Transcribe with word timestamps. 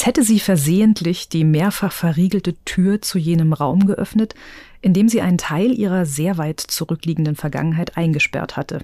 als 0.00 0.06
hätte 0.06 0.22
sie 0.22 0.40
versehentlich 0.40 1.28
die 1.28 1.44
mehrfach 1.44 1.92
verriegelte 1.92 2.54
Tür 2.64 3.02
zu 3.02 3.18
jenem 3.18 3.52
Raum 3.52 3.84
geöffnet, 3.84 4.34
in 4.80 4.94
dem 4.94 5.10
sie 5.10 5.20
einen 5.20 5.36
Teil 5.36 5.78
ihrer 5.78 6.06
sehr 6.06 6.38
weit 6.38 6.58
zurückliegenden 6.58 7.36
Vergangenheit 7.36 7.98
eingesperrt 7.98 8.56
hatte. 8.56 8.78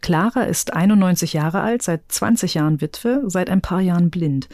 Clara 0.00 0.42
ist 0.42 0.72
91 0.72 1.34
Jahre 1.34 1.60
alt, 1.60 1.82
seit 1.82 2.00
20 2.08 2.54
Jahren 2.54 2.80
Witwe, 2.80 3.22
seit 3.28 3.48
ein 3.48 3.60
paar 3.60 3.80
Jahren 3.80 4.10
blind. 4.10 4.48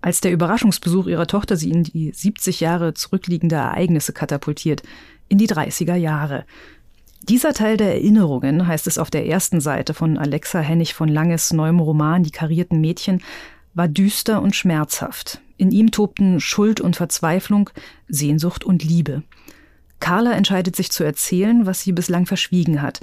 Als 0.00 0.20
der 0.20 0.30
Überraschungsbesuch 0.30 1.08
ihrer 1.08 1.26
Tochter 1.26 1.56
sie 1.56 1.72
in 1.72 1.82
die 1.82 2.12
70 2.14 2.60
Jahre 2.60 2.94
zurückliegende 2.94 3.56
Ereignisse 3.56 4.12
katapultiert, 4.12 4.84
in 5.28 5.38
die 5.38 5.48
30er 5.48 5.96
Jahre. 5.96 6.44
Dieser 7.24 7.54
Teil 7.54 7.76
der 7.76 7.92
Erinnerungen, 7.92 8.68
heißt 8.68 8.86
es 8.86 8.98
auf 8.98 9.10
der 9.10 9.26
ersten 9.26 9.60
Seite 9.60 9.94
von 9.94 10.16
Alexa 10.16 10.60
Hennig 10.60 10.94
von 10.94 11.08
Langes 11.08 11.52
neuem 11.52 11.80
Roman 11.80 12.22
Die 12.22 12.30
karierten 12.30 12.80
Mädchen, 12.80 13.20
war 13.78 13.88
düster 13.88 14.42
und 14.42 14.56
schmerzhaft. 14.56 15.40
In 15.56 15.70
ihm 15.70 15.92
tobten 15.92 16.40
Schuld 16.40 16.80
und 16.80 16.96
Verzweiflung, 16.96 17.70
Sehnsucht 18.08 18.64
und 18.64 18.82
Liebe. 18.82 19.22
Carla 20.00 20.32
entscheidet 20.32 20.76
sich 20.76 20.90
zu 20.90 21.04
erzählen, 21.04 21.64
was 21.64 21.82
sie 21.82 21.92
bislang 21.92 22.26
verschwiegen 22.26 22.82
hat. 22.82 23.00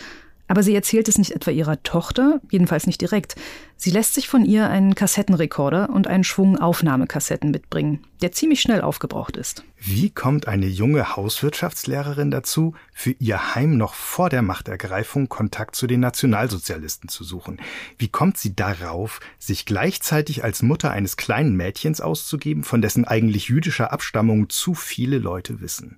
Aber 0.48 0.62
sie 0.62 0.76
erzählt 0.76 1.08
es 1.08 1.17
nicht 1.17 1.31
etwa 1.31 1.49
ihrer 1.49 1.81
Tochter, 1.81 2.40
jedenfalls 2.52 2.85
nicht 2.85 3.02
direkt. 3.02 3.35
Sie 3.77 3.90
lässt 3.90 4.13
sich 4.13 4.27
von 4.27 4.45
ihr 4.45 4.70
einen 4.70 4.94
Kassettenrekorder 4.94 5.90
und 5.90 6.08
einen 6.08 6.23
Schwung 6.23 6.58
Aufnahmekassetten 6.58 7.49
mitbringen, 7.49 8.05
der 8.21 8.31
ziemlich 8.31 8.62
schnell 8.62 8.81
aufgebraucht 8.81 9.38
ist. 9.38 9.63
Wie 9.77 10.12
kommt 10.12 10.48
eine 10.48 10.68
junge 10.68 11.16
Hauswirtschaftslehrerin 11.16 12.30
dazu, 12.31 12.76
für 12.94 13.12
ihr 13.12 13.55
Heim 13.55 13.77
noch 13.77 13.95
vor 13.95 14.30
der 14.30 14.44
Machtergreifung 14.44 15.30
Kontakt 15.30 15.76
zu 15.76 15.88
den 15.88 15.99
Nationalsozialisten 15.99 17.09
zu 17.09 17.23
suchen? 17.23 17.59
Wie 17.98 18.07
kommt 18.07 18.38
sie 18.38 18.55
darauf, 18.55 19.20
sich 19.40 19.66
gleichzeitig 19.66 20.43
als 20.43 20.62
Mutter 20.62 20.91
eines 20.91 21.18
kleinen 21.18 21.55
Mädchens 21.55 22.01
auszugeben, 22.01 22.63
von 22.63 22.82
dessen 22.82 23.05
eigentlich 23.05 23.49
jüdischer 23.49 23.91
Abstammung 23.91 24.49
zu 24.49 24.76
viele 24.76 25.18
Leute 25.18 25.60
wissen? 25.60 25.98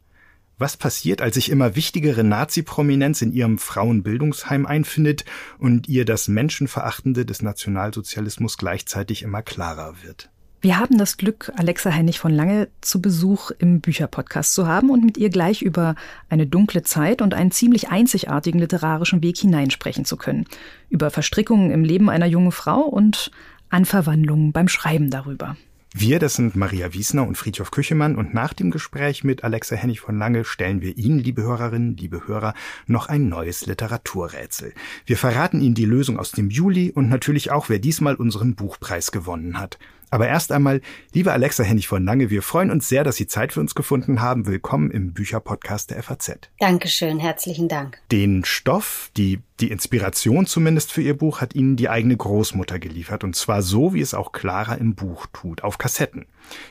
Was 0.60 0.76
passiert, 0.76 1.22
als 1.22 1.36
sich 1.36 1.52
immer 1.52 1.76
wichtigere 1.76 2.24
Nazi-Prominenz 2.24 3.22
in 3.22 3.32
ihrem 3.32 3.60
Frauenbildungsheim 3.60 4.66
einfindet 4.66 5.24
und 5.60 5.88
ihr 5.88 6.04
das 6.04 6.28
Menschenverachtende 6.28 7.28
des 7.28 7.44
Nationalsozialismus 7.44 8.58
gleichzeitig 8.58 9.22
immer 9.22 9.44
klarer 9.44 10.02
wird? 10.02 10.32
Wir 10.60 10.80
haben 10.80 10.98
das 10.98 11.18
Glück, 11.18 11.52
Alexa 11.56 11.92
Hennig 11.92 12.18
von 12.18 12.34
Lange 12.34 12.70
zu 12.82 13.00
Besuch 13.00 13.52
im 13.60 13.82
Bücherpodcast 13.82 14.56
zu 14.56 14.66
haben 14.66 14.90
und 14.90 15.06
mit 15.06 15.16
ihr 15.20 15.30
gleich 15.30 15.62
über 15.62 15.94
eine 16.30 16.48
dunkle 16.48 16.82
Zeit 16.82 17.22
und 17.22 17.36
einen 17.36 17.52
ziemlich 17.52 17.90
einzigartigen 17.90 18.60
literarischen 18.60 19.22
Weg 19.22 19.38
hineinsprechen 19.38 20.06
zu 20.06 20.18
können. 20.18 20.46
Über 20.90 21.12
Verstrickungen 21.12 21.70
im 21.70 21.84
Leben 21.84 22.10
einer 22.10 22.26
jungen 22.26 22.52
Frau 22.52 22.82
und 22.82 23.30
Anverwandlungen 23.70 24.54
beim 24.54 24.68
Schreiben 24.68 25.12
darüber. 25.12 25.56
Wir, 25.94 26.20
das 26.20 26.36
sind 26.36 26.56
Maria 26.58 26.94
Wiesner 26.94 27.26
und 27.26 27.38
Friedhof 27.38 27.72
Küchemann 27.72 28.18
und 28.18 28.34
nach 28.34 28.54
dem 28.54 28.72
Gespräch 28.72 29.24
mit 29.24 29.46
Alexa 29.46 29.76
Hennig 29.76 30.02
von 30.02 30.18
Lange 30.18 30.44
stellen 30.44 30.82
wir 30.82 30.98
Ihnen, 30.98 31.18
liebe 31.18 31.44
Hörerinnen, 31.44 31.96
liebe 31.96 32.28
Hörer, 32.28 32.54
noch 32.88 33.08
ein 33.08 33.30
neues 33.30 33.66
Literaturrätsel. 33.66 34.74
Wir 35.06 35.18
verraten 35.18 35.62
Ihnen 35.62 35.76
die 35.76 35.86
Lösung 35.86 36.20
aus 36.20 36.32
dem 36.32 36.50
Juli 36.50 36.92
und 36.92 37.08
natürlich 37.08 37.52
auch, 37.52 37.70
wer 37.70 37.80
diesmal 37.80 38.16
unseren 38.16 38.56
Buchpreis 38.56 39.12
gewonnen 39.12 39.60
hat. 39.60 39.80
Aber 40.10 40.28
erst 40.28 40.52
einmal, 40.54 40.82
liebe 41.14 41.34
Alexa 41.34 41.64
Hennig 41.64 41.88
von 41.88 42.04
Lange, 42.06 42.30
wir 42.30 42.42
freuen 42.42 42.72
uns 42.72 42.88
sehr, 42.88 43.04
dass 43.04 43.18
Sie 43.18 43.28
Zeit 43.28 43.52
für 43.52 43.60
uns 43.60 43.76
gefunden 43.76 44.22
haben. 44.22 44.46
Willkommen 44.46 44.90
im 44.90 45.14
Bücherpodcast 45.14 45.92
der 45.92 46.02
FAZ. 46.02 46.50
Dankeschön, 46.60 47.20
herzlichen 47.20 47.68
Dank. 47.68 47.98
Den 48.12 48.46
Stoff, 48.46 49.12
die, 49.18 49.40
die 49.60 49.72
Inspiration 49.72 50.46
zumindest 50.46 50.92
für 50.92 51.02
Ihr 51.02 51.18
Buch 51.18 51.42
hat 51.42 51.56
Ihnen 51.56 51.76
die 51.76 51.90
eigene 51.90 52.16
Großmutter 52.16 52.80
geliefert. 52.80 53.24
Und 53.24 53.36
zwar 53.36 53.62
so, 53.62 53.94
wie 53.94 54.02
es 54.02 54.14
auch 54.14 54.32
Clara 54.32 54.76
im 54.76 54.96
Buch 54.96 55.26
tut, 55.34 55.64
auf 55.64 55.78
Kassetten. 55.78 56.26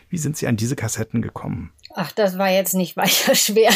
Wie 0.09 0.19
sind 0.19 0.37
Sie 0.37 0.47
an 0.47 0.57
diese 0.57 0.77
Kassetten 0.77 1.21
gekommen? 1.23 1.73
Ach, 1.95 2.13
das 2.13 2.37
war 2.37 2.51
jetzt 2.51 2.75
nicht 2.75 2.97
weiter 2.97 3.35
schwer. 3.35 3.71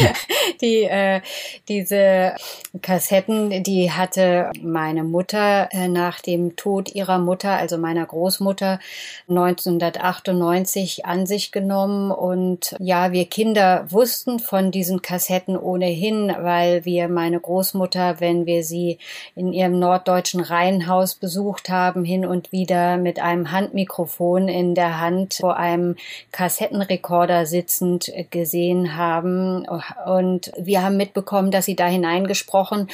die, 0.60 0.84
äh, 0.84 1.20
diese 1.68 2.34
Kassetten, 2.80 3.62
die 3.62 3.90
hatte 3.90 4.50
meine 4.62 5.04
Mutter 5.04 5.68
äh, 5.72 5.88
nach 5.88 6.20
dem 6.20 6.56
Tod 6.56 6.94
ihrer 6.94 7.18
Mutter, 7.18 7.50
also 7.50 7.76
meiner 7.78 8.06
Großmutter, 8.06 8.80
1998 9.28 11.04
an 11.04 11.26
sich 11.26 11.52
genommen. 11.52 12.10
Und 12.10 12.74
ja, 12.78 13.12
wir 13.12 13.26
Kinder 13.26 13.86
wussten 13.90 14.38
von 14.38 14.70
diesen 14.70 15.02
Kassetten 15.02 15.56
ohnehin, 15.56 16.34
weil 16.40 16.84
wir 16.84 17.08
meine 17.08 17.40
Großmutter, 17.40 17.75
wenn 18.20 18.46
wir 18.46 18.64
sie 18.64 18.98
in 19.34 19.52
ihrem 19.52 19.78
norddeutschen 19.78 20.40
Reihenhaus 20.40 21.14
besucht 21.14 21.68
haben, 21.68 22.04
hin 22.04 22.26
und 22.26 22.52
wieder 22.52 22.96
mit 22.96 23.20
einem 23.20 23.52
Handmikrofon 23.52 24.48
in 24.48 24.74
der 24.74 25.00
Hand 25.00 25.34
vor 25.34 25.56
einem 25.56 25.96
Kassetten 26.32 26.82
Rekorder 26.82 27.46
sitzend 27.46 28.12
gesehen 28.30 28.96
haben. 28.96 29.66
Und 30.06 30.52
wir 30.58 30.82
haben 30.82 30.96
mitbekommen, 30.96 31.50
dass 31.50 31.64
sie 31.64 31.76
da 31.76 31.86
hineingesprochen 31.86 32.88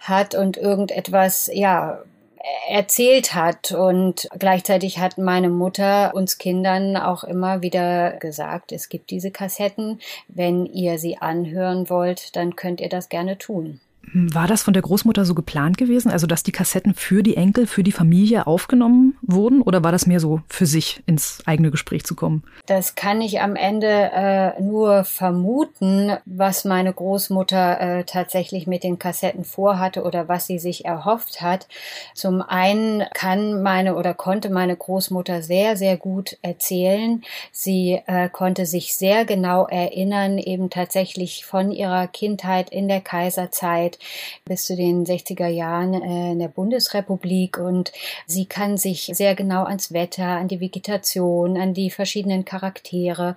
hat 0.00 0.34
und 0.34 0.56
irgendetwas, 0.56 1.50
ja, 1.52 2.00
erzählt 2.68 3.34
hat. 3.34 3.72
Und 3.72 4.28
gleichzeitig 4.38 4.98
hat 4.98 5.18
meine 5.18 5.48
Mutter 5.48 6.12
uns 6.14 6.38
Kindern 6.38 6.96
auch 6.96 7.24
immer 7.24 7.62
wieder 7.62 8.12
gesagt, 8.12 8.72
es 8.72 8.88
gibt 8.88 9.10
diese 9.10 9.30
Kassetten. 9.30 10.00
Wenn 10.28 10.66
ihr 10.66 10.98
sie 10.98 11.18
anhören 11.18 11.90
wollt, 11.90 12.36
dann 12.36 12.56
könnt 12.56 12.80
ihr 12.80 12.88
das 12.88 13.08
gerne 13.08 13.38
tun. 13.38 13.80
War 14.12 14.46
das 14.46 14.62
von 14.62 14.72
der 14.72 14.82
Großmutter 14.82 15.24
so 15.24 15.34
geplant 15.34 15.78
gewesen, 15.78 16.10
also 16.10 16.26
dass 16.26 16.42
die 16.42 16.52
Kassetten 16.52 16.94
für 16.94 17.22
die 17.22 17.36
Enkel, 17.36 17.66
für 17.66 17.82
die 17.82 17.92
Familie 17.92 18.46
aufgenommen 18.46 19.16
wurden, 19.20 19.62
oder 19.62 19.82
war 19.82 19.92
das 19.92 20.06
mehr 20.06 20.20
so 20.20 20.40
für 20.48 20.66
sich 20.66 21.02
ins 21.06 21.42
eigene 21.44 21.70
Gespräch 21.70 22.04
zu 22.04 22.14
kommen? 22.14 22.44
Das 22.66 22.94
kann 22.94 23.20
ich 23.20 23.40
am 23.40 23.56
Ende 23.56 23.88
äh, 23.88 24.60
nur 24.62 25.04
vermuten, 25.04 26.16
was 26.24 26.64
meine 26.64 26.92
Großmutter 26.92 27.80
äh, 27.80 28.04
tatsächlich 28.04 28.66
mit 28.66 28.84
den 28.84 28.98
Kassetten 28.98 29.44
vorhatte 29.44 30.04
oder 30.04 30.28
was 30.28 30.46
sie 30.46 30.58
sich 30.58 30.84
erhofft 30.84 31.42
hat. 31.42 31.66
Zum 32.14 32.42
einen 32.42 33.04
kann 33.12 33.62
meine 33.62 33.96
oder 33.96 34.14
konnte 34.14 34.50
meine 34.50 34.76
Großmutter 34.76 35.42
sehr, 35.42 35.76
sehr 35.76 35.96
gut 35.96 36.38
erzählen. 36.42 37.22
Sie 37.52 38.00
äh, 38.06 38.28
konnte 38.28 38.66
sich 38.66 38.94
sehr 38.96 39.24
genau 39.24 39.66
erinnern, 39.66 40.38
eben 40.38 40.70
tatsächlich 40.70 41.44
von 41.44 41.72
ihrer 41.72 42.06
Kindheit 42.06 42.70
in 42.70 42.88
der 42.88 43.00
Kaiserzeit 43.00 43.95
bis 44.44 44.64
zu 44.66 44.76
den 44.76 45.04
60er 45.04 45.48
Jahren 45.48 45.94
äh, 45.94 46.32
in 46.32 46.38
der 46.38 46.48
Bundesrepublik. 46.48 47.58
Und 47.58 47.92
sie 48.26 48.46
kann 48.46 48.76
sich 48.76 49.10
sehr 49.12 49.34
genau 49.34 49.64
ans 49.64 49.92
Wetter, 49.92 50.26
an 50.26 50.48
die 50.48 50.60
Vegetation, 50.60 51.56
an 51.56 51.74
die 51.74 51.90
verschiedenen 51.90 52.44
Charaktere, 52.44 53.36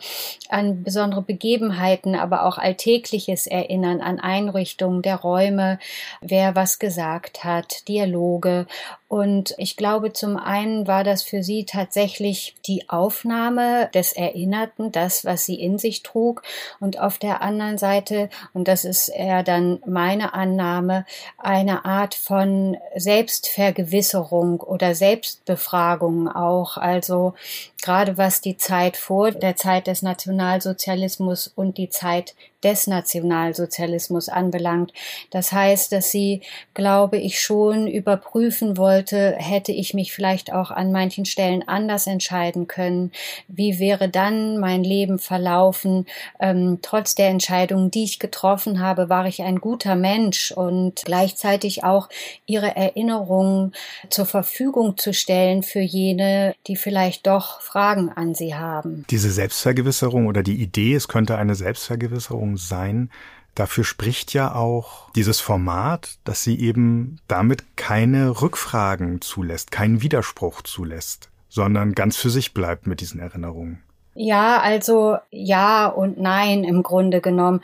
an 0.50 0.84
besondere 0.84 1.22
Begebenheiten, 1.22 2.16
aber 2.16 2.46
auch 2.46 2.58
Alltägliches 2.58 3.48
erinnern, 3.48 4.02
an 4.02 4.20
Einrichtungen 4.20 5.02
der 5.02 5.18
Räume, 5.18 5.80
wer 6.22 6.56
was 6.56 6.80
gesagt 6.80 7.44
hat, 7.44 7.88
Dialoge 7.88 8.68
und 9.10 9.56
ich 9.58 9.76
glaube, 9.76 10.14
zum 10.14 10.38
einen 10.38 10.86
war 10.86 11.04
das 11.04 11.24
für 11.24 11.42
sie 11.42 11.66
tatsächlich 11.66 12.54
die 12.68 12.90
Aufnahme 12.90 13.90
des 13.96 14.14
Erinnerten, 14.14 14.92
das, 14.92 15.26
was 15.26 15.46
sie 15.46 15.56
in 15.56 15.80
sich 15.80 16.04
trug. 16.04 16.44
Und 16.80 17.00
auf 17.00 17.18
der 17.18 17.42
anderen 17.42 17.80
Seite, 17.80 18.30
und 18.54 18.68
das 18.68 18.86
ist 18.86 19.10
eher 19.10 19.42
dann 19.42 19.82
meine 19.88 20.36
Annahme, 20.36 21.08
eine 21.40 21.86
Art 21.86 22.14
von 22.14 22.78
Selbstvergewisserung 22.96 24.62
oder 24.62 24.94
Selbstbefragung 24.94 26.28
auch. 26.28 26.78
Also 26.78 27.34
gerade 27.82 28.20
was 28.20 28.42
die 28.42 28.58
Zeit 28.58 28.96
vor 28.96 29.32
der 29.32 29.56
Zeit 29.56 29.88
des 29.88 30.04
Nationalsozialismus 30.04 31.52
und 31.56 31.80
die 31.80 31.90
Zeit 31.90 32.36
des 32.64 32.88
Nationalsozialismus 32.88 34.30
anbelangt. 34.30 34.92
Das 35.32 35.52
heißt, 35.52 35.92
dass 35.92 36.12
sie, 36.12 36.42
glaube 36.74 37.18
ich, 37.18 37.40
schon 37.40 37.88
überprüfen 37.88 38.78
wollte, 38.78 39.36
hätte 39.38 39.72
ich 39.72 39.94
mich 39.94 40.12
vielleicht 40.12 40.52
auch 40.52 40.72
an 40.72 40.92
manchen 40.92 41.26
Stellen 41.26 41.68
anders 41.68 42.08
entscheiden 42.08 42.68
können. 42.68 43.12
Wie 43.48 43.80
wäre 43.80 44.10
dann 44.10 44.58
mein 44.58 44.84
Leben 44.84 45.20
verlaufen? 45.20 46.06
Ähm, 46.40 46.80
trotz 46.82 47.16
der 47.16 47.30
Entscheidungen, 47.30 47.92
die 47.92 48.04
ich 48.04 48.20
getroffen 48.20 48.80
habe, 48.80 49.10
war 49.10 49.26
ich 49.26 49.42
ein 49.42 49.60
guter 49.60 49.96
Mensch 49.96 50.52
und 50.52 51.02
gleichzeitig 51.06 51.84
auch 51.84 52.10
ihre 52.46 52.76
Erinnerungen 52.76 53.74
zur 54.10 54.26
Verfügung 54.26 54.98
zu 54.98 55.14
stellen 55.14 55.64
für 55.64 55.80
jene, 55.80 56.56
die 56.68 56.76
vielleicht 56.76 57.28
doch 57.28 57.62
Fragen 57.62 58.10
an 58.10 58.36
sie 58.36 58.56
haben. 58.56 59.06
Diese 59.10 59.32
Selbstvergewisserung 59.32 60.28
oder 60.28 60.44
die 60.44 60.62
Idee, 60.62 60.96
es 60.96 61.08
könnte 61.08 61.38
eine 61.38 61.56
Selbstvergewisserung 61.56 62.49
sein, 62.58 63.10
dafür 63.56 63.84
spricht 63.84 64.34
ja 64.34 64.56
auch 64.56 65.12
dieses 65.12 65.40
Format, 65.40 66.18
dass 66.24 66.44
sie 66.44 66.60
eben 66.60 67.20
damit 67.28 67.78
keine 67.78 68.42
Rückfragen 68.42 69.22
zulässt, 69.22 69.72
keinen 69.72 70.02
Widerspruch 70.02 70.62
zulässt, 70.62 71.30
sondern 71.50 71.94
ganz 71.94 72.18
für 72.18 72.30
sich 72.30 72.54
bleibt 72.54 72.88
mit 72.88 73.02
diesen 73.02 73.20
Erinnerungen. 73.20 73.84
Ja, 74.22 74.60
also 74.60 75.18
ja 75.32 75.88
und 75.88 76.20
nein 76.20 76.66
im 76.66 76.84
Grunde 76.84 77.22
genommen. 77.22 77.62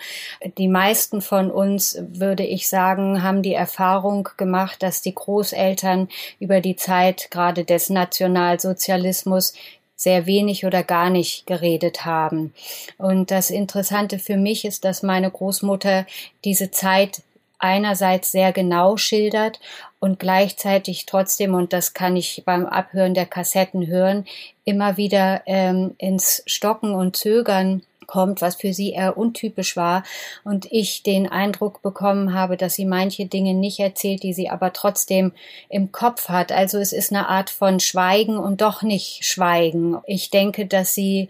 Die 0.57 0.69
meisten 0.69 1.21
von 1.21 1.51
uns, 1.51 1.97
würde 1.99 2.43
ich 2.43 2.69
sagen, 2.69 3.23
haben 3.23 3.41
die 3.41 3.53
Erfahrung 3.53 4.29
gemacht, 4.37 4.81
dass 4.81 5.01
die 5.01 5.13
Großeltern 5.13 6.07
über 6.39 6.61
die 6.61 6.77
Zeit 6.77 7.29
gerade 7.29 7.65
des 7.65 7.89
Nationalsozialismus 7.89 9.53
sehr 9.95 10.25
wenig 10.25 10.65
oder 10.65 10.83
gar 10.83 11.09
nicht 11.09 11.47
geredet 11.47 12.05
haben. 12.05 12.53
Und 12.97 13.31
das 13.31 13.49
Interessante 13.49 14.19
für 14.19 14.37
mich 14.37 14.65
ist, 14.65 14.85
dass 14.85 15.03
meine 15.03 15.31
Großmutter 15.31 16.05
diese 16.43 16.71
Zeit 16.71 17.21
einerseits 17.59 18.31
sehr 18.31 18.51
genau 18.51 18.97
schildert 18.97 19.59
und 19.99 20.19
gleichzeitig 20.19 21.05
trotzdem, 21.05 21.53
und 21.53 21.73
das 21.73 21.93
kann 21.93 22.15
ich 22.15 22.43
beim 22.45 22.65
Abhören 22.65 23.13
der 23.13 23.25
Kassetten 23.25 23.87
hören, 23.87 24.25
immer 24.65 24.97
wieder 24.97 25.41
ähm, 25.45 25.95
ins 25.97 26.43
Stocken 26.45 26.93
und 26.93 27.15
Zögern 27.15 27.81
kommt, 28.07 28.41
was 28.41 28.55
für 28.55 28.73
sie 28.73 28.93
eher 28.93 29.17
untypisch 29.17 29.75
war 29.75 30.03
und 30.43 30.71
ich 30.71 31.03
den 31.03 31.27
Eindruck 31.27 31.81
bekommen 31.81 32.33
habe, 32.33 32.57
dass 32.57 32.75
sie 32.75 32.85
manche 32.85 33.25
Dinge 33.25 33.53
nicht 33.53 33.79
erzählt, 33.79 34.23
die 34.23 34.33
sie 34.33 34.49
aber 34.49 34.73
trotzdem 34.73 35.31
im 35.69 35.91
Kopf 35.91 36.29
hat. 36.29 36.51
Also 36.51 36.77
es 36.79 36.93
ist 36.93 37.11
eine 37.11 37.29
Art 37.29 37.49
von 37.49 37.79
Schweigen 37.79 38.37
und 38.37 38.61
doch 38.61 38.81
nicht 38.81 39.25
Schweigen. 39.25 39.97
Ich 40.05 40.29
denke, 40.29 40.65
dass 40.65 40.93
sie 40.93 41.29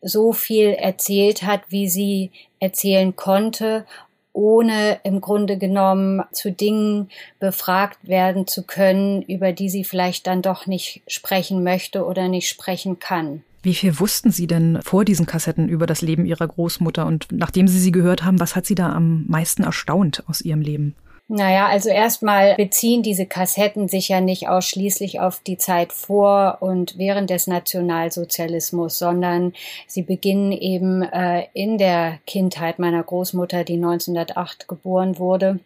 so 0.00 0.32
viel 0.32 0.68
erzählt 0.70 1.42
hat, 1.42 1.62
wie 1.68 1.88
sie 1.88 2.30
erzählen 2.60 3.16
konnte 3.16 3.84
ohne 4.32 4.98
im 5.02 5.20
Grunde 5.20 5.58
genommen 5.58 6.22
zu 6.32 6.50
Dingen 6.50 7.10
befragt 7.38 8.08
werden 8.08 8.46
zu 8.46 8.62
können, 8.62 9.22
über 9.22 9.52
die 9.52 9.68
sie 9.68 9.84
vielleicht 9.84 10.26
dann 10.26 10.42
doch 10.42 10.66
nicht 10.66 11.02
sprechen 11.06 11.62
möchte 11.62 12.04
oder 12.04 12.28
nicht 12.28 12.48
sprechen 12.48 12.98
kann. 12.98 13.44
Wie 13.62 13.74
viel 13.74 14.00
wussten 14.00 14.32
Sie 14.32 14.46
denn 14.46 14.80
vor 14.82 15.04
diesen 15.04 15.26
Kassetten 15.26 15.68
über 15.68 15.86
das 15.86 16.02
Leben 16.02 16.26
Ihrer 16.26 16.48
Großmutter? 16.48 17.06
Und 17.06 17.28
nachdem 17.30 17.68
Sie 17.68 17.78
sie 17.78 17.92
gehört 17.92 18.24
haben, 18.24 18.40
was 18.40 18.56
hat 18.56 18.66
Sie 18.66 18.74
da 18.74 18.92
am 18.92 19.24
meisten 19.28 19.62
erstaunt 19.62 20.24
aus 20.26 20.40
Ihrem 20.40 20.60
Leben? 20.60 20.96
Naja, 21.28 21.68
also 21.68 21.88
erstmal 21.88 22.56
beziehen 22.56 23.02
diese 23.02 23.24
Kassetten 23.24 23.88
sich 23.88 24.08
ja 24.08 24.20
nicht 24.20 24.48
ausschließlich 24.48 25.20
auf 25.20 25.40
die 25.40 25.56
Zeit 25.56 25.92
vor 25.92 26.58
und 26.60 26.98
während 26.98 27.30
des 27.30 27.46
Nationalsozialismus, 27.46 28.98
sondern 28.98 29.54
sie 29.86 30.02
beginnen 30.02 30.52
eben 30.52 31.02
äh, 31.02 31.46
in 31.54 31.78
der 31.78 32.18
Kindheit 32.26 32.78
meiner 32.78 33.02
Großmutter, 33.02 33.64
die 33.64 33.76
1908 33.76 34.68
geboren 34.68 35.18
wurde. 35.18 35.60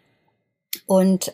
Und 0.87 1.33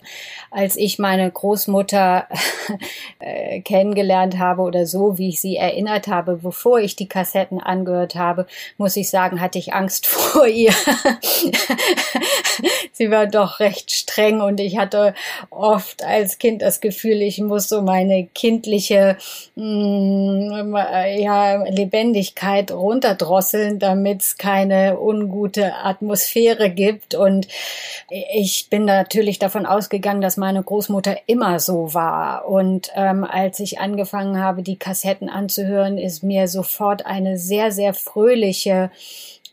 als 0.50 0.76
ich 0.78 0.98
meine 0.98 1.30
Großmutter 1.30 2.28
äh, 3.20 3.62
kennengelernt 3.62 4.40
habe 4.40 4.64
oder 4.64 4.88
so, 4.88 5.20
wie 5.20 5.30
ich 5.30 5.40
sie 5.42 5.58
erinnert 5.58 6.08
habe, 6.08 6.40
bevor 6.42 6.80
ich 6.80 6.96
die 6.96 7.08
Kassetten 7.08 7.60
angehört 7.60 8.16
habe, 8.16 8.48
muss 8.78 8.96
ich 8.96 9.12
sagen, 9.12 9.40
hatte 9.40 9.60
ich 9.60 9.74
Angst 9.74 10.08
vor 10.08 10.48
ihr. 10.48 10.74
sie 12.94 13.12
war 13.12 13.28
doch 13.28 13.60
recht 13.60 13.92
streng 13.92 14.42
und 14.42 14.60
ich 14.60 14.78
hatte 14.78 15.14
oft 15.52 16.04
als 16.04 16.40
Kind 16.40 16.64
das 16.64 16.82
Gefühl, 16.82 17.22
ich 17.22 17.40
muss 17.40 17.70
so 17.70 17.84
meine 17.84 18.28
kindliche 18.34 19.18
mh, 19.56 20.64
mm, 20.64 20.76
ja, 21.20 21.64
Lebendigkeit 21.66 22.72
runterdrosseln, 22.72 23.78
damit 23.78 24.22
es 24.22 24.38
keine 24.38 25.00
ungute 25.00 25.76
Atmosphäre 25.76 26.72
gibt. 26.72 27.14
Und 27.14 27.48
ich 28.10 28.68
bin 28.72 28.86
natürlich 28.86 29.40
davon 29.44 29.66
ausgegangen, 29.66 30.22
dass 30.22 30.38
meine 30.38 30.64
Großmutter 30.64 31.18
immer 31.28 31.60
so 31.60 31.94
war. 31.94 32.48
Und 32.48 32.90
ähm, 32.96 33.24
als 33.24 33.60
ich 33.60 33.80
angefangen 33.80 34.40
habe, 34.40 34.64
die 34.64 34.78
Kassetten 34.78 35.30
anzuhören, 35.30 35.98
ist 35.98 36.24
mir 36.24 36.48
sofort 36.48 37.06
eine 37.06 37.38
sehr, 37.38 37.72
sehr 37.72 37.94
fröhliche 37.94 38.90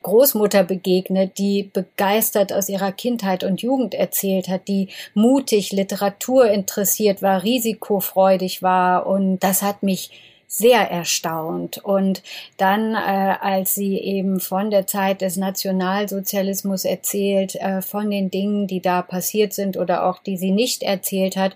Großmutter 0.03 0.65
begegnet, 0.65 1.37
die 1.37 1.65
begeistert 1.71 2.55
aus 2.55 2.71
ihrer 2.71 2.93
Kindheit 2.93 3.45
und 3.45 3.61
Jugend 3.61 3.95
erzählt 3.95 4.49
hat, 4.49 4.67
die 4.67 4.89
mutig 5.13 5.73
Literatur 5.73 6.47
interessiert 6.51 7.21
war, 7.21 7.43
risikofreudig 7.43 8.63
war. 8.63 9.07
Und 9.07 9.41
das 9.41 9.61
hat 9.63 9.83
mich 9.83 10.11
sehr 10.53 10.91
erstaunt. 10.91 11.79
Und 11.79 12.25
dann, 12.57 12.97
äh, 12.97 13.37
als 13.41 13.77
sie 13.77 13.97
eben 13.97 14.41
von 14.41 14.73
der 14.73 14.85
Zeit 14.85 15.21
des 15.21 15.37
Nationalsozialismus 15.37 16.85
erzählt, 16.85 17.55
äh, 17.55 17.81
von 17.81 18.11
den 18.11 18.33
Dingen, 18.33 18.67
die 18.67 18.81
da 18.81 19.01
passiert 19.01 19.53
sind 19.53 19.77
oder 19.77 20.05
auch 20.05 20.19
die 20.19 20.37
sie 20.37 20.51
nicht 20.51 20.83
erzählt 20.83 21.37
hat, 21.37 21.55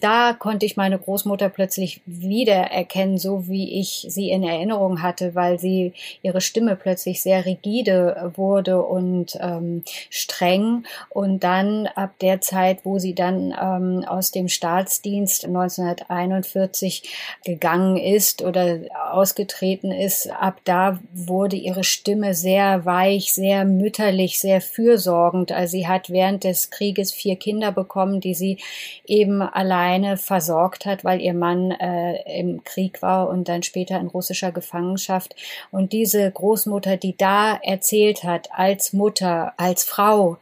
da 0.00 0.32
konnte 0.32 0.66
ich 0.66 0.76
meine 0.76 0.98
Großmutter 0.98 1.50
plötzlich 1.50 2.02
wiedererkennen, 2.04 3.16
so 3.16 3.46
wie 3.46 3.78
ich 3.78 4.06
sie 4.08 4.30
in 4.30 4.42
Erinnerung 4.42 5.02
hatte, 5.02 5.36
weil 5.36 5.60
sie 5.60 5.92
ihre 6.22 6.40
Stimme 6.40 6.74
plötzlich 6.74 7.22
sehr 7.22 7.46
rigide 7.46 8.32
wurde 8.34 8.82
und 8.82 9.38
ähm, 9.40 9.84
streng. 10.10 10.84
Und 11.10 11.44
dann 11.44 11.86
ab 11.86 12.14
der 12.20 12.40
Zeit, 12.40 12.80
wo 12.82 12.98
sie 12.98 13.14
dann 13.14 13.54
ähm, 13.56 14.04
aus 14.04 14.32
dem 14.32 14.48
Staatsdienst 14.48 15.44
1941 15.44 17.04
gegangen 17.44 17.96
ist, 17.96 18.31
ist 18.32 18.42
oder 18.42 18.80
ausgetreten 19.10 19.92
ist, 19.92 20.30
ab 20.30 20.60
da 20.64 20.98
wurde 21.12 21.56
ihre 21.56 21.84
Stimme 21.84 22.34
sehr 22.34 22.84
weich, 22.84 23.34
sehr 23.34 23.64
mütterlich, 23.64 24.40
sehr 24.40 24.60
fürsorgend. 24.60 25.52
Also 25.52 25.72
sie 25.72 25.86
hat 25.86 26.10
während 26.10 26.44
des 26.44 26.70
Krieges 26.70 27.12
vier 27.12 27.36
Kinder 27.36 27.72
bekommen, 27.72 28.20
die 28.20 28.34
sie 28.34 28.58
eben 29.06 29.42
alleine 29.42 30.16
versorgt 30.16 30.86
hat, 30.86 31.04
weil 31.04 31.20
ihr 31.20 31.34
Mann 31.34 31.72
äh, 31.72 32.38
im 32.38 32.64
Krieg 32.64 33.02
war 33.02 33.28
und 33.28 33.48
dann 33.48 33.62
später 33.62 34.00
in 34.00 34.06
russischer 34.06 34.52
Gefangenschaft. 34.52 35.34
Und 35.70 35.92
diese 35.92 36.30
Großmutter, 36.30 36.96
die 36.96 37.16
da 37.16 37.58
erzählt 37.62 38.24
hat, 38.24 38.48
als 38.52 38.92
Mutter, 38.92 39.52
als 39.56 39.84
Frau, 39.84 40.38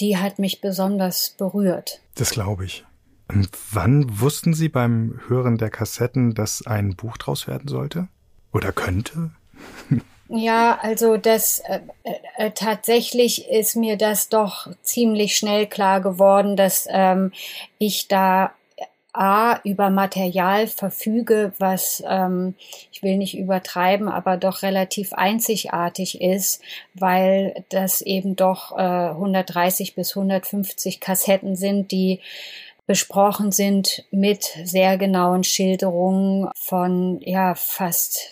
die 0.00 0.16
hat 0.16 0.38
mich 0.38 0.60
besonders 0.60 1.34
berührt. 1.38 2.00
Das 2.14 2.30
glaube 2.30 2.64
ich. 2.64 2.84
Wann 3.72 4.20
wussten 4.20 4.54
Sie 4.54 4.68
beim 4.68 5.20
Hören 5.28 5.56
der 5.58 5.70
Kassetten, 5.70 6.34
dass 6.34 6.66
ein 6.66 6.96
Buch 6.96 7.16
draus 7.16 7.46
werden 7.46 7.68
sollte? 7.68 8.08
Oder 8.52 8.72
könnte? 8.72 9.30
Ja, 10.28 10.78
also 10.80 11.18
das 11.18 11.60
äh, 11.60 11.80
äh, 12.36 12.50
tatsächlich 12.52 13.50
ist 13.50 13.76
mir 13.76 13.98
das 13.98 14.30
doch 14.30 14.66
ziemlich 14.82 15.36
schnell 15.36 15.66
klar 15.66 16.00
geworden, 16.00 16.56
dass 16.56 16.86
ähm, 16.90 17.32
ich 17.78 18.08
da 18.08 18.52
A 19.14 19.60
über 19.62 19.90
Material 19.90 20.68
verfüge, 20.68 21.52
was 21.58 22.02
ähm, 22.08 22.54
ich 22.90 23.02
will 23.02 23.18
nicht 23.18 23.36
übertreiben, 23.36 24.08
aber 24.08 24.38
doch 24.38 24.62
relativ 24.62 25.12
einzigartig 25.12 26.22
ist, 26.22 26.62
weil 26.94 27.62
das 27.68 28.00
eben 28.00 28.36
doch 28.36 28.72
äh, 28.72 29.10
130 29.10 29.94
bis 29.94 30.16
150 30.16 31.00
Kassetten 31.00 31.56
sind, 31.56 31.92
die 31.92 32.20
besprochen 32.86 33.52
sind 33.52 34.04
mit 34.10 34.44
sehr 34.64 34.98
genauen 34.98 35.44
Schilderungen 35.44 36.50
von 36.56 37.20
ja 37.20 37.54
fast 37.54 38.28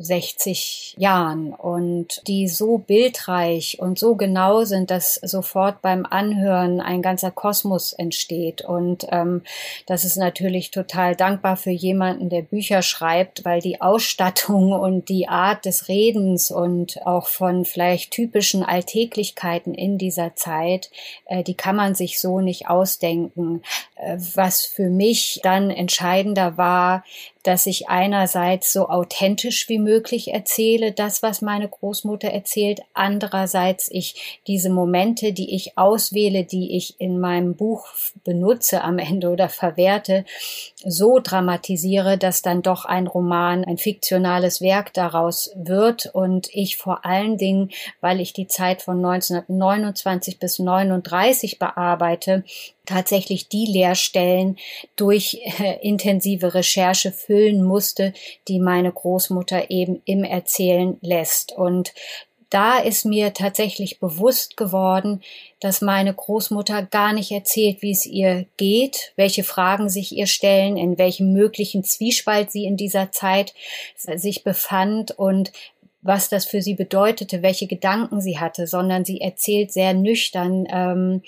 60 0.00 0.94
Jahren 0.98 1.52
und 1.52 2.22
die 2.26 2.48
so 2.48 2.78
bildreich 2.78 3.78
und 3.80 3.98
so 3.98 4.16
genau 4.16 4.64
sind, 4.64 4.90
dass 4.90 5.14
sofort 5.16 5.82
beim 5.82 6.06
Anhören 6.06 6.80
ein 6.80 7.02
ganzer 7.02 7.30
Kosmos 7.30 7.92
entsteht. 7.92 8.62
Und 8.62 9.06
ähm, 9.10 9.42
das 9.86 10.04
ist 10.04 10.16
natürlich 10.16 10.70
total 10.70 11.16
dankbar 11.16 11.56
für 11.56 11.70
jemanden, 11.70 12.28
der 12.28 12.42
Bücher 12.42 12.82
schreibt, 12.82 13.44
weil 13.44 13.60
die 13.60 13.80
Ausstattung 13.80 14.72
und 14.78 15.08
die 15.08 15.28
Art 15.28 15.64
des 15.64 15.88
Redens 15.88 16.50
und 16.50 17.04
auch 17.06 17.28
von 17.28 17.64
vielleicht 17.64 18.12
typischen 18.12 18.62
Alltäglichkeiten 18.62 19.74
in 19.74 19.98
dieser 19.98 20.34
Zeit, 20.34 20.90
äh, 21.26 21.42
die 21.42 21.54
kann 21.54 21.76
man 21.76 21.94
sich 21.94 22.20
so 22.20 22.40
nicht 22.40 22.68
ausdenken. 22.68 23.62
Äh, 23.96 24.18
was 24.34 24.64
für 24.64 24.88
mich 24.88 25.40
dann 25.42 25.70
entscheidender 25.70 26.56
war, 26.56 27.04
dass 27.42 27.66
ich 27.66 27.88
einerseits 27.88 28.72
so 28.72 28.88
authentisch 28.88 29.68
wie 29.68 29.78
möglich 29.78 30.32
erzähle, 30.32 30.92
das, 30.92 31.22
was 31.22 31.42
meine 31.42 31.68
Großmutter 31.68 32.28
erzählt, 32.28 32.80
andererseits 32.94 33.88
ich 33.90 34.40
diese 34.46 34.70
Momente, 34.70 35.32
die 35.32 35.54
ich 35.54 35.78
auswähle, 35.78 36.44
die 36.44 36.76
ich 36.76 37.00
in 37.00 37.20
meinem 37.20 37.54
Buch 37.54 37.86
benutze 38.24 38.82
am 38.82 38.98
Ende 38.98 39.30
oder 39.30 39.48
verwerte, 39.48 40.24
so 40.84 41.18
dramatisiere, 41.22 42.18
dass 42.18 42.42
dann 42.42 42.62
doch 42.62 42.84
ein 42.84 43.06
Roman, 43.06 43.64
ein 43.64 43.78
fiktionales 43.78 44.60
Werk 44.60 44.92
daraus 44.94 45.50
wird 45.56 46.06
und 46.12 46.48
ich 46.52 46.76
vor 46.76 47.04
allen 47.04 47.36
Dingen, 47.36 47.70
weil 48.00 48.20
ich 48.20 48.32
die 48.32 48.46
Zeit 48.46 48.82
von 48.82 49.04
1929 49.04 50.38
bis 50.38 50.58
39 50.58 51.58
bearbeite, 51.58 52.44
tatsächlich 52.88 53.48
die 53.48 53.66
Leerstellen 53.66 54.56
durch 54.96 55.40
äh, 55.58 55.78
intensive 55.86 56.54
Recherche 56.54 57.12
füllen 57.12 57.62
musste, 57.62 58.14
die 58.48 58.60
meine 58.60 58.90
Großmutter 58.90 59.70
eben 59.70 60.00
im 60.06 60.24
Erzählen 60.24 60.96
lässt. 61.02 61.52
Und 61.52 61.92
da 62.50 62.78
ist 62.78 63.04
mir 63.04 63.34
tatsächlich 63.34 64.00
bewusst 64.00 64.56
geworden, 64.56 65.22
dass 65.60 65.82
meine 65.82 66.14
Großmutter 66.14 66.82
gar 66.82 67.12
nicht 67.12 67.30
erzählt, 67.30 67.82
wie 67.82 67.90
es 67.90 68.06
ihr 68.06 68.46
geht, 68.56 69.12
welche 69.16 69.44
Fragen 69.44 69.90
sich 69.90 70.16
ihr 70.16 70.26
stellen, 70.26 70.76
in 70.76 70.98
welchem 70.98 71.32
möglichen 71.32 71.84
Zwiespalt 71.84 72.50
sie 72.50 72.64
in 72.64 72.76
dieser 72.76 73.12
Zeit 73.12 73.54
sich 73.96 74.44
befand 74.44 75.10
und 75.10 75.52
was 76.00 76.28
das 76.28 76.46
für 76.46 76.62
sie 76.62 76.74
bedeutete, 76.74 77.42
welche 77.42 77.66
Gedanken 77.66 78.20
sie 78.20 78.38
hatte, 78.38 78.66
sondern 78.66 79.04
sie 79.04 79.20
erzählt 79.20 79.72
sehr 79.72 79.94
nüchtern, 79.94 80.66
ähm, 80.70 81.22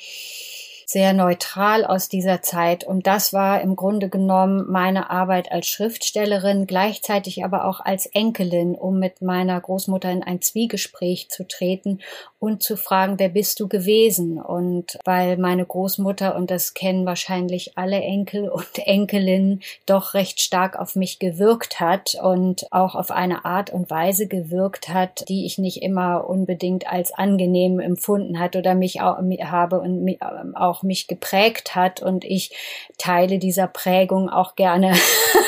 sehr 0.91 1.13
neutral 1.13 1.85
aus 1.85 2.09
dieser 2.09 2.43
Zeit. 2.43 2.83
Und 2.83 3.07
das 3.07 3.33
war 3.33 3.61
im 3.61 3.77
Grunde 3.77 4.09
genommen 4.09 4.67
meine 4.69 5.09
Arbeit 5.09 5.53
als 5.53 5.69
Schriftstellerin, 5.69 6.67
gleichzeitig 6.67 7.45
aber 7.45 7.65
auch 7.65 7.79
als 7.79 8.07
Enkelin, 8.07 8.75
um 8.75 8.99
mit 8.99 9.23
meiner 9.23 9.61
Großmutter 9.61 10.11
in 10.11 10.25
ein 10.25 10.43
Zwiegespräch 10.43 11.29
zu 11.29 11.47
treten 11.47 12.01
und 12.41 12.65
zu 12.65 12.77
fragen, 12.77 13.21
wer 13.21 13.29
bist 13.29 13.61
du 13.61 13.69
gewesen? 13.69 14.41
Und 14.41 14.99
weil 15.05 15.37
meine 15.37 15.65
Großmutter, 15.65 16.35
und 16.35 16.51
das 16.51 16.75
kennen 16.75 17.07
wahrscheinlich 17.07 17.79
alle 17.79 18.01
Enkel 18.01 18.49
und 18.49 18.79
Enkelinnen, 18.85 19.61
doch 19.87 20.15
recht 20.15 20.41
stark 20.41 20.77
auf 20.77 20.97
mich 20.97 21.21
gewirkt 21.21 21.79
hat 21.79 22.17
und 22.21 22.67
auch 22.73 22.97
auf 22.97 23.13
eine 23.13 23.45
Art 23.45 23.71
und 23.71 23.91
Weise 23.91 24.27
gewirkt 24.27 24.89
hat, 24.89 25.29
die 25.29 25.47
ich 25.47 25.57
nicht 25.57 25.83
immer 25.83 26.29
unbedingt 26.29 26.91
als 26.91 27.13
angenehm 27.13 27.79
empfunden 27.79 28.41
hat 28.41 28.57
oder 28.57 28.75
mich 28.75 29.01
auch, 29.01 29.19
habe 29.21 29.79
und 29.79 30.17
auch 30.57 30.80
auch 30.81 30.83
mich 30.83 31.07
geprägt 31.07 31.75
hat 31.75 32.03
und 32.03 32.25
ich 32.25 32.57
Teile 32.99 33.39
dieser 33.39 33.67
Prägung 33.67 34.29
auch 34.29 34.57
gerne 34.57 34.95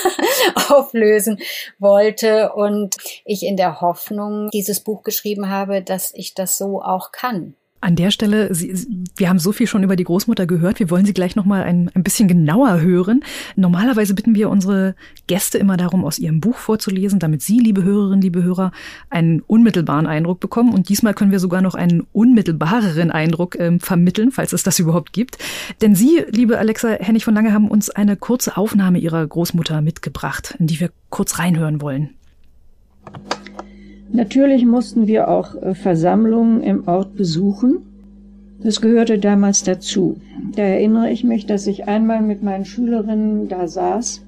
auflösen 0.69 1.39
wollte 1.79 2.53
und 2.53 2.97
ich 3.25 3.45
in 3.45 3.57
der 3.57 3.81
Hoffnung 3.81 4.51
dieses 4.51 4.81
Buch 4.81 5.03
geschrieben 5.03 5.49
habe, 5.49 5.83
dass 5.83 6.13
ich 6.15 6.35
das 6.35 6.59
so 6.59 6.83
auch 6.83 7.13
kann. 7.13 7.55
An 7.83 7.97
der 7.97 8.13
Stelle, 8.13 8.55
Sie, 8.55 8.73
wir 9.17 9.29
haben 9.29 9.41
so 9.41 9.51
viel 9.51 9.67
schon 9.67 9.83
über 9.83 9.97
die 9.97 10.05
Großmutter 10.05 10.47
gehört. 10.47 10.79
Wir 10.79 10.89
wollen 10.89 11.05
Sie 11.05 11.13
gleich 11.13 11.35
noch 11.35 11.45
mal 11.45 11.65
ein, 11.65 11.91
ein 11.95 12.05
bisschen 12.05 12.29
genauer 12.29 12.81
hören. 12.81 13.25
Normalerweise 13.57 14.15
bitten 14.15 14.37
wir 14.37 14.51
unsere 14.51 14.95
Gäste 15.27 15.59
immer 15.59 15.77
darum, 15.77 16.05
aus 16.05 16.21
ihrem 16.21 16.41
Buch 16.41 16.55
vorzulesen, 16.59 17.19
damit 17.19 17.43
Sie, 17.43 17.59
liebe 17.59 17.83
Hörerinnen, 17.83 18.21
liebe 18.21 18.45
Hörer, 18.45 18.71
einen 19.11 19.41
unmittelbaren 19.41 20.07
Eindruck 20.07 20.39
bekommen. 20.39 20.73
Und 20.73 20.91
diesmal 20.91 21.13
können 21.13 21.33
wir 21.33 21.41
sogar 21.41 21.61
noch 21.61 21.75
einen 21.75 22.07
unmittelbareren 22.13 23.11
Eindruck 23.11 23.59
ähm, 23.59 23.81
vermitteln, 23.81 24.31
falls 24.31 24.53
es 24.53 24.63
das 24.63 24.79
überhaupt 24.79 25.13
gibt. 25.13 25.39
Denn 25.81 25.97
Sie, 25.97 26.25
liebe 26.31 26.59
Alexa 26.59 26.91
Hennig 27.01 27.25
von 27.25 27.35
Lange, 27.35 27.53
haben 27.53 27.67
uns 27.67 27.91
eine 27.91 28.17
kurze 28.17 28.57
Aufnahme 28.57 29.01
Ihrer 29.01 29.27
Großmutter 29.27 29.83
mitgebracht, 29.83 30.55
in 30.61 30.69
die 30.69 30.79
wir 30.79 30.91
kurz 31.11 31.41
reinhören 31.41 31.81
wollen. 31.81 32.11
Natürlich 34.13 34.67
mussten 34.67 35.07
wir 35.07 35.29
auch 35.29 35.55
äh, 35.55 35.75
Versammlungen 35.75 36.63
im 36.63 36.87
Ort 36.87 37.17
besuchen. 37.17 37.79
Das 38.63 38.83
gehörte 38.83 39.19
damals 39.19 39.65
dazu. 39.65 40.17
Da 40.55 40.63
erinnere 40.63 41.11
ich 41.11 41.25
mich, 41.25 41.47
dass 41.47 41.67
ich 41.67 41.89
einmal 41.89 42.21
mit 42.21 42.43
meinen 42.43 42.67
Schülerinnen 42.67 43.49
da 43.49 43.67
saß. 43.67 44.23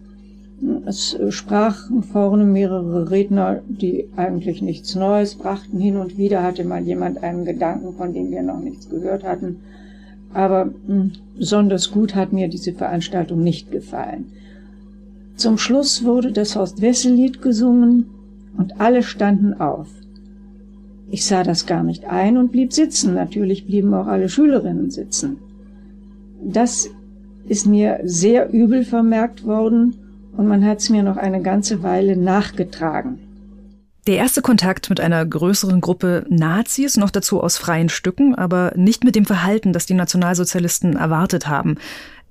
Es 0.87 1.13
äh, 1.15 1.31
sprachen 1.31 2.03
vorne 2.03 2.45
mehrere 2.45 3.11
Redner, 3.11 3.61
die 3.69 4.09
eigentlich 4.17 4.63
nichts 4.63 4.95
Neues 4.95 5.35
brachten. 5.35 5.79
Hin 5.79 5.99
und 5.99 6.17
wieder 6.17 6.43
hatte 6.43 6.65
mal 6.65 6.83
jemand 6.83 7.23
einen 7.23 7.45
Gedanken, 7.45 7.93
von 7.93 8.15
dem 8.15 8.31
wir 8.31 8.43
noch 8.43 8.61
nichts 8.61 8.89
gehört 8.89 9.23
hatten. 9.23 9.57
Aber 10.33 10.71
hm, 10.87 11.13
besonders 11.37 11.91
gut 11.91 12.15
hat 12.15 12.33
mir 12.33 12.49
diese 12.49 12.73
Veranstaltung 12.73 13.43
nicht 13.43 13.71
gefallen. 13.71 14.33
Zum 15.37 15.59
Schluss 15.59 16.05
wurde 16.05 16.33
das 16.33 16.57
Horst-Wessel-Lied 16.57 17.43
gesungen 17.43 18.07
und 18.57 18.81
alle 18.81 19.03
standen 19.03 19.55
auf. 19.55 19.89
Ich 21.11 21.27
sah 21.27 21.43
das 21.43 21.67
gar 21.67 21.83
nicht 21.83 22.07
ein 22.07 22.37
und 22.37 22.51
blieb 22.51 22.73
sitzen. 22.73 23.15
Natürlich 23.15 23.67
blieben 23.67 23.95
auch 23.95 24.07
alle 24.07 24.29
Schülerinnen 24.29 24.91
sitzen. 24.91 25.39
Das 26.43 26.91
ist 27.47 27.67
mir 27.67 28.01
sehr 28.05 28.53
übel 28.53 28.85
vermerkt 28.85 29.45
worden 29.45 29.95
und 30.37 30.47
man 30.47 30.65
hat 30.65 30.81
es 30.81 30.91
mir 30.91 31.03
noch 31.03 31.17
eine 31.17 31.43
ganze 31.43 31.83
Weile 31.83 32.17
nachgetragen. 32.17 33.19
Der 34.07 34.17
erste 34.17 34.43
Kontakt 34.43 34.91
mit 34.91 35.01
einer 35.01 35.25
größeren 35.25 35.81
Gruppe 35.81 36.27
Nazis, 36.29 36.99
noch 36.99 37.11
dazu 37.11 37.43
aus 37.43 37.57
freien 37.57 37.89
Stücken, 37.89 38.35
aber 38.35 38.73
nicht 38.77 39.03
mit 39.03 39.17
dem 39.17 39.25
Verhalten, 39.25 39.73
das 39.73 39.87
die 39.87 39.95
Nationalsozialisten 39.95 40.97
erwartet 40.97 41.49
haben. 41.49 41.77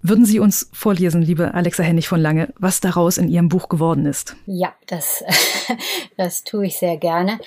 Würden 0.05 0.25
Sie 0.25 0.41
uns 0.41 0.69
vorlesen, 0.73 1.21
liebe 1.21 1.53
Alexa 1.53 1.81
Hennig 1.81 2.09
von 2.09 2.19
Lange, 2.19 2.53
was 2.57 2.81
daraus 2.81 3.17
in 3.17 3.29
Ihrem 3.29 3.47
Buch 3.47 3.69
geworden 3.69 4.05
ist? 4.05 4.35
Ja, 4.45 4.73
das, 4.87 5.23
das 6.17 6.43
tue 6.43 6.65
ich 6.65 6.77
sehr 6.77 6.97
gerne. 6.97 7.39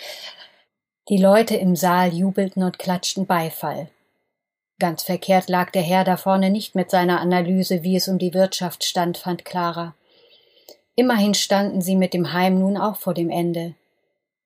Die 1.11 1.19
Leute 1.19 1.55
im 1.55 1.77
Saal 1.77 2.15
jubelten 2.15 2.63
und 2.63 2.79
klatschten 2.79 3.27
Beifall. 3.27 3.91
Ganz 4.79 5.03
verkehrt 5.03 5.51
lag 5.51 5.71
der 5.71 5.83
Herr 5.83 6.05
da 6.05 6.17
vorne 6.17 6.49
nicht 6.49 6.75
mit 6.75 6.91
seiner 6.91 7.21
Analyse, 7.21 7.83
wie 7.83 7.97
es 7.97 8.09
um 8.09 8.19
die 8.19 8.33
Wirtschaft 8.33 8.85
stand, 8.85 9.19
fand 9.19 9.45
Clara. 9.45 9.95
Immerhin 10.95 11.35
standen 11.35 11.83
sie 11.83 11.95
mit 11.95 12.15
dem 12.15 12.33
Heim 12.33 12.59
nun 12.59 12.79
auch 12.79 12.97
vor 12.97 13.13
dem 13.13 13.29
Ende. 13.29 13.75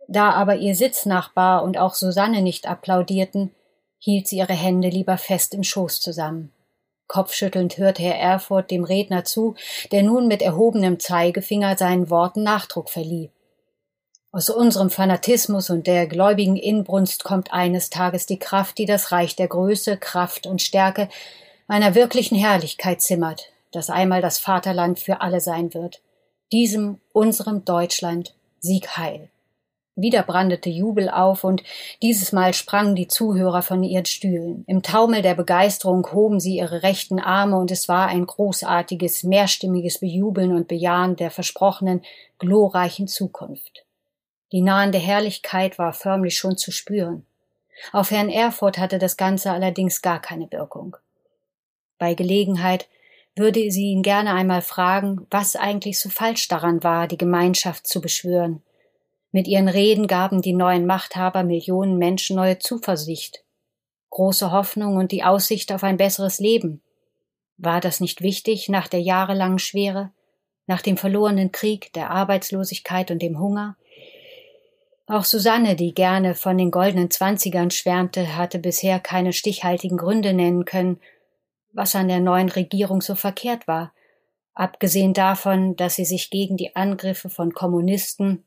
Da 0.09 0.33
aber 0.33 0.57
ihr 0.57 0.75
Sitznachbar 0.75 1.63
und 1.63 1.79
auch 1.79 1.95
Susanne 1.95 2.43
nicht 2.43 2.67
applaudierten, 2.67 3.53
hielt 4.01 4.27
sie 4.27 4.39
ihre 4.39 4.55
Hände 4.55 4.89
lieber 4.89 5.17
fest 5.17 5.55
im 5.55 5.63
Schoß 5.63 6.01
zusammen. 6.01 6.51
Kopfschüttelnd 7.11 7.77
hörte 7.77 8.03
Herr 8.03 8.21
Erfurt 8.21 8.71
dem 8.71 8.85
Redner 8.85 9.25
zu, 9.25 9.57
der 9.91 10.05
nun 10.05 10.29
mit 10.29 10.43
erhobenem 10.43 11.01
Zeigefinger 11.01 11.77
seinen 11.77 12.09
Worten 12.09 12.45
Nachdruck 12.45 12.89
verlieh. 12.89 13.31
Aus 14.31 14.49
unserem 14.49 14.91
Fanatismus 14.91 15.71
und 15.71 15.89
der 15.89 16.07
gläubigen 16.07 16.55
Inbrunst 16.57 17.25
kommt 17.25 17.53
eines 17.53 17.91
Tages 17.91 18.27
die 18.27 18.39
Kraft, 18.39 18.79
die 18.79 18.85
das 18.85 19.11
Reich 19.11 19.35
der 19.35 19.49
Größe, 19.49 19.97
Kraft 19.97 20.47
und 20.47 20.63
Stärke 20.63 21.09
einer 21.67 21.97
wirklichen 21.97 22.39
Herrlichkeit 22.39 23.03
zimmert, 23.03 23.47
das 23.73 23.91
einmal 23.91 24.23
das 24.23 24.39
Vaterland 24.39 25.01
für 25.01 25.21
alle 25.21 25.41
sein 25.41 25.75
wird. 25.75 26.03
Diesem, 26.53 27.01
unserem 27.13 27.65
Deutschland, 27.65 28.37
Sieg 28.61 28.97
heil. 28.97 29.31
Wieder 29.97 30.23
brandete 30.23 30.71
Jubel 30.71 31.11
auf, 31.11 31.45
und 31.45 31.63
dieses 32.01 32.33
Mal 32.33 32.55
sprangen 32.55 32.95
die 32.95 33.09
Zuhörer 33.09 33.63
von 33.63 33.83
ihren 33.83 34.07
Stühlen. 34.07 34.65
Im 34.67 34.83
Taumel 34.83 35.23
der 35.23 35.35
Begeisterung 35.35 36.07
hoben 36.13 36.41
sie 36.41 36.57
ihre 36.57 36.83
rechten 36.83 37.19
Arme, 37.19 37.59
und 37.59 37.71
es 37.71 37.89
war 37.89 38.07
ein 38.07 38.25
großartiges, 38.25 39.25
mehrstimmiges 39.25 39.99
Bejubeln 39.99 40.55
und 40.55 40.69
Bejahen 40.69 41.17
der 41.17 41.31
versprochenen, 41.31 42.03
glorreichen 42.39 43.09
Zukunft. 43.09 43.85
Die 44.53 44.63
nahende 44.63 44.99
Herrlichkeit 44.99 45.79
war 45.79 45.93
förmlich 45.93 46.37
schon 46.37 46.57
zu 46.57 46.73
spüren. 46.73 47.27
Auf 47.93 48.11
Herrn 48.11 48.29
Erfurt 48.29 48.79
hatte 48.79 48.99
das 48.99 49.17
Ganze 49.17 49.53
allerdings 49.53 50.03
gar 50.03 50.21
keine 50.21 50.51
Wirkung. 50.51 50.97
Bei 51.99 52.15
Gelegenheit 52.15 52.89
würde 53.37 53.71
sie 53.71 53.93
ihn 53.93 54.03
gerne 54.03 54.35
einmal 54.35 54.63
fragen, 54.63 55.27
was 55.31 55.57
eigentlich 55.57 56.01
so 56.01 56.09
falsch 56.09 56.49
daran 56.49 56.83
war, 56.83 57.07
die 57.07 57.19
Gemeinschaft 57.19 57.87
zu 57.87 58.01
beschwören, 58.01 58.63
mit 59.33 59.47
ihren 59.47 59.69
Reden 59.69 60.07
gaben 60.07 60.43
die 60.43 60.53
neuen 60.53 60.87
Machthaber 60.87 61.45
Millionen 61.45 61.99
Menschen 61.99 62.37
neue 62.37 62.59
Zuversicht, 62.59 63.45
große 64.11 64.51
Hoffnung 64.51 64.97
und 64.97 65.13
die 65.13 65.23
Aussicht 65.23 65.71
auf 65.73 65.85
ein 65.85 65.97
besseres 65.97 66.41
Leben. 66.41 66.83
War 67.57 67.81
das 67.81 68.01
nicht 68.01 68.23
wichtig 68.23 68.69
nach 68.69 68.89
der 68.89 69.01
jahrelangen 69.01 69.59
Schwere, 69.61 70.11
nach 70.67 70.83
dem 70.83 70.97
verlorenen 70.97 71.53
Krieg, 71.53 71.93
der 71.93 72.11
Arbeitslosigkeit 72.11 73.11
und 73.11 73.23
dem 73.23 73.39
Hunger? 73.39 73.77
Auch 75.07 75.25
Susanne, 75.25 75.77
die 75.77 75.93
gerne 75.93 76.35
von 76.35 76.57
den 76.57 76.71
goldenen 76.71 77.11
Zwanzigern 77.11 77.71
schwärmte, 77.71 78.37
hatte 78.37 78.59
bisher 78.59 79.01
keine 79.01 79.33
stichhaltigen 79.33 79.99
Gründe 79.99 80.33
nennen 80.33 80.65
können, 80.65 81.01
was 81.73 81.95
an 81.95 82.09
der 82.09 82.21
neuen 82.21 82.49
Regierung 82.49 83.01
so 83.01 83.15
verkehrt 83.15 83.69
war, 83.69 83.93
abgesehen 84.55 85.15
davon, 85.15 85.77
dass 85.77 85.97
sie 85.97 86.05
sich 86.05 86.31
gegen 86.31 86.57
die 86.57 86.75
Angriffe 86.75 87.29
von 87.29 87.53
Kommunisten 87.53 88.45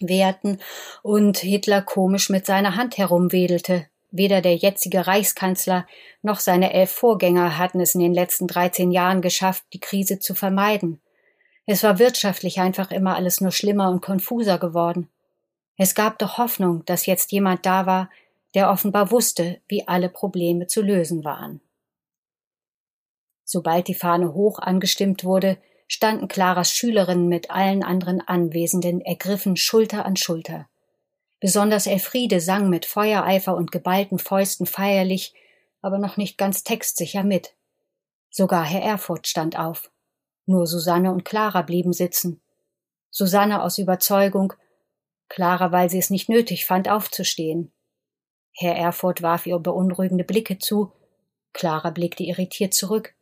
wehrten 0.00 0.60
und 1.02 1.38
Hitler 1.38 1.82
komisch 1.82 2.30
mit 2.30 2.46
seiner 2.46 2.76
Hand 2.76 2.98
herumwedelte. 2.98 3.86
Weder 4.10 4.40
der 4.40 4.56
jetzige 4.56 5.06
Reichskanzler 5.06 5.86
noch 6.22 6.40
seine 6.40 6.72
elf 6.72 6.90
Vorgänger 6.90 7.58
hatten 7.58 7.80
es 7.80 7.94
in 7.94 8.00
den 8.00 8.14
letzten 8.14 8.46
13 8.46 8.90
Jahren 8.90 9.20
geschafft, 9.20 9.64
die 9.72 9.80
Krise 9.80 10.18
zu 10.18 10.34
vermeiden. 10.34 11.00
Es 11.66 11.82
war 11.82 11.98
wirtschaftlich 11.98 12.60
einfach 12.60 12.90
immer 12.90 13.16
alles 13.16 13.42
nur 13.42 13.52
schlimmer 13.52 13.90
und 13.90 14.00
konfuser 14.00 14.58
geworden. 14.58 15.10
Es 15.76 15.94
gab 15.94 16.18
doch 16.18 16.38
Hoffnung, 16.38 16.84
dass 16.86 17.06
jetzt 17.06 17.30
jemand 17.30 17.66
da 17.66 17.84
war, 17.84 18.10
der 18.54 18.70
offenbar 18.70 19.10
wusste, 19.10 19.60
wie 19.68 19.86
alle 19.86 20.08
Probleme 20.08 20.66
zu 20.66 20.80
lösen 20.80 21.24
waren. 21.24 21.60
Sobald 23.44 23.88
die 23.88 23.94
Fahne 23.94 24.34
hoch 24.34 24.58
angestimmt 24.58 25.24
wurde, 25.24 25.58
standen 25.88 26.28
Claras 26.28 26.70
Schülerinnen 26.70 27.28
mit 27.28 27.50
allen 27.50 27.82
anderen 27.82 28.20
Anwesenden 28.20 29.00
ergriffen 29.00 29.56
Schulter 29.56 30.04
an 30.04 30.16
Schulter. 30.16 30.68
Besonders 31.40 31.86
Elfriede 31.86 32.40
sang 32.40 32.68
mit 32.68 32.84
Feuereifer 32.84 33.56
und 33.56 33.72
geballten 33.72 34.18
Fäusten 34.18 34.66
feierlich, 34.66 35.34
aber 35.80 35.98
noch 35.98 36.16
nicht 36.16 36.36
ganz 36.36 36.62
textsicher 36.62 37.24
mit. 37.24 37.54
Sogar 38.30 38.64
Herr 38.64 38.82
Erfurt 38.82 39.26
stand 39.26 39.58
auf. 39.58 39.90
Nur 40.46 40.66
Susanne 40.66 41.10
und 41.10 41.24
Clara 41.24 41.62
blieben 41.62 41.92
sitzen. 41.92 42.40
Susanne 43.10 43.62
aus 43.62 43.78
Überzeugung, 43.78 44.52
Clara, 45.28 45.72
weil 45.72 45.90
sie 45.90 45.98
es 45.98 46.10
nicht 46.10 46.28
nötig 46.28 46.66
fand, 46.66 46.88
aufzustehen. 46.88 47.72
Herr 48.52 48.76
Erfurt 48.76 49.22
warf 49.22 49.46
ihr 49.46 49.58
beunruhigende 49.58 50.24
Blicke 50.24 50.58
zu, 50.58 50.92
Clara 51.52 51.90
blickte 51.90 52.24
irritiert 52.24 52.74
zurück. 52.74 53.14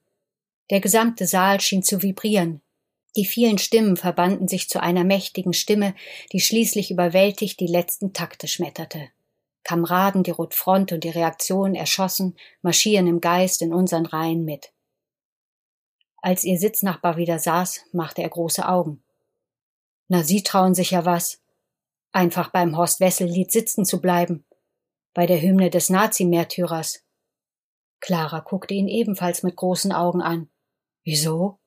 Der 0.70 0.80
gesamte 0.80 1.26
Saal 1.26 1.60
schien 1.60 1.82
zu 1.82 2.02
vibrieren. 2.02 2.60
Die 3.16 3.24
vielen 3.24 3.58
Stimmen 3.58 3.96
verbanden 3.96 4.48
sich 4.48 4.68
zu 4.68 4.82
einer 4.82 5.04
mächtigen 5.04 5.52
Stimme, 5.52 5.94
die 6.32 6.40
schließlich 6.40 6.90
überwältigt 6.90 7.60
die 7.60 7.66
letzten 7.66 8.12
Takte 8.12 8.46
schmetterte. 8.46 9.08
Kameraden, 9.62 10.22
die 10.22 10.30
Rotfront 10.30 10.92
und 10.92 11.02
die 11.02 11.10
Reaktion 11.10 11.74
erschossen, 11.74 12.36
marschieren 12.62 13.06
im 13.06 13.20
Geist 13.20 13.62
in 13.62 13.72
unseren 13.72 14.06
Reihen 14.06 14.44
mit. 14.44 14.72
Als 16.22 16.44
ihr 16.44 16.58
Sitznachbar 16.58 17.16
wieder 17.16 17.38
saß, 17.38 17.86
machte 17.92 18.22
er 18.22 18.28
große 18.28 18.68
Augen. 18.68 19.02
Na, 20.08 20.22
Sie 20.22 20.42
trauen 20.42 20.74
sich 20.74 20.90
ja 20.92 21.04
was. 21.04 21.40
Einfach 22.12 22.50
beim 22.50 22.76
Horst 22.76 23.00
Wessel-Lied 23.00 23.50
sitzen 23.50 23.84
zu 23.84 24.00
bleiben. 24.00 24.44
Bei 25.14 25.26
der 25.26 25.40
Hymne 25.40 25.70
des 25.70 25.90
Nazi-Märtyrers. 25.90 27.04
Clara 28.00 28.40
guckte 28.40 28.74
ihn 28.74 28.88
ebenfalls 28.88 29.42
mit 29.42 29.56
großen 29.56 29.92
Augen 29.92 30.20
an. 30.20 30.48
Wieso? 31.06 31.60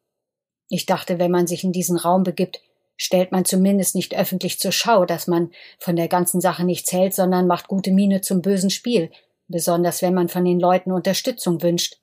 Ich 0.67 0.85
dachte, 0.85 1.17
wenn 1.17 1.31
man 1.31 1.47
sich 1.47 1.63
in 1.63 1.71
diesen 1.71 1.97
Raum 1.97 2.23
begibt, 2.23 2.61
stellt 2.97 3.31
man 3.31 3.45
zumindest 3.45 3.95
nicht 3.95 4.13
öffentlich 4.13 4.59
zur 4.59 4.73
Schau, 4.73 5.05
dass 5.05 5.27
man 5.27 5.51
von 5.79 5.95
der 5.95 6.09
ganzen 6.09 6.41
Sache 6.41 6.65
nichts 6.65 6.91
hält, 6.91 7.15
sondern 7.15 7.47
macht 7.47 7.69
gute 7.69 7.91
Miene 7.91 8.19
zum 8.19 8.41
bösen 8.41 8.69
Spiel, 8.69 9.09
besonders 9.47 10.01
wenn 10.01 10.13
man 10.13 10.27
von 10.27 10.43
den 10.43 10.59
Leuten 10.59 10.91
Unterstützung 10.91 11.61
wünscht. 11.63 12.01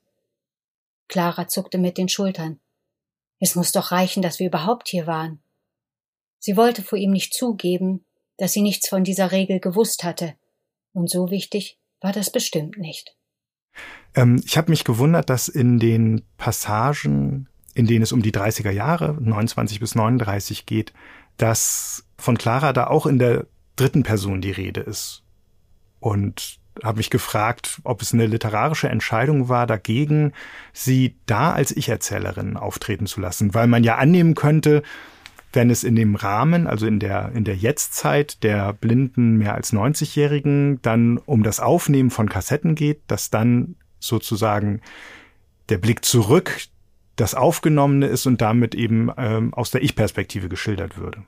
Clara 1.09 1.47
zuckte 1.47 1.77
mit 1.77 1.99
den 1.99 2.09
Schultern. 2.09 2.59
Es 3.39 3.55
muss 3.55 3.71
doch 3.71 3.93
reichen, 3.93 4.23
dass 4.23 4.39
wir 4.39 4.47
überhaupt 4.47 4.89
hier 4.89 5.07
waren. 5.07 5.43
Sie 6.39 6.57
wollte 6.57 6.83
vor 6.83 6.99
ihm 6.99 7.13
nicht 7.13 7.35
zugeben, 7.35 8.07
dass 8.39 8.55
sie 8.55 8.63
nichts 8.63 8.89
von 8.89 9.05
dieser 9.05 9.31
Regel 9.31 9.61
gewusst 9.61 10.05
hatte, 10.05 10.37
und 10.95 11.11
so 11.11 11.31
wichtig 11.31 11.79
war 12.01 12.13
das 12.13 12.31
bestimmt 12.31 12.79
nicht. 12.79 13.15
Ähm, 14.17 14.43
ich 14.45 14.57
habe 14.57 14.71
mich 14.71 14.83
gewundert, 14.83 15.31
dass 15.31 15.47
in 15.47 15.79
den 15.79 16.23
Passagen, 16.39 17.49
in 17.75 17.87
denen 17.87 18.03
es 18.03 18.13
um 18.13 18.23
die 18.23 18.33
30er 18.33 18.71
Jahre, 18.71 19.17
29 19.21 19.79
bis 19.79 19.95
39 19.95 20.67
geht, 20.67 20.93
dass 21.37 22.05
von 22.19 22.37
Clara 22.39 22.73
da 22.73 22.89
auch 22.89 23.07
in 23.07 23.19
der 23.19 23.47
dritten 23.77 24.03
Person 24.03 24.41
die 24.41 24.51
Rede 24.51 24.81
ist. 24.81 25.23
Und 26.01 26.59
habe 26.83 26.99
mich 26.99 27.11
gefragt, 27.11 27.81
ob 27.85 28.03
es 28.03 28.13
eine 28.13 28.27
literarische 28.27 28.89
Entscheidung 28.89 29.49
war, 29.49 29.67
dagegen 29.67 30.33
sie 30.73 31.17
da 31.27 31.53
als 31.53 31.75
Ich-Erzählerin 31.75 32.57
auftreten 32.57 33.07
zu 33.07 33.21
lassen, 33.21 33.55
weil 33.55 33.67
man 33.67 33.85
ja 33.85 33.97
annehmen 33.97 34.35
könnte, 34.35 34.83
wenn 35.53 35.71
es 35.71 35.85
in 35.85 35.97
dem 35.97 36.17
Rahmen, 36.17 36.67
also 36.67 36.87
in 36.87 37.01
der, 37.01 37.33
in 37.35 37.45
der 37.45 37.57
Jetztzeit 37.57 38.43
der 38.43 38.75
blinden 38.75 39.37
mehr 39.37 39.55
als 39.55 39.73
90-Jährigen 39.73 40.83
dann 40.83 41.17
um 41.19 41.43
das 41.43 41.61
Aufnehmen 41.61 42.11
von 42.11 42.29
Kassetten 42.29 42.75
geht, 42.75 43.01
dass 43.07 43.31
dann 43.31 43.77
sozusagen 43.99 44.81
der 45.69 45.79
Blick 45.79 46.05
zurück 46.05 46.61
das 47.17 47.35
Aufgenommene 47.35 48.07
ist 48.07 48.27
und 48.27 48.41
damit 48.41 48.75
eben 48.75 49.11
ähm, 49.17 49.55
aus 49.55 49.71
der 49.71 49.83
Ich-Perspektive 49.83 50.49
geschildert 50.49 50.99
würde. 50.99 51.25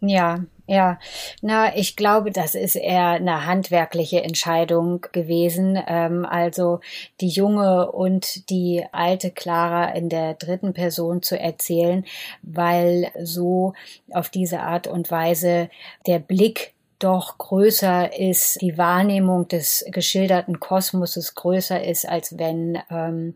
Ja, 0.00 0.44
ja. 0.66 0.98
Na, 1.40 1.74
ich 1.76 1.96
glaube, 1.96 2.30
das 2.30 2.54
ist 2.54 2.76
eher 2.76 3.10
eine 3.10 3.46
handwerkliche 3.46 4.22
Entscheidung 4.22 5.06
gewesen. 5.12 5.78
Ähm, 5.86 6.26
also 6.26 6.80
die 7.20 7.28
junge 7.28 7.90
und 7.90 8.50
die 8.50 8.84
alte 8.92 9.30
Clara 9.30 9.86
in 9.92 10.08
der 10.08 10.34
dritten 10.34 10.74
Person 10.74 11.22
zu 11.22 11.38
erzählen, 11.38 12.04
weil 12.42 13.10
so 13.22 13.72
auf 14.10 14.28
diese 14.28 14.60
Art 14.60 14.86
und 14.86 15.10
Weise 15.10 15.70
der 16.06 16.18
Blick 16.18 16.73
doch 16.98 17.38
größer 17.38 18.18
ist, 18.18 18.60
die 18.60 18.78
Wahrnehmung 18.78 19.48
des 19.48 19.84
geschilderten 19.88 20.60
Kosmoses 20.60 21.34
größer 21.34 21.82
ist, 21.84 22.08
als 22.08 22.38
wenn 22.38 22.78
ähm, 22.90 23.34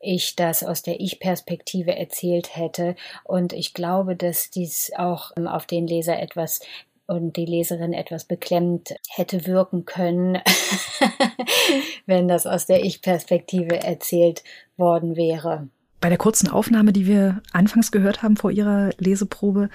ich 0.00 0.36
das 0.36 0.64
aus 0.64 0.82
der 0.82 1.00
Ich-Perspektive 1.00 1.96
erzählt 1.96 2.56
hätte. 2.56 2.96
Und 3.24 3.52
ich 3.52 3.72
glaube, 3.72 4.16
dass 4.16 4.50
dies 4.50 4.92
auch 4.96 5.30
ähm, 5.36 5.46
auf 5.46 5.66
den 5.66 5.86
Leser 5.86 6.20
etwas 6.20 6.60
und 7.06 7.36
die 7.36 7.46
Leserin 7.46 7.92
etwas 7.92 8.24
beklemmt 8.24 8.94
hätte 9.08 9.46
wirken 9.46 9.84
können, 9.84 10.38
wenn 12.06 12.28
das 12.28 12.46
aus 12.46 12.66
der 12.66 12.84
Ich-Perspektive 12.84 13.82
erzählt 13.82 14.42
worden 14.76 15.16
wäre. 15.16 15.68
Bei 16.00 16.08
der 16.08 16.18
kurzen 16.18 16.48
Aufnahme, 16.48 16.92
die 16.92 17.06
wir 17.06 17.42
anfangs 17.52 17.92
gehört 17.92 18.22
haben 18.22 18.36
vor 18.36 18.50
Ihrer 18.50 18.90
Leseprobe, 18.98 19.68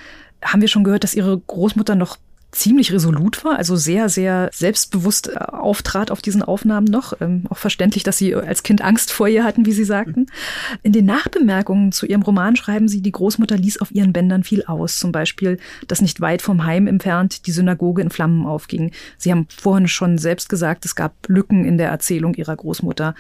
haben 0.44 0.62
wir 0.62 0.68
schon 0.68 0.84
gehört, 0.84 1.04
dass 1.04 1.16
Ihre 1.16 1.38
Großmutter 1.38 1.96
noch 1.96 2.18
ziemlich 2.58 2.92
resolut 2.92 3.46
war, 3.46 3.58
also 3.58 3.76
sehr, 3.76 4.10
sehr 4.10 4.50
selbstbewusst 4.52 5.30
äh, 5.30 5.36
auftrat 5.38 6.12
auf 6.12 6.22
diesen 6.22 6.42
Aufnahmen 6.42 6.88
noch. 6.88 7.14
Ähm, 7.22 7.44
auch 7.50 7.58
verständlich, 7.58 8.04
dass 8.04 8.18
Sie 8.18 8.36
als 8.36 8.64
Kind 8.64 8.82
Angst 8.82 9.12
vor 9.12 9.28
ihr 9.28 9.44
hatten, 9.44 9.66
wie 9.66 9.72
Sie 9.72 9.84
sagten. 9.84 10.28
In 10.84 10.92
den 10.92 11.06
Nachbemerkungen 11.06 11.92
zu 11.92 12.06
Ihrem 12.06 12.24
Roman 12.24 12.56
schreiben 12.56 12.88
Sie, 12.88 13.02
die 13.02 13.12
Großmutter 13.12 13.58
ließ 13.58 13.80
auf 13.80 13.94
ihren 13.94 14.12
Bändern 14.12 14.44
viel 14.44 14.64
aus. 14.66 14.98
Zum 14.98 15.12
Beispiel, 15.12 15.60
dass 15.88 16.02
nicht 16.02 16.20
weit 16.20 16.42
vom 16.42 16.66
Heim 16.66 16.88
entfernt 16.88 17.46
die 17.46 17.52
Synagoge 17.52 18.02
in 18.02 18.10
Flammen 18.10 18.46
aufging. 18.46 18.92
Sie 19.18 19.32
haben 19.32 19.48
vorhin 19.56 19.88
schon 19.88 20.18
selbst 20.18 20.50
gesagt, 20.50 20.86
es 20.86 20.96
gab 20.96 21.14
Lücken 21.28 21.64
in 21.64 21.78
der 21.78 21.90
Erzählung 21.90 22.34
Ihrer 22.34 22.56
Großmutter. 22.56 23.14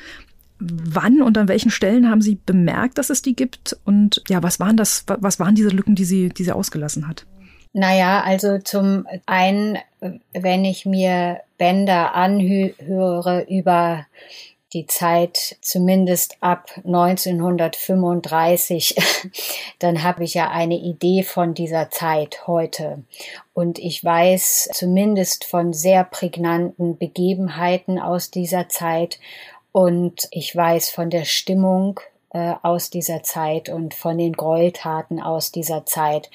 Wann 0.59 1.21
und 1.21 1.37
an 1.37 1.47
welchen 1.47 1.69
Stellen 1.69 2.09
haben 2.09 2.21
Sie 2.21 2.39
bemerkt, 2.43 2.97
dass 2.97 3.11
es 3.11 3.21
die 3.21 3.35
gibt? 3.35 3.77
Und 3.85 4.23
ja, 4.27 4.41
was 4.41 4.59
waren 4.59 4.75
das, 4.75 5.03
was 5.05 5.39
waren 5.39 5.53
diese 5.53 5.69
Lücken, 5.69 5.93
die 5.93 6.05
sie, 6.05 6.29
die 6.29 6.43
sie 6.43 6.51
ausgelassen 6.51 7.07
hat? 7.07 7.27
Naja, 7.77 8.23
also 8.25 8.57
zum 8.57 9.05
einen, 9.27 9.77
wenn 10.33 10.65
ich 10.65 10.87
mir 10.87 11.41
Bänder 11.59 12.15
anhöre 12.15 13.45
über 13.47 14.07
die 14.73 14.87
Zeit 14.87 15.57
zumindest 15.61 16.37
ab 16.41 16.71
1935, 16.77 18.95
dann 19.79 20.01
habe 20.01 20.23
ich 20.23 20.33
ja 20.33 20.49
eine 20.49 20.79
Idee 20.79 21.21
von 21.21 21.53
dieser 21.53 21.91
Zeit 21.91 22.47
heute. 22.47 23.03
Und 23.53 23.77
ich 23.77 24.03
weiß 24.03 24.69
zumindest 24.73 25.45
von 25.45 25.71
sehr 25.71 26.03
prägnanten 26.03 26.97
Begebenheiten 26.97 27.99
aus 27.99 28.31
dieser 28.31 28.69
Zeit 28.69 29.19
und 29.71 30.27
ich 30.31 30.55
weiß 30.55 30.89
von 30.89 31.11
der 31.11 31.25
Stimmung 31.25 31.99
äh, 32.31 32.55
aus 32.61 32.89
dieser 32.89 33.23
Zeit 33.23 33.69
und 33.69 33.93
von 33.93 34.17
den 34.17 34.33
Gräueltaten 34.33 35.21
aus 35.21 35.51
dieser 35.51 35.85
Zeit. 35.85 36.29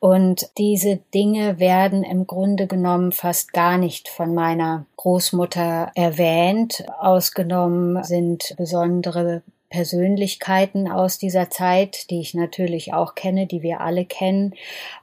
Und 0.00 0.48
diese 0.58 1.00
Dinge 1.12 1.58
werden 1.58 2.04
im 2.04 2.26
Grunde 2.26 2.68
genommen 2.68 3.10
fast 3.10 3.52
gar 3.52 3.78
nicht 3.78 4.08
von 4.08 4.32
meiner 4.32 4.86
Großmutter 4.96 5.90
erwähnt. 5.94 6.84
Ausgenommen 7.00 8.02
sind 8.04 8.54
besondere 8.56 9.42
Persönlichkeiten 9.70 10.90
aus 10.90 11.18
dieser 11.18 11.50
Zeit, 11.50 12.10
die 12.10 12.20
ich 12.20 12.32
natürlich 12.34 12.94
auch 12.94 13.14
kenne, 13.14 13.46
die 13.46 13.62
wir 13.62 13.80
alle 13.80 14.06
kennen, 14.06 14.54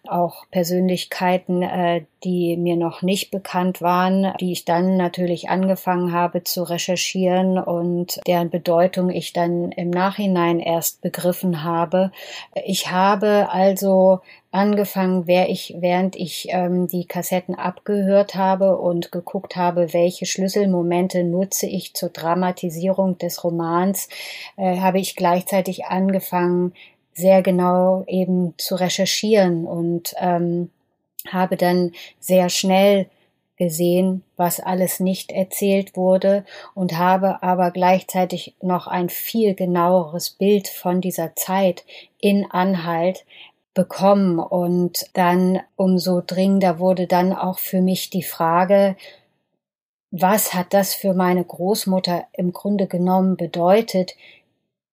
auch 0.07 0.45
Persönlichkeiten, 0.49 1.61
äh, 1.61 2.05
die 2.25 2.57
mir 2.57 2.75
noch 2.75 3.03
nicht 3.03 3.29
bekannt 3.29 3.81
waren, 3.81 4.33
die 4.41 4.51
ich 4.51 4.65
dann 4.65 4.97
natürlich 4.97 5.47
angefangen 5.47 6.11
habe 6.11 6.43
zu 6.43 6.63
recherchieren 6.63 7.59
und 7.59 8.19
deren 8.25 8.49
Bedeutung 8.49 9.11
ich 9.11 9.31
dann 9.31 9.71
im 9.71 9.91
Nachhinein 9.91 10.59
erst 10.59 11.01
begriffen 11.01 11.63
habe. 11.63 12.11
Ich 12.65 12.91
habe 12.91 13.49
also 13.51 14.21
angefangen, 14.51 15.27
wer 15.27 15.49
ich, 15.49 15.75
während 15.77 16.15
ich 16.15 16.47
ähm, 16.49 16.87
die 16.87 17.05
Kassetten 17.05 17.55
abgehört 17.55 18.35
habe 18.35 18.77
und 18.77 19.11
geguckt 19.11 19.55
habe, 19.55 19.93
welche 19.93 20.25
Schlüsselmomente 20.25 21.23
nutze 21.23 21.67
ich 21.67 21.93
zur 21.93 22.09
Dramatisierung 22.09 23.17
des 23.19 23.43
Romans, 23.43 24.09
äh, 24.57 24.79
habe 24.79 24.99
ich 24.99 25.15
gleichzeitig 25.15 25.85
angefangen, 25.85 26.73
sehr 27.13 27.41
genau 27.41 28.03
eben 28.07 28.53
zu 28.57 28.75
recherchieren 28.75 29.65
und 29.65 30.13
ähm, 30.19 30.69
habe 31.31 31.57
dann 31.57 31.91
sehr 32.19 32.49
schnell 32.49 33.07
gesehen, 33.57 34.23
was 34.35 34.59
alles 34.59 34.99
nicht 34.99 35.31
erzählt 35.31 35.95
wurde 35.95 36.45
und 36.73 36.97
habe 36.97 37.41
aber 37.41 37.71
gleichzeitig 37.71 38.55
noch 38.61 38.87
ein 38.87 39.09
viel 39.09 39.55
genaueres 39.55 40.31
Bild 40.31 40.67
von 40.67 41.01
dieser 41.01 41.35
Zeit 41.35 41.85
in 42.19 42.49
Anhalt 42.51 43.25
bekommen. 43.73 44.39
Und 44.39 45.05
dann 45.13 45.61
umso 45.75 46.21
dringender 46.25 46.79
wurde 46.79 47.07
dann 47.07 47.33
auch 47.33 47.59
für 47.59 47.81
mich 47.81 48.09
die 48.09 48.23
Frage, 48.23 48.95
was 50.11 50.53
hat 50.53 50.73
das 50.73 50.93
für 50.93 51.13
meine 51.13 51.43
Großmutter 51.43 52.25
im 52.33 52.53
Grunde 52.53 52.87
genommen 52.87 53.37
bedeutet, 53.37 54.15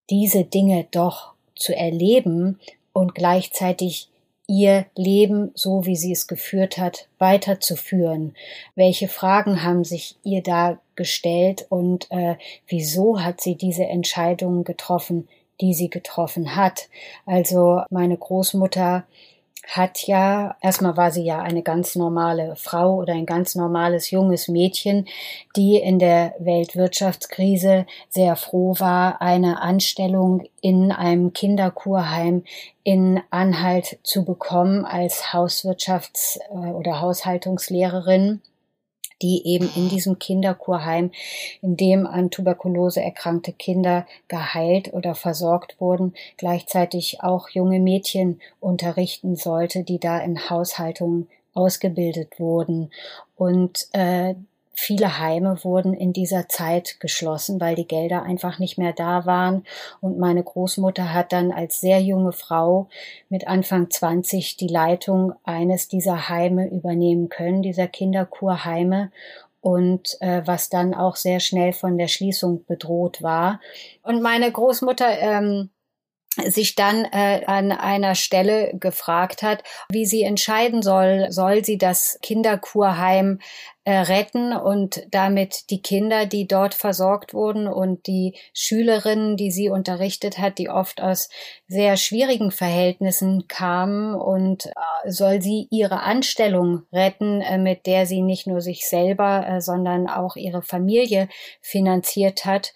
diese 0.09 0.43
Dinge 0.43 0.85
doch 0.91 1.33
zu 1.55 1.75
erleben 1.75 2.59
und 2.91 3.15
gleichzeitig 3.15 4.09
ihr 4.53 4.85
Leben, 4.95 5.51
so 5.55 5.85
wie 5.85 5.95
sie 5.95 6.11
es 6.11 6.27
geführt 6.27 6.77
hat, 6.77 7.07
weiterzuführen? 7.17 8.35
Welche 8.75 9.07
Fragen 9.07 9.63
haben 9.63 9.83
sich 9.83 10.15
ihr 10.23 10.43
da 10.43 10.79
gestellt 10.95 11.65
und 11.69 12.07
äh, 12.11 12.35
wieso 12.67 13.21
hat 13.21 13.41
sie 13.41 13.55
diese 13.55 13.85
Entscheidungen 13.85 14.63
getroffen, 14.63 15.27
die 15.59 15.73
sie 15.73 15.89
getroffen 15.89 16.55
hat? 16.55 16.87
Also 17.25 17.81
meine 17.89 18.15
Großmutter 18.15 19.05
hat 19.67 20.07
ja, 20.07 20.55
erstmal 20.61 20.97
war 20.97 21.11
sie 21.11 21.23
ja 21.23 21.41
eine 21.41 21.63
ganz 21.63 21.95
normale 21.95 22.55
Frau 22.55 22.95
oder 22.95 23.13
ein 23.13 23.25
ganz 23.25 23.55
normales 23.55 24.11
junges 24.11 24.47
Mädchen, 24.47 25.07
die 25.55 25.77
in 25.77 25.99
der 25.99 26.35
Weltwirtschaftskrise 26.39 27.85
sehr 28.09 28.35
froh 28.35 28.75
war, 28.79 29.21
eine 29.21 29.61
Anstellung 29.61 30.43
in 30.61 30.91
einem 30.91 31.33
Kinderkurheim 31.33 32.43
in 32.83 33.21
Anhalt 33.29 33.99
zu 34.03 34.25
bekommen 34.25 34.85
als 34.85 35.33
Hauswirtschafts- 35.33 36.39
äh, 36.49 36.71
oder 36.71 36.99
Haushaltungslehrerin 36.99 38.41
die 39.21 39.45
eben 39.45 39.69
in 39.75 39.89
diesem 39.89 40.19
Kinderkurheim, 40.19 41.11
in 41.61 41.77
dem 41.77 42.07
an 42.07 42.29
Tuberkulose 42.29 43.01
erkrankte 43.01 43.53
Kinder 43.53 44.05
geheilt 44.27 44.93
oder 44.93 45.15
versorgt 45.15 45.79
wurden, 45.79 46.13
gleichzeitig 46.37 47.21
auch 47.21 47.49
junge 47.49 47.79
Mädchen 47.79 48.41
unterrichten 48.59 49.35
sollte, 49.35 49.83
die 49.83 49.99
da 49.99 50.19
in 50.19 50.49
Haushaltungen 50.49 51.29
ausgebildet 51.53 52.39
wurden. 52.39 52.91
Und 53.35 53.87
äh, 53.93 54.35
Viele 54.75 55.19
Heime 55.19 55.63
wurden 55.63 55.93
in 55.93 56.13
dieser 56.13 56.49
Zeit 56.49 56.99
geschlossen, 56.99 57.61
weil 57.61 57.75
die 57.75 57.87
Gelder 57.87 58.23
einfach 58.23 58.57
nicht 58.57 58.77
mehr 58.79 58.91
da 58.91 59.25
waren. 59.25 59.65
Und 60.01 60.17
meine 60.17 60.43
Großmutter 60.43 61.13
hat 61.13 61.31
dann 61.31 61.51
als 61.51 61.79
sehr 61.79 62.01
junge 62.01 62.33
Frau 62.33 62.89
mit 63.29 63.47
Anfang 63.47 63.91
20 63.91 64.57
die 64.57 64.67
Leitung 64.67 65.33
eines 65.43 65.87
dieser 65.87 66.27
Heime 66.27 66.67
übernehmen 66.67 67.29
können, 67.29 67.61
dieser 67.61 67.87
Kinderkurheime 67.87 69.11
und 69.61 70.17
äh, 70.19 70.41
was 70.45 70.69
dann 70.69 70.93
auch 70.93 71.15
sehr 71.15 71.39
schnell 71.39 71.71
von 71.71 71.97
der 71.97 72.09
Schließung 72.09 72.65
bedroht 72.65 73.21
war. 73.21 73.61
Und 74.01 74.21
meine 74.21 74.51
Großmutter 74.51 75.19
ähm, 75.19 75.69
sich 76.47 76.75
dann 76.75 77.05
äh, 77.05 77.43
an 77.45 77.71
einer 77.71 78.15
Stelle 78.15 78.71
gefragt 78.77 79.43
hat, 79.43 79.63
wie 79.89 80.05
sie 80.05 80.23
entscheiden 80.23 80.81
soll, 80.81 81.27
soll 81.29 81.63
sie 81.63 81.77
das 81.77 82.17
Kinderkurheim 82.21 83.39
äh, 83.85 83.97
retten 83.97 84.53
und 84.53 85.05
damit 85.11 85.69
die 85.69 85.81
Kinder, 85.81 86.25
die 86.25 86.47
dort 86.47 86.73
versorgt 86.73 87.33
wurden 87.33 87.67
und 87.67 88.07
die 88.07 88.35
Schülerinnen, 88.53 89.35
die 89.35 89.51
sie 89.51 89.69
unterrichtet 89.69 90.37
hat, 90.39 90.57
die 90.57 90.69
oft 90.69 91.01
aus 91.01 91.29
sehr 91.67 91.97
schwierigen 91.97 92.51
Verhältnissen 92.51 93.47
kamen 93.47 94.15
und 94.15 94.67
äh, 94.67 95.11
soll 95.11 95.41
sie 95.41 95.67
ihre 95.69 96.01
Anstellung 96.01 96.83
retten, 96.93 97.41
äh, 97.41 97.57
mit 97.57 97.85
der 97.85 98.05
sie 98.05 98.21
nicht 98.21 98.47
nur 98.47 98.61
sich 98.61 98.87
selber, 98.87 99.45
äh, 99.47 99.61
sondern 99.61 100.07
auch 100.07 100.35
ihre 100.37 100.61
Familie 100.61 101.27
finanziert 101.61 102.45
hat 102.45 102.73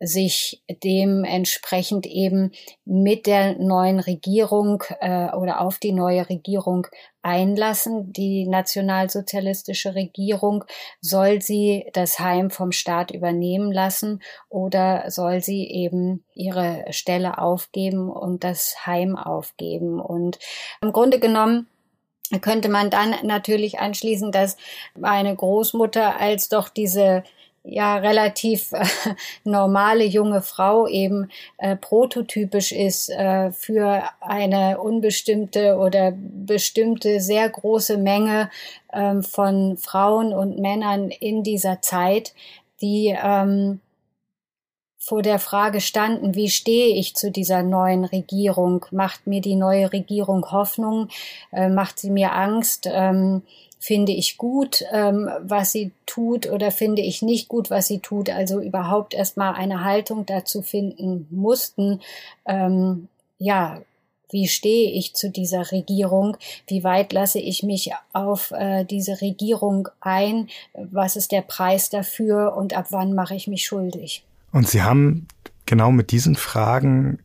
sich 0.00 0.62
dementsprechend 0.82 2.06
eben 2.06 2.52
mit 2.86 3.26
der 3.26 3.58
neuen 3.58 4.00
Regierung 4.00 4.82
äh, 5.00 5.30
oder 5.32 5.60
auf 5.60 5.78
die 5.78 5.92
neue 5.92 6.28
Regierung 6.28 6.86
einlassen. 7.22 8.10
Die 8.12 8.46
nationalsozialistische 8.46 9.94
Regierung 9.94 10.64
soll 11.02 11.42
sie 11.42 11.86
das 11.92 12.18
Heim 12.18 12.50
vom 12.50 12.72
Staat 12.72 13.10
übernehmen 13.10 13.70
lassen 13.72 14.22
oder 14.48 15.10
soll 15.10 15.42
sie 15.42 15.68
eben 15.70 16.24
ihre 16.34 16.86
Stelle 16.90 17.36
aufgeben 17.38 18.10
und 18.10 18.42
das 18.42 18.86
Heim 18.86 19.16
aufgeben. 19.16 20.00
Und 20.00 20.38
im 20.80 20.92
Grunde 20.92 21.20
genommen 21.20 21.68
könnte 22.40 22.68
man 22.68 22.90
dann 22.90 23.14
natürlich 23.22 23.80
anschließen, 23.80 24.32
dass 24.32 24.56
meine 24.98 25.34
Großmutter 25.34 26.18
als 26.18 26.48
doch 26.48 26.68
diese 26.68 27.24
ja 27.64 27.96
relativ 27.96 28.72
äh, 28.72 28.84
normale 29.44 30.04
junge 30.04 30.42
Frau 30.42 30.86
eben 30.86 31.30
äh, 31.58 31.76
prototypisch 31.76 32.72
ist 32.72 33.10
äh, 33.10 33.52
für 33.52 34.02
eine 34.20 34.80
unbestimmte 34.80 35.76
oder 35.76 36.12
bestimmte 36.16 37.20
sehr 37.20 37.48
große 37.48 37.98
Menge 37.98 38.50
ähm, 38.92 39.22
von 39.22 39.76
Frauen 39.76 40.32
und 40.32 40.58
Männern 40.58 41.10
in 41.10 41.42
dieser 41.42 41.82
Zeit, 41.82 42.34
die 42.80 43.16
ähm, 43.22 43.80
vor 45.02 45.22
der 45.22 45.38
Frage 45.38 45.80
standen, 45.80 46.34
wie 46.34 46.50
stehe 46.50 46.94
ich 46.94 47.16
zu 47.16 47.30
dieser 47.30 47.62
neuen 47.62 48.04
Regierung? 48.04 48.84
Macht 48.90 49.26
mir 49.26 49.40
die 49.40 49.56
neue 49.56 49.92
Regierung 49.92 50.50
Hoffnung? 50.50 51.08
Äh, 51.52 51.68
macht 51.68 51.98
sie 51.98 52.10
mir 52.10 52.32
Angst? 52.32 52.86
Ähm, 52.90 53.42
finde 53.80 54.12
ich 54.12 54.36
gut, 54.36 54.84
ähm, 54.92 55.28
was 55.42 55.72
sie 55.72 55.90
tut 56.06 56.48
oder 56.48 56.70
finde 56.70 57.02
ich 57.02 57.22
nicht 57.22 57.48
gut, 57.48 57.70
was 57.70 57.88
sie 57.88 57.98
tut. 57.98 58.30
Also 58.30 58.60
überhaupt 58.60 59.14
erstmal 59.14 59.54
eine 59.54 59.82
Haltung 59.82 60.26
dazu 60.26 60.62
finden 60.62 61.26
mussten, 61.30 62.00
ähm, 62.46 63.08
ja, 63.38 63.80
wie 64.32 64.46
stehe 64.46 64.92
ich 64.92 65.14
zu 65.14 65.28
dieser 65.28 65.72
Regierung? 65.72 66.36
Wie 66.68 66.84
weit 66.84 67.12
lasse 67.12 67.40
ich 67.40 67.64
mich 67.64 67.90
auf 68.12 68.52
äh, 68.52 68.84
diese 68.84 69.20
Regierung 69.20 69.88
ein? 70.00 70.48
Was 70.74 71.16
ist 71.16 71.32
der 71.32 71.42
Preis 71.42 71.90
dafür 71.90 72.54
und 72.56 72.76
ab 72.76 72.86
wann 72.90 73.14
mache 73.14 73.34
ich 73.34 73.48
mich 73.48 73.66
schuldig? 73.66 74.22
Und 74.52 74.68
Sie 74.68 74.82
haben 74.82 75.26
genau 75.66 75.90
mit 75.90 76.12
diesen 76.12 76.36
Fragen 76.36 77.18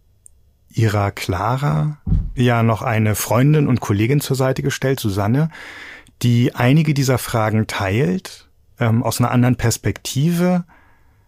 Ihrer 0.73 1.11
Clara 1.11 1.97
ja 2.35 2.63
noch 2.63 2.81
eine 2.81 3.15
Freundin 3.15 3.67
und 3.67 3.81
Kollegin 3.81 4.19
zur 4.19 4.35
Seite 4.35 4.63
gestellt, 4.63 4.99
Susanne, 4.99 5.49
die 6.21 6.55
einige 6.55 6.93
dieser 6.93 7.17
Fragen 7.17 7.67
teilt, 7.67 8.49
ähm, 8.79 9.03
aus 9.03 9.19
einer 9.19 9.31
anderen 9.31 9.55
Perspektive 9.55 10.65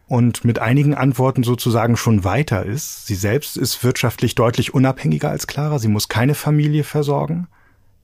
und 0.07 0.45
mit 0.45 0.59
einigen 0.59 0.95
Antworten 0.95 1.43
sozusagen 1.43 1.97
schon 1.97 2.23
weiter 2.23 2.65
ist. 2.65 3.07
Sie 3.07 3.15
selbst 3.15 3.57
ist 3.57 3.83
wirtschaftlich 3.83 4.35
deutlich 4.35 4.73
unabhängiger 4.73 5.29
als 5.29 5.47
Clara. 5.47 5.79
Sie 5.79 5.89
muss 5.89 6.07
keine 6.07 6.33
Familie 6.33 6.83
versorgen. 6.83 7.47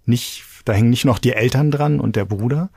Nicht, 0.05 0.43
da 0.65 0.73
hängen 0.73 0.89
nicht 0.89 1.05
noch 1.05 1.19
die 1.19 1.33
Eltern 1.33 1.71
dran 1.71 1.99
und 1.99 2.15
der 2.15 2.25
Bruder 2.25 2.69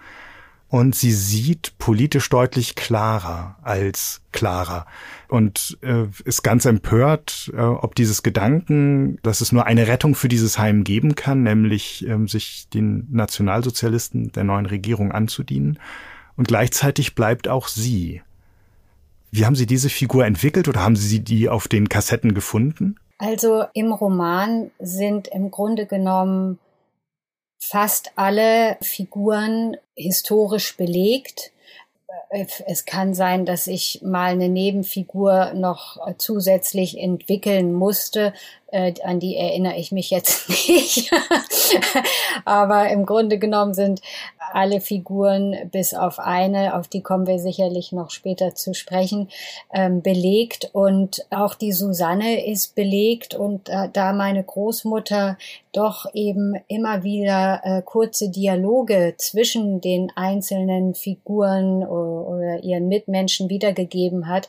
und 0.69 0.95
sie 0.95 1.13
sieht 1.13 1.79
politisch 1.79 2.29
deutlich 2.29 2.75
klarer 2.75 3.57
als 3.63 4.21
klarer 4.33 4.87
und 5.29 5.79
äh, 5.83 6.07
ist 6.25 6.43
ganz 6.43 6.65
empört, 6.65 7.53
äh, 7.55 7.61
ob 7.61 7.95
dieses 7.95 8.23
Gedanken, 8.23 9.19
dass 9.23 9.41
es 9.41 9.53
nur 9.53 9.67
eine 9.67 9.87
Rettung 9.87 10.15
für 10.15 10.29
dieses 10.29 10.59
Heim 10.59 10.85
geben 10.85 11.15
kann, 11.15 11.43
nämlich 11.43 12.07
äh, 12.07 12.27
sich 12.27 12.69
den 12.69 13.07
Nationalsozialisten 13.11 14.33
der 14.33 14.45
neuen 14.45 14.67
Regierung 14.67 15.13
anzudienen. 15.13 15.79
Und 16.37 16.49
gleichzeitig 16.49 17.15
bleibt 17.15 17.49
auch 17.49 17.69
sie. 17.69 18.23
Wie 19.31 19.47
haben 19.47 19.55
Sie 19.55 19.67
diese 19.67 19.89
Figur 19.89 20.27
entwickelt 20.27 20.69
oder 20.69 20.83
haben 20.83 20.97
Sie 20.97 21.21
die 21.21 21.49
auf 21.49 21.69
den 21.69 21.89
Kassetten 21.89 22.35
gefunden? 22.35 22.97
Also 23.19 23.65
im 23.73 23.93
Roman 23.93 24.71
sind 24.79 25.29
im 25.29 25.51
Grunde 25.51 25.87
genommen 25.87 26.59
fast 27.59 28.13
alle 28.17 28.77
Figuren 28.81 29.77
historisch 29.95 30.77
belegt. 30.77 31.53
Äh, 32.31 32.47
es 32.67 32.85
kann 32.85 33.15
sein, 33.15 33.47
dass 33.47 33.67
ich 33.67 34.01
mal 34.03 34.33
eine 34.33 34.49
Nebenfigur 34.49 35.53
noch 35.55 35.99
zusätzlich 36.19 36.99
entwickeln 36.99 37.73
musste, 37.73 38.33
äh, 38.77 38.93
an 39.03 39.21
die 39.21 39.37
erinnere 39.37 39.77
ich 39.77 39.91
mich 39.91 40.11
jetzt 40.11 40.49
nicht. 40.69 41.11
Aber 42.45 42.89
im 42.91 43.07
Grunde 43.07 43.39
genommen 43.39 43.73
sind 43.73 44.03
alle 44.53 44.81
Figuren 44.81 45.57
bis 45.73 45.95
auf 45.95 46.19
eine, 46.19 46.77
auf 46.77 46.87
die 46.87 47.03
kommen 47.03 47.27
wir 47.27 47.39
sicherlich 47.39 47.93
noch 47.93 48.11
später 48.11 48.55
zu 48.55 48.75
sprechen, 48.75 49.29
ähm, 49.73 50.03
belegt. 50.03 50.71
Und 50.73 51.27
auch 51.31 51.55
die 51.55 51.73
Susanne 51.73 52.47
ist 52.47 52.75
belegt. 52.75 53.35
Und 53.35 53.69
äh, 53.69 53.89
da 53.93 54.13
meine 54.13 54.45
Großmutter 54.45 55.39
doch 55.73 56.07
eben 56.15 56.55
immer 56.69 57.03
wieder 57.03 57.61
äh, 57.65 57.83
kurze 57.83 58.29
Dialoge 58.29 59.15
zwischen 59.17 59.81
den 59.81 60.13
einzelnen 60.17 60.95
Figuren 60.95 61.83
oder, 61.83 62.29
oder 62.29 62.63
ihren 62.63 62.89
Mitmenschen 62.89 63.49
wiedergegeben 63.49 64.29
hat, 64.29 64.49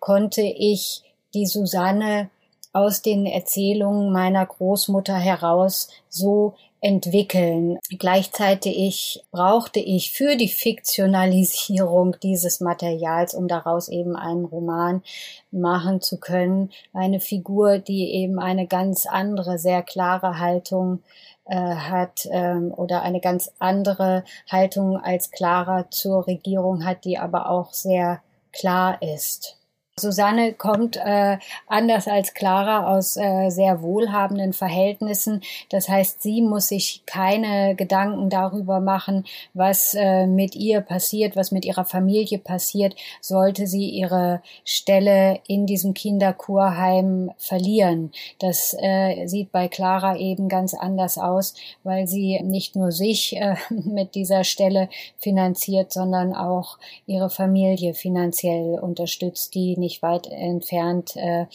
konnte 0.00 0.42
ich 0.42 1.02
die 1.34 1.46
Susanne 1.46 2.30
aus 2.76 3.00
den 3.00 3.24
Erzählungen 3.24 4.12
meiner 4.12 4.44
Großmutter 4.44 5.16
heraus 5.16 5.88
so 6.10 6.54
entwickeln. 6.82 7.78
Gleichzeitig 7.98 9.24
brauchte 9.30 9.80
ich 9.80 10.12
für 10.12 10.36
die 10.36 10.48
Fiktionalisierung 10.48 12.16
dieses 12.22 12.60
Materials, 12.60 13.34
um 13.34 13.48
daraus 13.48 13.88
eben 13.88 14.14
einen 14.14 14.44
Roman 14.44 15.02
machen 15.50 16.02
zu 16.02 16.18
können, 16.20 16.70
eine 16.92 17.18
Figur, 17.18 17.78
die 17.78 18.12
eben 18.12 18.38
eine 18.38 18.66
ganz 18.66 19.06
andere, 19.06 19.58
sehr 19.58 19.82
klare 19.82 20.38
Haltung 20.38 21.02
äh, 21.46 21.56
hat 21.56 22.28
ähm, 22.30 22.74
oder 22.76 23.00
eine 23.00 23.20
ganz 23.20 23.50
andere 23.58 24.22
Haltung 24.50 24.98
als 24.98 25.30
Clara 25.30 25.90
zur 25.90 26.26
Regierung 26.26 26.84
hat, 26.84 27.06
die 27.06 27.16
aber 27.16 27.48
auch 27.48 27.72
sehr 27.72 28.20
klar 28.52 29.00
ist. 29.00 29.55
Susanne 29.98 30.52
kommt 30.52 30.98
äh, 30.98 31.38
anders 31.66 32.06
als 32.06 32.34
Clara 32.34 32.94
aus 32.94 33.16
äh, 33.16 33.48
sehr 33.48 33.80
wohlhabenden 33.80 34.52
Verhältnissen. 34.52 35.40
Das 35.70 35.88
heißt, 35.88 36.22
sie 36.22 36.42
muss 36.42 36.68
sich 36.68 37.02
keine 37.06 37.74
Gedanken 37.74 38.28
darüber 38.28 38.80
machen, 38.80 39.24
was 39.54 39.94
äh, 39.94 40.26
mit 40.26 40.54
ihr 40.54 40.82
passiert, 40.82 41.34
was 41.34 41.50
mit 41.50 41.64
ihrer 41.64 41.86
Familie 41.86 42.36
passiert, 42.36 42.94
sollte 43.22 43.66
sie 43.66 43.88
ihre 43.88 44.42
Stelle 44.66 45.40
in 45.48 45.64
diesem 45.64 45.94
Kinderkurheim 45.94 47.30
verlieren. 47.38 48.12
Das 48.38 48.76
äh, 48.78 49.26
sieht 49.26 49.50
bei 49.50 49.66
Clara 49.68 50.18
eben 50.18 50.50
ganz 50.50 50.74
anders 50.74 51.16
aus, 51.16 51.54
weil 51.84 52.06
sie 52.06 52.38
nicht 52.42 52.76
nur 52.76 52.92
sich 52.92 53.34
äh, 53.38 53.56
mit 53.70 54.14
dieser 54.14 54.44
Stelle 54.44 54.90
finanziert, 55.16 55.90
sondern 55.90 56.34
auch 56.34 56.76
ihre 57.06 57.30
Familie 57.30 57.94
finanziell 57.94 58.78
unterstützt, 58.78 59.54
die 59.54 59.85
nicht 59.86 60.02
weit 60.02 60.26
entfernt 60.26 61.16
äh, 61.16 61.46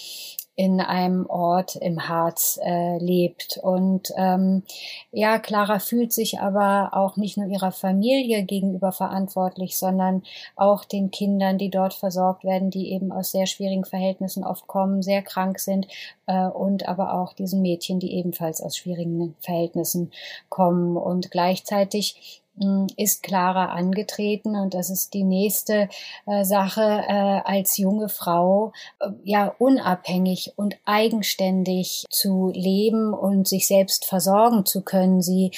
in 0.56 0.80
einem 0.80 1.26
Ort 1.28 1.76
im 1.76 2.08
Harz 2.08 2.60
äh, 2.64 2.98
lebt. 2.98 3.58
Und 3.64 4.12
ähm, 4.16 4.64
ja, 5.12 5.40
Clara 5.40 5.80
fühlt 5.80 6.14
sich 6.14 6.40
aber 6.40 6.90
auch 6.94 7.18
nicht 7.18 7.38
nur 7.38 7.48
ihrer 7.48 7.72
Familie 7.72 8.44
gegenüber 8.44 8.92
verantwortlich, 8.92 9.78
sondern 9.78 10.24
auch 10.56 10.86
den 10.86 11.10
Kindern, 11.10 11.58
die 11.58 11.70
dort 11.70 11.94
versorgt 11.94 12.44
werden, 12.44 12.70
die 12.70 12.92
eben 12.92 13.12
aus 13.12 13.32
sehr 13.32 13.48
schwierigen 13.48 13.86
Verhältnissen 13.86 14.44
oft 14.44 14.68
kommen, 14.68 15.02
sehr 15.02 15.22
krank 15.22 15.58
sind 15.60 15.88
äh, 16.28 16.48
und 16.48 16.88
aber 16.88 17.14
auch 17.14 17.34
diesen 17.34 17.62
Mädchen, 17.62 18.00
die 18.00 18.14
ebenfalls 18.14 18.62
aus 18.62 18.78
schwierigen 18.78 19.36
Verhältnissen 19.40 20.12
kommen. 20.50 20.98
Und 20.98 21.32
gleichzeitig 21.32 22.42
ist 22.98 23.24
Clara 23.24 23.68
angetreten 23.68 24.56
und 24.56 24.74
das 24.74 24.90
ist 24.90 25.14
die 25.14 25.24
nächste 25.24 25.90
äh, 26.28 26.44
Sache 26.44 26.82
äh, 26.82 27.42
als 27.46 27.78
junge 27.78 28.10
Frau 28.10 28.74
äh, 29.00 29.08
ja 29.24 29.56
unabhängig 29.58 30.54
und 30.58 30.76
eigenständig 30.86 32.06
zu 32.10 32.52
leben 32.54 33.14
und 33.14 33.48
sich 33.48 33.68
selbst 33.68 34.06
versorgen 34.06 34.66
zu 34.66 34.82
können. 34.82 35.22
Sie 35.22 35.52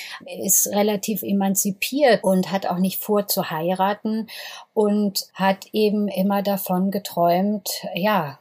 ist 0.43 0.67
relativ 0.67 1.23
emanzipiert 1.23 2.23
und 2.23 2.51
hat 2.51 2.67
auch 2.67 2.77
nicht 2.77 2.99
vor 2.99 3.27
zu 3.27 3.49
heiraten 3.49 4.27
und 4.73 5.27
hat 5.33 5.67
eben 5.73 6.07
immer 6.07 6.43
davon 6.43 6.91
geträumt, 6.91 7.69
ja, 7.95 8.39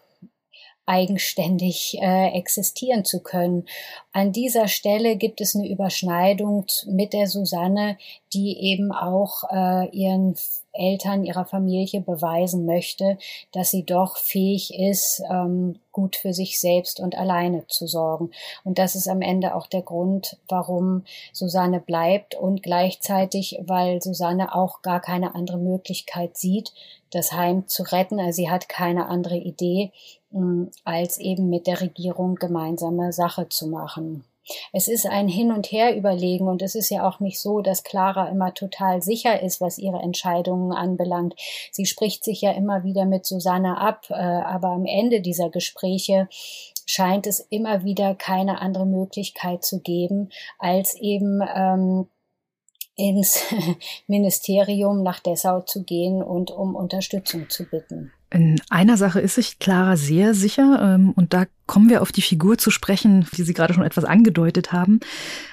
eigenständig 0.92 1.96
äh, 2.02 2.28
existieren 2.36 3.04
zu 3.04 3.22
können. 3.22 3.64
An 4.12 4.30
dieser 4.30 4.68
Stelle 4.68 5.16
gibt 5.16 5.40
es 5.40 5.56
eine 5.56 5.66
Überschneidung 5.66 6.66
mit 6.86 7.14
der 7.14 7.28
Susanne, 7.28 7.96
die 8.34 8.58
eben 8.60 8.92
auch 8.92 9.44
äh, 9.50 9.88
ihren 9.88 10.36
Eltern, 10.72 11.24
ihrer 11.24 11.46
Familie 11.46 12.00
beweisen 12.00 12.66
möchte, 12.66 13.16
dass 13.52 13.70
sie 13.70 13.84
doch 13.84 14.18
fähig 14.18 14.74
ist, 14.78 15.22
ähm, 15.30 15.78
gut 15.92 16.16
für 16.16 16.34
sich 16.34 16.60
selbst 16.60 17.00
und 17.00 17.16
alleine 17.16 17.66
zu 17.68 17.86
sorgen. 17.86 18.30
Und 18.64 18.78
das 18.78 18.94
ist 18.94 19.08
am 19.08 19.22
Ende 19.22 19.54
auch 19.54 19.66
der 19.66 19.82
Grund, 19.82 20.38
warum 20.48 21.04
Susanne 21.32 21.80
bleibt 21.80 22.34
und 22.34 22.62
gleichzeitig, 22.62 23.58
weil 23.62 24.02
Susanne 24.02 24.54
auch 24.54 24.82
gar 24.82 25.00
keine 25.00 25.34
andere 25.34 25.58
Möglichkeit 25.58 26.36
sieht, 26.36 26.72
das 27.10 27.32
Heim 27.32 27.68
zu 27.68 27.82
retten. 27.82 28.18
Also 28.18 28.36
sie 28.36 28.50
hat 28.50 28.68
keine 28.68 29.06
andere 29.08 29.36
Idee, 29.36 29.92
als 30.84 31.18
eben 31.18 31.48
mit 31.48 31.66
der 31.66 31.80
Regierung 31.80 32.36
gemeinsame 32.36 33.12
Sache 33.12 33.48
zu 33.48 33.66
machen. 33.66 34.24
Es 34.72 34.88
ist 34.88 35.06
ein 35.06 35.28
Hin 35.28 35.52
und 35.52 35.66
Her 35.70 35.96
überlegen 35.96 36.48
und 36.48 36.62
es 36.62 36.74
ist 36.74 36.90
ja 36.90 37.06
auch 37.06 37.20
nicht 37.20 37.40
so, 37.40 37.60
dass 37.60 37.84
Clara 37.84 38.28
immer 38.28 38.52
total 38.54 39.00
sicher 39.00 39.40
ist, 39.40 39.60
was 39.60 39.78
ihre 39.78 40.00
Entscheidungen 40.00 40.72
anbelangt. 40.72 41.34
Sie 41.70 41.86
spricht 41.86 42.24
sich 42.24 42.40
ja 42.40 42.50
immer 42.50 42.82
wieder 42.82 43.04
mit 43.04 43.24
Susanne 43.24 43.78
ab, 43.78 44.06
äh, 44.10 44.14
aber 44.14 44.68
am 44.68 44.84
Ende 44.84 45.20
dieser 45.20 45.48
Gespräche 45.48 46.28
scheint 46.86 47.26
es 47.26 47.38
immer 47.38 47.84
wieder 47.84 48.14
keine 48.14 48.60
andere 48.60 48.86
Möglichkeit 48.86 49.64
zu 49.64 49.80
geben, 49.80 50.30
als 50.58 50.94
eben 50.94 51.40
ähm, 51.54 52.08
ins 52.96 53.44
Ministerium 54.08 55.02
nach 55.02 55.20
Dessau 55.20 55.60
zu 55.60 55.84
gehen 55.84 56.22
und 56.22 56.50
um 56.50 56.74
Unterstützung 56.74 57.48
zu 57.48 57.64
bitten. 57.64 58.12
In 58.32 58.58
einer 58.70 58.96
Sache 58.96 59.20
ist 59.20 59.34
sich 59.34 59.58
Clara 59.58 59.96
sehr 59.96 60.32
sicher, 60.32 60.80
ähm, 60.82 61.10
und 61.10 61.34
da 61.34 61.44
kommen 61.66 61.90
wir 61.90 62.00
auf 62.00 62.12
die 62.12 62.22
Figur 62.22 62.56
zu 62.56 62.70
sprechen, 62.70 63.26
die 63.36 63.42
Sie 63.42 63.52
gerade 63.52 63.74
schon 63.74 63.84
etwas 63.84 64.04
angedeutet 64.04 64.72
haben, 64.72 65.00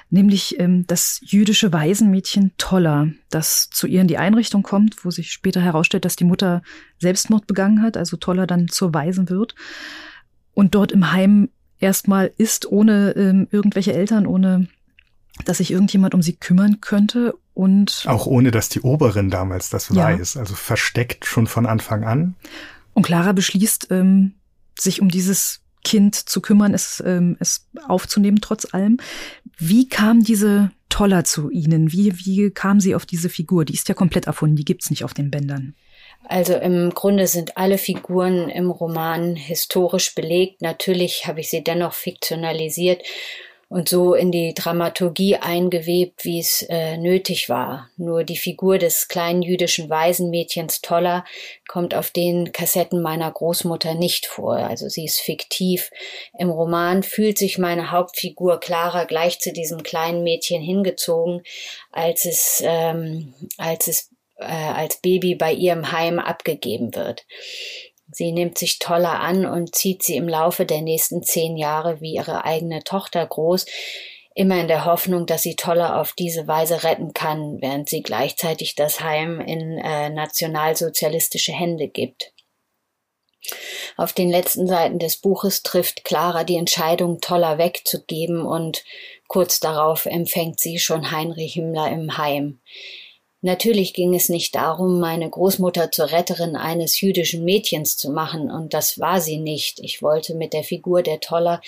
nämlich 0.09 0.57
ähm, 0.61 0.87
das 0.87 1.19
jüdische 1.21 1.73
Waisenmädchen 1.73 2.53
Toller, 2.57 3.09
das 3.29 3.69
zu 3.69 3.85
ihr 3.85 3.99
in 3.99 4.07
die 4.07 4.17
Einrichtung 4.17 4.63
kommt, 4.63 5.03
wo 5.03 5.11
sich 5.11 5.33
später 5.33 5.59
herausstellt, 5.59 6.05
dass 6.05 6.15
die 6.15 6.23
Mutter 6.23 6.61
Selbstmord 6.99 7.47
begangen 7.47 7.81
hat, 7.81 7.97
also 7.97 8.15
Toller 8.15 8.47
dann 8.47 8.69
zur 8.69 8.93
Waisen 8.93 9.29
wird. 9.29 9.55
Und 10.53 10.73
dort 10.73 10.93
im 10.93 11.11
Heim 11.11 11.49
erstmal 11.79 12.31
ist, 12.37 12.65
ohne 12.65 13.11
ähm, 13.17 13.49
irgendwelche 13.51 13.93
Eltern, 13.93 14.25
ohne 14.25 14.69
dass 15.43 15.57
sich 15.57 15.71
irgendjemand 15.71 16.13
um 16.13 16.21
sie 16.21 16.37
kümmern 16.37 16.79
könnte 16.79 17.33
und 17.59 18.05
auch 18.07 18.25
ohne 18.25 18.51
dass 18.51 18.69
die 18.69 18.79
Oberin 18.79 19.29
damals 19.29 19.69
das 19.69 19.89
ja. 19.89 20.05
weiß, 20.05 20.37
also 20.37 20.55
versteckt 20.55 21.25
schon 21.25 21.45
von 21.45 21.65
Anfang 21.65 22.05
an. 22.05 22.35
Und 22.93 23.03
Clara 23.03 23.33
beschließt, 23.33 23.87
ähm, 23.91 24.35
sich 24.79 25.01
um 25.01 25.09
dieses 25.09 25.59
Kind 25.83 26.15
zu 26.15 26.39
kümmern, 26.39 26.73
es, 26.73 27.03
ähm, 27.05 27.35
es 27.41 27.67
aufzunehmen 27.85 28.39
trotz 28.39 28.73
allem. 28.73 28.95
Wie 29.57 29.89
kam 29.89 30.23
diese 30.23 30.71
Toller 30.87 31.25
zu 31.25 31.49
Ihnen? 31.49 31.91
Wie, 31.91 32.17
wie 32.19 32.49
kam 32.49 32.79
sie 32.79 32.95
auf 32.95 33.05
diese 33.05 33.27
Figur? 33.27 33.65
Die 33.65 33.73
ist 33.73 33.89
ja 33.89 33.93
komplett 33.93 34.27
erfunden, 34.27 34.55
die 34.55 34.63
gibt's 34.63 34.89
nicht 34.89 35.03
auf 35.03 35.13
den 35.13 35.29
Bändern. 35.29 35.75
Also 36.29 36.55
im 36.55 36.91
Grunde 36.91 37.27
sind 37.27 37.57
alle 37.57 37.77
Figuren 37.77 38.47
im 38.47 38.71
Roman 38.71 39.35
historisch 39.35 40.15
belegt. 40.15 40.61
Natürlich 40.61 41.27
habe 41.27 41.41
ich 41.41 41.49
sie 41.49 41.61
dennoch 41.61 41.91
fiktionalisiert 41.91 43.01
und 43.69 43.87
so 43.87 44.15
in 44.15 44.31
die 44.31 44.55
Dramaturgie 44.55 45.35
eingewebt, 45.37 46.25
wie 46.25 46.39
es 46.39 46.63
äh, 46.69 46.97
nötig 46.97 47.49
war. 47.49 47.89
Nur 47.97 48.23
die 48.23 48.37
Figur 48.37 48.79
des 48.79 49.07
kleinen 49.07 49.43
jüdischen 49.43 49.91
Waisenmädchens 49.91 50.81
Toller 50.81 51.23
kommt 51.67 51.93
auf 51.93 52.09
den 52.09 52.51
Kassetten 52.51 53.01
meiner 53.01 53.31
Großmutter 53.31 53.93
nicht 53.93 54.25
vor. 54.25 54.55
Also 54.55 54.89
sie 54.89 55.05
ist 55.05 55.19
fiktiv. 55.19 55.91
Im 56.37 56.49
Roman 56.49 57.03
fühlt 57.03 57.37
sich 57.37 57.59
meine 57.59 57.91
Hauptfigur 57.91 58.59
Clara 58.59 59.03
gleich 59.03 59.39
zu 59.39 59.53
diesem 59.53 59.83
kleinen 59.83 60.23
Mädchen 60.23 60.61
hingezogen, 60.61 61.43
als 61.91 62.25
es, 62.25 62.63
ähm, 62.65 63.35
als 63.57 63.87
es 63.87 64.09
äh, 64.37 64.45
als 64.45 64.97
Baby 64.97 65.35
bei 65.35 65.53
ihrem 65.53 65.91
Heim 65.91 66.17
abgegeben 66.17 66.95
wird. 66.95 67.25
Sie 68.11 68.31
nimmt 68.31 68.57
sich 68.57 68.79
Toller 68.79 69.19
an 69.19 69.45
und 69.45 69.75
zieht 69.75 70.03
sie 70.03 70.15
im 70.15 70.27
Laufe 70.27 70.65
der 70.65 70.81
nächsten 70.81 71.23
zehn 71.23 71.57
Jahre 71.57 72.01
wie 72.01 72.15
ihre 72.15 72.43
eigene 72.43 72.83
Tochter 72.83 73.25
groß, 73.25 73.65
immer 74.35 74.59
in 74.59 74.67
der 74.67 74.85
Hoffnung, 74.85 75.25
dass 75.25 75.43
sie 75.43 75.55
Toller 75.55 75.99
auf 75.99 76.13
diese 76.13 76.47
Weise 76.47 76.83
retten 76.83 77.13
kann, 77.13 77.57
während 77.61 77.89
sie 77.89 78.01
gleichzeitig 78.01 78.75
das 78.75 79.01
Heim 79.01 79.39
in 79.41 79.77
äh, 79.77 80.09
nationalsozialistische 80.09 81.51
Hände 81.51 81.87
gibt. 81.87 82.33
Auf 83.97 84.13
den 84.13 84.29
letzten 84.29 84.67
Seiten 84.67 84.99
des 84.99 85.17
Buches 85.17 85.63
trifft 85.63 86.03
Clara 86.03 86.43
die 86.43 86.55
Entscheidung, 86.55 87.19
Toller 87.19 87.57
wegzugeben 87.57 88.45
und 88.45 88.83
kurz 89.27 89.59
darauf 89.59 90.05
empfängt 90.05 90.59
sie 90.59 90.79
schon 90.79 91.11
Heinrich 91.11 91.53
Himmler 91.53 91.89
im 91.91 92.17
Heim. 92.17 92.61
Natürlich 93.41 93.93
ging 93.93 94.13
es 94.15 94.27
nicht 94.27 94.53
darum, 94.53 94.99
meine 94.99 95.29
Großmutter 95.29 95.91
zur 95.91 96.11
Retterin 96.11 96.57
eines 96.57 96.99
jüdischen 96.99 97.45
Mädchens 97.45 97.95
zu 97.95 98.11
machen, 98.11 98.51
und 98.51 98.73
das 98.73 98.99
war 98.99 99.21
sie 99.21 99.37
nicht. 99.37 99.79
Ich 99.79 100.01
wollte 100.01 100.35
mit 100.35 100.51
der 100.51 100.65
Figur 100.65 101.03
der 101.03 101.21
Toller 101.21 101.61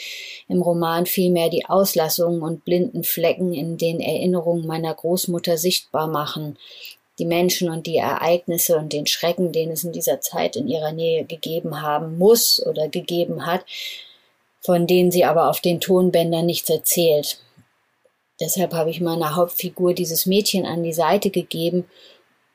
im 0.50 0.62
Roman 0.62 1.06
vielmehr 1.06 1.50
die 1.50 1.66
Auslassungen 1.66 2.42
und 2.42 2.66
blinden 2.66 3.06
Flecken 3.06 3.54
in 3.54 3.78
den 3.78 4.02
Erinnerungen 4.02 4.68
meiner 4.68 4.94
Großmutter 4.94 5.58
sichtbar 5.58 6.08
machen, 6.08 6.58
die 7.20 7.26
Menschen 7.26 7.70
und 7.70 7.88
die 7.88 7.98
Ereignisse 7.98 8.78
und 8.78 8.92
den 8.92 9.08
Schrecken, 9.08 9.54
den 9.54 9.72
es 9.72 9.86
in 9.86 9.94
dieser 9.94 10.20
Zeit 10.20 10.58
in 10.58 10.68
ihrer 10.68 10.92
Nähe 10.92 11.24
gegeben 11.24 11.82
haben 11.82 12.18
muss 12.18 12.62
oder 12.66 12.90
gegeben 12.90 13.46
hat, 13.46 13.64
von 14.60 14.88
denen 14.88 15.12
sie 15.12 15.24
aber 15.24 15.50
auf 15.50 15.62
den 15.62 15.80
Tonbändern 15.80 16.46
nichts 16.46 16.70
erzählt. 16.70 17.40
Deshalb 18.42 18.74
habe 18.74 18.90
ich 18.90 19.00
meiner 19.00 19.36
Hauptfigur 19.36 19.94
dieses 19.94 20.26
Mädchen 20.26 20.66
an 20.66 20.84
die 20.84 20.94
Seite 20.94 21.30
gegeben, 21.30 21.86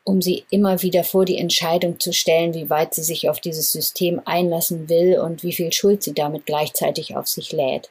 um 0.05 0.20
sie 0.20 0.44
immer 0.51 0.83
wieder 0.83 1.05
vor 1.05 1.25
die 1.25 1.38
Entscheidung 1.38 1.99
zu 1.99 2.12
stellen, 2.12 2.55
wie 2.55 2.68
weit 2.68 2.94
sie 2.94 3.03
sich 3.03 3.29
auf 3.29 3.40
dieses 3.40 3.72
System 3.72 4.20
einlassen 4.25 4.88
will 4.88 5.18
und 5.18 5.42
wie 5.42 5.53
viel 5.53 5.72
Schuld 5.72 6.03
sie 6.03 6.12
damit 6.12 6.44
gleichzeitig 6.44 7.16
auf 7.16 7.29
sich 7.29 7.53
lädt. 7.53 7.90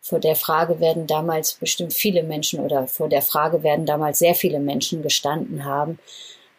Vor 0.00 0.18
der 0.18 0.34
Frage 0.34 0.80
werden 0.80 1.06
damals 1.06 1.54
bestimmt 1.54 1.92
viele 1.92 2.24
Menschen 2.24 2.58
oder 2.58 2.88
vor 2.88 3.08
der 3.08 3.22
Frage 3.22 3.62
werden 3.62 3.86
damals 3.86 4.18
sehr 4.18 4.34
viele 4.34 4.58
Menschen 4.58 5.02
gestanden 5.02 5.64
haben. 5.64 6.00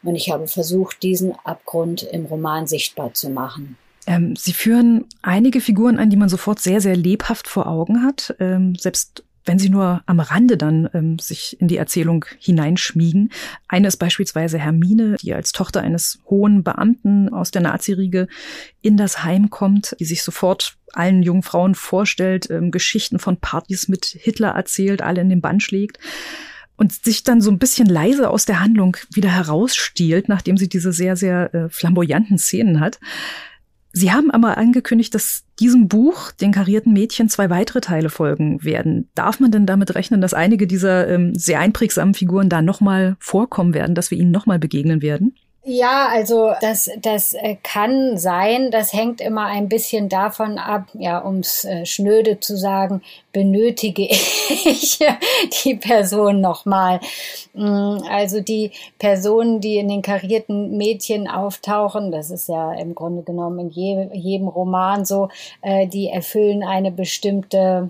Und 0.02 0.16
ich 0.16 0.30
habe 0.30 0.48
versucht, 0.48 1.04
diesen 1.04 1.34
Abgrund 1.44 2.04
im 2.04 2.26
Roman 2.26 2.68
sichtbar 2.68 3.14
zu 3.14 3.30
machen. 3.30 3.78
Ähm, 4.08 4.36
Sie 4.38 4.54
führen 4.54 5.06
einige 5.22 5.62
Figuren 5.62 6.00
an, 6.00 6.10
die 6.10 6.18
man 6.18 6.30
sofort 6.30 6.60
sehr, 6.60 6.82
sehr 6.82 6.96
lebhaft 6.96 7.48
vor 7.48 7.68
Augen 7.68 8.04
hat. 8.04 8.36
Ähm, 8.40 8.76
selbst 8.76 9.24
wenn 9.46 9.60
sie 9.60 9.70
nur 9.70 10.02
am 10.06 10.20
Rande 10.20 10.58
dann 10.58 10.90
ähm, 10.94 11.20
sich 11.20 11.60
in 11.60 11.68
die 11.68 11.78
Erzählung 11.78 12.26
hineinschmiegen. 12.40 13.32
Eine 13.68 13.88
ist 13.88 13.98
beispielsweise 13.98 14.58
Hermine, 14.58 15.16
die 15.22 15.34
als 15.34 15.52
Tochter 15.52 15.82
eines 15.82 16.20
hohen 16.30 16.64
Beamten 16.64 17.30
aus 17.30 17.52
der 17.52 17.62
Naziriege 17.62 18.28
in 18.82 18.98
das 18.98 19.24
Heim 19.24 19.50
kommt, 19.50 19.96
die 20.00 20.06
sich 20.06 20.24
sofort 20.24 20.78
allen 20.94 21.24
jungen 21.24 21.44
Frauen 21.44 21.76
vorstellt, 21.76 22.50
ähm, 22.50 22.72
Geschichten 22.72 23.20
von 23.20 23.38
Partys 23.38 23.88
mit 23.88 24.06
Hitler 24.06 24.50
erzählt, 24.50 25.02
alle 25.02 25.22
in 25.22 25.30
den 25.30 25.42
Bann 25.42 25.60
schlägt 25.60 26.00
und 26.76 26.92
sich 26.92 27.24
dann 27.24 27.42
so 27.42 27.52
ein 27.52 27.60
bisschen 27.60 27.88
leise 27.88 28.30
aus 28.30 28.46
der 28.46 28.60
Handlung 28.60 28.98
wieder 29.12 29.30
herausstiehlt, 29.30 30.28
nachdem 30.30 30.58
sie 30.58 30.70
diese 30.70 30.92
sehr, 30.92 31.16
sehr 31.16 31.54
äh, 31.54 31.70
flamboyanten 31.70 32.38
Szenen 32.38 32.80
hat. 32.80 33.00
Sie 33.96 34.12
haben 34.12 34.32
aber 34.32 34.58
angekündigt, 34.58 35.14
dass 35.14 35.46
diesem 35.60 35.88
Buch, 35.88 36.32
den 36.32 36.52
karierten 36.52 36.94
Mädchen, 36.94 37.30
zwei 37.30 37.52
weitere 37.52 37.80
Teile 37.80 38.10
folgen 38.10 38.64
werden. 38.64 39.08
Darf 39.14 39.40
man 39.40 39.52
denn 39.52 39.68
damit 39.68 39.94
rechnen, 39.94 40.20
dass 40.20 40.34
einige 40.34 40.66
dieser 40.66 41.08
ähm, 41.08 41.36
sehr 41.36 41.60
einprägsamen 41.60 42.16
Figuren 42.16 42.50
da 42.50 42.64
nochmal 42.64 43.16
vorkommen 43.20 43.76
werden, 43.76 43.94
dass 43.94 44.10
wir 44.10 44.18
ihnen 44.18 44.32
nochmal 44.32 44.58
begegnen 44.58 45.04
werden? 45.04 45.36
Ja, 45.66 46.10
also 46.10 46.52
das, 46.60 46.90
das 47.00 47.34
äh, 47.36 47.56
kann 47.64 48.18
sein. 48.18 48.70
Das 48.70 48.92
hängt 48.92 49.22
immer 49.22 49.46
ein 49.46 49.70
bisschen 49.70 50.10
davon 50.10 50.58
ab, 50.58 50.88
ja, 50.94 51.24
ums 51.26 51.64
äh, 51.64 51.86
schnöde 51.86 52.42
zu 52.42 52.58
sagen, 52.58 53.02
benötige 53.32 54.04
ich 54.10 55.00
die 55.64 55.76
Person 55.76 56.42
nochmal. 56.42 57.00
Mm, 57.54 58.00
also 58.10 58.42
die 58.42 58.72
Personen, 59.00 59.62
die 59.62 59.78
in 59.78 59.88
den 59.88 60.02
karierten 60.02 60.76
Mädchen 60.76 61.30
auftauchen, 61.30 62.12
das 62.12 62.30
ist 62.30 62.50
ja 62.50 62.74
im 62.74 62.94
Grunde 62.94 63.24
genommen 63.24 63.60
in 63.60 63.70
jedem, 63.70 64.14
jedem 64.14 64.48
Roman 64.50 65.06
so, 65.06 65.30
äh, 65.62 65.88
die 65.88 66.10
erfüllen 66.10 66.64
eine 66.64 66.92
bestimmte 66.92 67.90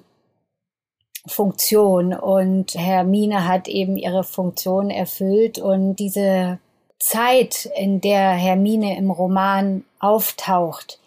Funktion 1.26 2.14
und 2.14 2.76
Hermine 2.76 3.48
hat 3.48 3.68
eben 3.68 3.98
ihre 3.98 4.24
Funktion 4.24 4.92
erfüllt 4.92 5.58
und 5.58 5.96
diese 5.96 6.60
Zeit, 7.04 7.70
in 7.76 8.00
der 8.00 8.32
Hermine 8.32 8.98
im 8.98 9.12
Roman 9.12 9.84
auftaucht, 10.00 11.00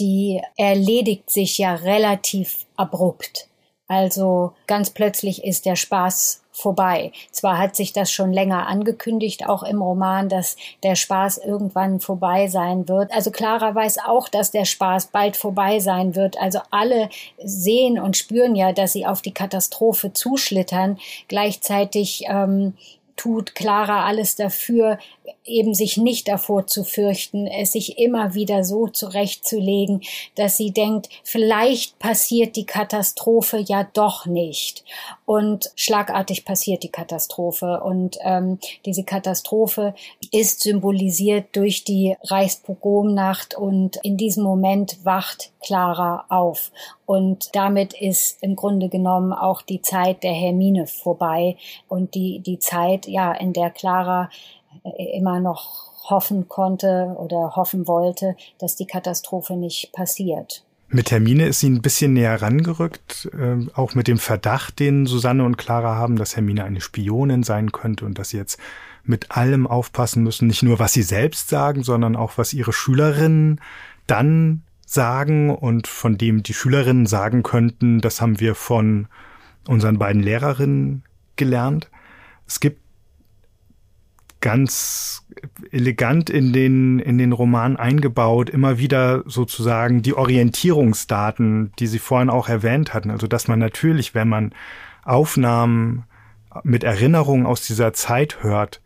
die 0.00 0.42
erledigt 0.56 1.30
sich 1.30 1.58
ja 1.58 1.76
relativ 1.76 2.66
abrupt. 2.74 3.46
Also 3.86 4.52
ganz 4.66 4.90
plötzlich 4.90 5.44
ist 5.44 5.64
der 5.64 5.76
Spaß 5.76 6.42
vorbei. 6.50 7.12
Zwar 7.30 7.56
hat 7.56 7.76
sich 7.76 7.92
das 7.92 8.10
schon 8.10 8.32
länger 8.32 8.66
angekündigt, 8.66 9.48
auch 9.48 9.62
im 9.62 9.80
Roman, 9.80 10.28
dass 10.28 10.56
der 10.82 10.96
Spaß 10.96 11.38
irgendwann 11.38 12.00
vorbei 12.00 12.48
sein 12.48 12.88
wird. 12.88 13.12
Also 13.12 13.30
Clara 13.30 13.72
weiß 13.72 13.98
auch, 14.04 14.28
dass 14.28 14.50
der 14.50 14.64
Spaß 14.64 15.06
bald 15.06 15.36
vorbei 15.36 15.78
sein 15.78 16.16
wird. 16.16 16.36
Also 16.36 16.58
alle 16.72 17.10
sehen 17.42 18.00
und 18.00 18.16
spüren 18.16 18.56
ja, 18.56 18.72
dass 18.72 18.92
sie 18.92 19.06
auf 19.06 19.22
die 19.22 19.32
Katastrophe 19.32 20.12
zuschlittern. 20.12 20.98
Gleichzeitig 21.28 22.24
ähm, 22.28 22.74
tut 23.18 23.54
Clara 23.54 24.06
alles 24.06 24.36
dafür, 24.36 24.98
eben 25.44 25.74
sich 25.74 25.96
nicht 25.96 26.28
davor 26.28 26.66
zu 26.66 26.84
fürchten, 26.84 27.46
es 27.46 27.72
sich 27.72 27.98
immer 27.98 28.34
wieder 28.34 28.64
so 28.64 28.86
zurechtzulegen, 28.86 30.02
dass 30.34 30.56
sie 30.56 30.72
denkt, 30.72 31.08
vielleicht 31.24 31.98
passiert 31.98 32.56
die 32.56 32.66
Katastrophe 32.66 33.58
ja 33.58 33.88
doch 33.92 34.26
nicht. 34.26 34.84
Und 35.24 35.70
schlagartig 35.76 36.44
passiert 36.44 36.82
die 36.82 36.90
Katastrophe. 36.90 37.80
Und 37.82 38.18
ähm, 38.22 38.58
diese 38.84 39.04
Katastrophe 39.04 39.94
ist 40.30 40.62
symbolisiert 40.62 41.54
durch 41.54 41.84
die 41.84 42.16
Reichspogromnacht 42.24 43.54
und 43.54 43.96
in 44.02 44.16
diesem 44.16 44.44
Moment 44.44 45.04
wacht 45.04 45.52
Clara 45.60 46.24
auf. 46.28 46.70
Und 47.06 47.54
damit 47.54 47.94
ist 47.94 48.42
im 48.42 48.54
Grunde 48.54 48.88
genommen 48.88 49.32
auch 49.32 49.62
die 49.62 49.80
Zeit 49.80 50.22
der 50.22 50.32
Hermine 50.32 50.86
vorbei 50.86 51.56
und 51.88 52.14
die, 52.14 52.40
die 52.40 52.58
Zeit, 52.58 53.06
ja, 53.06 53.32
in 53.32 53.52
der 53.52 53.70
Clara 53.70 54.30
immer 55.14 55.40
noch 55.40 55.88
hoffen 56.10 56.48
konnte 56.48 57.14
oder 57.18 57.56
hoffen 57.56 57.86
wollte, 57.86 58.36
dass 58.58 58.76
die 58.76 58.86
Katastrophe 58.86 59.56
nicht 59.56 59.92
passiert. 59.92 60.64
Mit 60.90 61.10
Hermine 61.10 61.46
ist 61.46 61.60
sie 61.60 61.68
ein 61.68 61.82
bisschen 61.82 62.14
näher 62.14 62.40
rangerückt, 62.40 63.28
äh, 63.38 63.66
auch 63.74 63.94
mit 63.94 64.08
dem 64.08 64.18
Verdacht, 64.18 64.78
den 64.78 65.04
Susanne 65.04 65.44
und 65.44 65.58
Clara 65.58 65.96
haben, 65.96 66.16
dass 66.16 66.34
Hermine 66.34 66.64
eine 66.64 66.80
Spionin 66.80 67.42
sein 67.42 67.72
könnte 67.72 68.06
und 68.06 68.18
dass 68.18 68.30
sie 68.30 68.38
jetzt 68.38 68.58
mit 69.04 69.30
allem 69.30 69.66
aufpassen 69.66 70.22
müssen, 70.22 70.48
nicht 70.48 70.62
nur 70.62 70.78
was 70.78 70.94
sie 70.94 71.02
selbst 71.02 71.50
sagen, 71.50 71.82
sondern 71.82 72.16
auch 72.16 72.38
was 72.38 72.54
ihre 72.54 72.72
Schülerinnen 72.72 73.60
dann 74.06 74.62
sagen 74.86 75.54
und 75.54 75.86
von 75.86 76.16
dem 76.16 76.42
die 76.42 76.54
Schülerinnen 76.54 77.04
sagen 77.04 77.42
könnten, 77.42 78.00
das 78.00 78.22
haben 78.22 78.40
wir 78.40 78.54
von 78.54 79.08
unseren 79.66 79.98
beiden 79.98 80.22
Lehrerinnen 80.22 81.04
gelernt. 81.36 81.90
Es 82.46 82.60
gibt 82.60 82.80
ganz 84.40 85.26
elegant 85.70 86.30
in 86.30 86.52
den, 86.52 86.98
in 86.98 87.18
den 87.18 87.32
Roman 87.32 87.76
eingebaut, 87.76 88.50
immer 88.50 88.78
wieder 88.78 89.22
sozusagen 89.26 90.02
die 90.02 90.14
Orientierungsdaten, 90.14 91.72
die 91.78 91.86
Sie 91.86 91.98
vorhin 91.98 92.30
auch 92.30 92.48
erwähnt 92.48 92.94
hatten. 92.94 93.10
Also, 93.10 93.26
dass 93.26 93.48
man 93.48 93.58
natürlich, 93.58 94.14
wenn 94.14 94.28
man 94.28 94.52
Aufnahmen 95.04 96.04
mit 96.62 96.84
Erinnerungen 96.84 97.46
aus 97.46 97.66
dieser 97.66 97.92
Zeit 97.92 98.42
hört, 98.42 98.80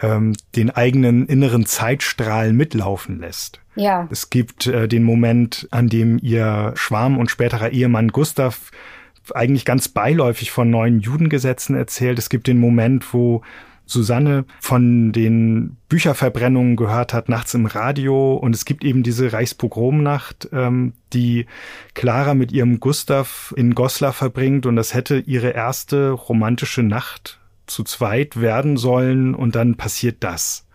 ähm, 0.00 0.34
den 0.54 0.70
eigenen 0.70 1.26
inneren 1.26 1.66
Zeitstrahl 1.66 2.52
mitlaufen 2.52 3.18
lässt. 3.20 3.60
Ja. 3.76 4.08
Es 4.10 4.30
gibt 4.30 4.66
äh, 4.66 4.88
den 4.88 5.04
Moment, 5.04 5.68
an 5.70 5.88
dem 5.88 6.18
ihr 6.20 6.72
Schwarm 6.76 7.18
und 7.18 7.30
späterer 7.30 7.70
Ehemann 7.70 8.08
Gustav 8.08 8.70
eigentlich 9.34 9.64
ganz 9.64 9.88
beiläufig 9.88 10.50
von 10.50 10.70
neuen 10.70 11.00
Judengesetzen 11.00 11.76
erzählt. 11.76 12.18
Es 12.18 12.28
gibt 12.28 12.46
den 12.46 12.58
Moment, 12.58 13.12
wo 13.12 13.42
Susanne 13.86 14.44
von 14.60 15.12
den 15.12 15.76
Bücherverbrennungen 15.88 16.76
gehört 16.76 17.14
hat, 17.14 17.28
nachts 17.28 17.54
im 17.54 17.66
Radio. 17.66 18.34
Und 18.34 18.54
es 18.54 18.64
gibt 18.64 18.84
eben 18.84 19.02
diese 19.02 19.32
Reichspogromnacht, 19.32 20.48
ähm, 20.52 20.92
die 21.12 21.46
Clara 21.94 22.34
mit 22.34 22.52
ihrem 22.52 22.80
Gustav 22.80 23.54
in 23.56 23.74
Goslar 23.74 24.12
verbringt. 24.12 24.66
Und 24.66 24.76
das 24.76 24.92
hätte 24.92 25.18
ihre 25.18 25.50
erste 25.50 26.10
romantische 26.10 26.82
Nacht 26.82 27.40
zu 27.66 27.84
zweit 27.84 28.40
werden 28.40 28.76
sollen. 28.76 29.34
Und 29.34 29.54
dann 29.54 29.76
passiert 29.76 30.16
das. 30.20 30.66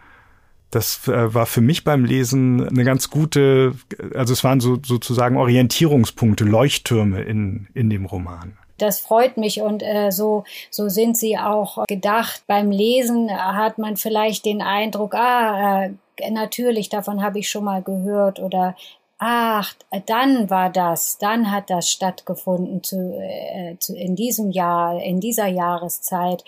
Das 0.72 1.06
äh, 1.10 1.34
war 1.34 1.46
für 1.46 1.60
mich 1.60 1.84
beim 1.84 2.06
Lesen 2.06 2.66
eine 2.66 2.86
ganz 2.86 3.10
gute, 3.10 3.74
also 4.16 4.32
es 4.32 4.46
waren 4.46 4.62
so 4.62 4.80
sozusagen 4.84 5.36
Orientierungspunkte, 5.36 6.46
Leuchttürme 6.46 7.22
in, 7.24 7.68
in 7.74 7.90
dem 7.90 8.06
Roman. 8.06 8.54
Das 8.82 9.00
freut 9.00 9.38
mich 9.38 9.62
und 9.62 9.84
äh, 9.84 10.12
so, 10.12 10.44
so 10.70 10.90
sind 10.90 11.18
sie 11.18 11.38
auch 11.38 11.86
gedacht. 11.88 12.44
Beim 12.48 12.72
Lesen 12.72 13.32
hat 13.32 13.78
man 13.78 13.98
vielleicht 13.98 14.46
den 14.46 14.62
Eindruck, 14.62 15.16
ah, 15.16 15.86
äh, 15.86 16.32
natürlich, 16.32 16.90
davon 16.90 17.22
habe 17.22 17.40
ich 17.40 17.50
schon 17.50 17.64
mal 17.64 17.82
gehört 17.82 18.40
oder 18.40 18.76
ach, 19.24 19.76
dann 20.08 20.50
war 20.50 20.72
das, 20.72 21.20
dann 21.20 21.52
hat 21.52 21.70
das 21.70 21.92
stattgefunden 21.92 22.84
zu, 22.84 23.20
äh, 23.22 23.78
zu, 23.78 23.96
in 23.96 24.16
diesem 24.16 24.50
Jahr, 24.50 25.00
in 25.02 25.20
dieser 25.20 25.48
Jahreszeit. 25.48 26.44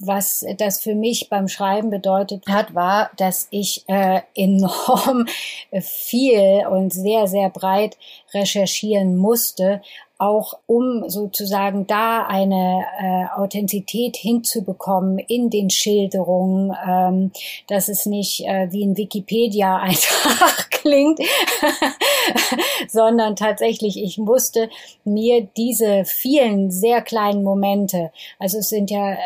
Was 0.00 0.46
das 0.58 0.80
für 0.80 0.94
mich 0.94 1.28
beim 1.28 1.48
Schreiben 1.48 1.90
bedeutet 1.90 2.46
hat, 2.46 2.72
war, 2.72 3.10
dass 3.16 3.48
ich 3.50 3.84
äh, 3.88 4.20
enorm 4.36 5.26
viel 5.80 6.66
und 6.70 6.92
sehr, 6.92 7.26
sehr 7.26 7.50
breit 7.50 7.96
recherchieren 8.32 9.16
musste, 9.16 9.82
auch 10.18 10.54
um 10.66 11.08
sozusagen 11.08 11.86
da 11.86 12.26
eine 12.26 12.84
äh, 13.00 13.40
Authentizität 13.40 14.16
hinzubekommen 14.16 15.18
in 15.18 15.48
den 15.50 15.70
Schilderungen, 15.70 16.76
ähm, 16.86 17.32
dass 17.68 17.88
es 17.88 18.04
nicht 18.04 18.44
äh, 18.46 18.70
wie 18.72 18.84
ein 18.84 18.96
Wikipedia-Eintrag 18.96 20.70
klingt, 20.70 21.20
sondern 22.88 23.36
tatsächlich, 23.36 24.02
ich 24.02 24.18
musste 24.18 24.68
mir 25.04 25.48
diese 25.56 26.04
vielen 26.04 26.70
sehr 26.70 27.00
kleinen 27.02 27.44
Momente, 27.44 28.10
also 28.38 28.58
es 28.58 28.68
sind 28.68 28.90
ja 28.90 29.12
äh, 29.12 29.16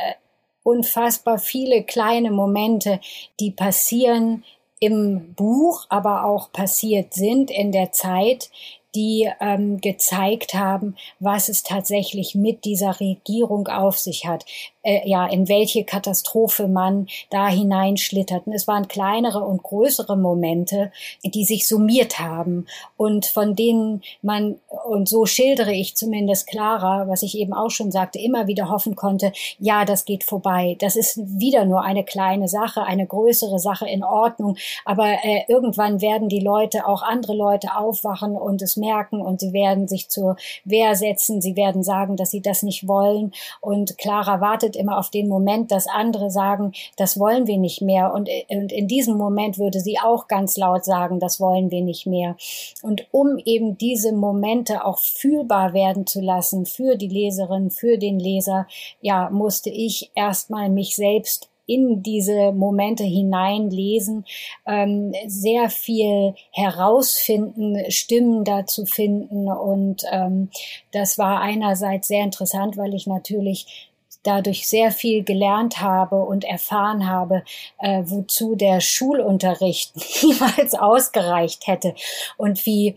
unfassbar 0.62 1.38
viele 1.38 1.82
kleine 1.82 2.30
Momente, 2.30 3.00
die 3.40 3.50
passieren 3.50 4.44
im 4.80 5.34
Buch, 5.34 5.86
aber 5.88 6.24
auch 6.24 6.52
passiert 6.52 7.14
sind 7.14 7.50
in 7.50 7.72
der 7.72 7.92
Zeit, 7.92 8.50
die 8.94 9.30
ähm, 9.40 9.80
gezeigt 9.80 10.54
haben, 10.54 10.96
was 11.18 11.48
es 11.48 11.62
tatsächlich 11.62 12.34
mit 12.34 12.64
dieser 12.64 13.00
Regierung 13.00 13.68
auf 13.68 13.98
sich 13.98 14.26
hat, 14.26 14.44
äh, 14.82 15.08
ja, 15.08 15.26
in 15.26 15.48
welche 15.48 15.84
Katastrophe 15.84 16.68
man 16.68 17.06
da 17.30 17.48
hineinschlittert. 17.48 18.46
Und 18.46 18.52
es 18.52 18.66
waren 18.66 18.88
kleinere 18.88 19.40
und 19.40 19.62
größere 19.62 20.16
Momente, 20.16 20.92
die 21.24 21.44
sich 21.44 21.66
summiert 21.66 22.18
haben 22.18 22.66
und 22.96 23.26
von 23.26 23.54
denen 23.54 24.02
man, 24.22 24.56
und 24.86 25.08
so 25.08 25.26
schildere 25.26 25.72
ich 25.72 25.96
zumindest 25.96 26.46
Clara, 26.46 27.08
was 27.08 27.22
ich 27.22 27.36
eben 27.36 27.52
auch 27.52 27.70
schon 27.70 27.90
sagte, 27.90 28.18
immer 28.18 28.46
wieder 28.46 28.68
hoffen 28.68 28.96
konnte, 28.96 29.32
ja, 29.58 29.84
das 29.84 30.04
geht 30.04 30.24
vorbei. 30.24 30.76
Das 30.80 30.96
ist 30.96 31.18
wieder 31.18 31.64
nur 31.64 31.82
eine 31.82 32.04
kleine 32.04 32.48
Sache, 32.48 32.82
eine 32.82 33.06
größere 33.06 33.58
Sache 33.58 33.88
in 33.88 34.04
Ordnung. 34.04 34.56
Aber 34.84 35.08
äh, 35.22 35.44
irgendwann 35.48 36.00
werden 36.00 36.28
die 36.28 36.40
Leute, 36.40 36.86
auch 36.86 37.02
andere 37.02 37.34
Leute 37.34 37.76
aufwachen 37.76 38.36
und 38.36 38.62
es 38.62 38.76
merken 38.76 39.20
und 39.20 39.40
sie 39.40 39.52
werden 39.52 39.88
sich 39.88 40.08
zur 40.08 40.36
Wehr 40.64 40.94
setzen. 40.94 41.40
Sie 41.40 41.56
werden 41.56 41.82
sagen, 41.82 42.16
dass 42.16 42.30
sie 42.30 42.42
das 42.42 42.62
nicht 42.62 42.88
wollen. 42.88 43.32
Und 43.60 43.98
Clara 43.98 44.40
wartet 44.40 44.71
wartet 44.72 44.76
immer 44.76 44.98
auf 44.98 45.10
den 45.10 45.28
Moment, 45.28 45.70
dass 45.70 45.86
andere 45.86 46.30
sagen, 46.30 46.72
das 46.96 47.18
wollen 47.18 47.46
wir 47.46 47.58
nicht 47.58 47.82
mehr. 47.82 48.12
Und, 48.14 48.28
und 48.48 48.72
in 48.72 48.88
diesem 48.88 49.16
Moment 49.16 49.58
würde 49.58 49.80
sie 49.80 49.98
auch 49.98 50.28
ganz 50.28 50.56
laut 50.56 50.84
sagen, 50.84 51.20
das 51.20 51.40
wollen 51.40 51.70
wir 51.70 51.82
nicht 51.82 52.06
mehr. 52.06 52.36
Und 52.82 53.06
um 53.12 53.38
eben 53.44 53.78
diese 53.78 54.12
Momente 54.12 54.84
auch 54.84 54.98
fühlbar 54.98 55.72
werden 55.74 56.06
zu 56.06 56.20
lassen 56.20 56.66
für 56.66 56.96
die 56.96 57.08
Leserin, 57.08 57.70
für 57.70 57.98
den 57.98 58.18
Leser, 58.18 58.66
ja, 59.00 59.30
musste 59.30 59.70
ich 59.70 60.10
erstmal 60.14 60.68
mich 60.68 60.96
selbst 60.96 61.48
in 61.66 62.02
diese 62.02 62.52
Momente 62.52 63.04
hineinlesen, 63.04 64.24
ähm, 64.66 65.12
sehr 65.26 65.70
viel 65.70 66.34
herausfinden, 66.50 67.90
Stimmen 67.90 68.44
dazu 68.44 68.84
finden. 68.84 69.48
Und 69.48 70.02
ähm, 70.10 70.50
das 70.92 71.18
war 71.18 71.40
einerseits 71.40 72.08
sehr 72.08 72.24
interessant, 72.24 72.76
weil 72.76 72.94
ich 72.94 73.06
natürlich 73.06 73.91
dadurch 74.22 74.68
sehr 74.68 74.90
viel 74.90 75.24
gelernt 75.24 75.80
habe 75.80 76.16
und 76.16 76.44
erfahren 76.44 77.08
habe, 77.08 77.42
äh, 77.78 78.02
wozu 78.04 78.56
der 78.56 78.80
Schulunterricht 78.80 79.94
niemals 80.22 80.74
ausgereicht 80.74 81.66
hätte 81.66 81.94
und 82.36 82.64
wie 82.66 82.96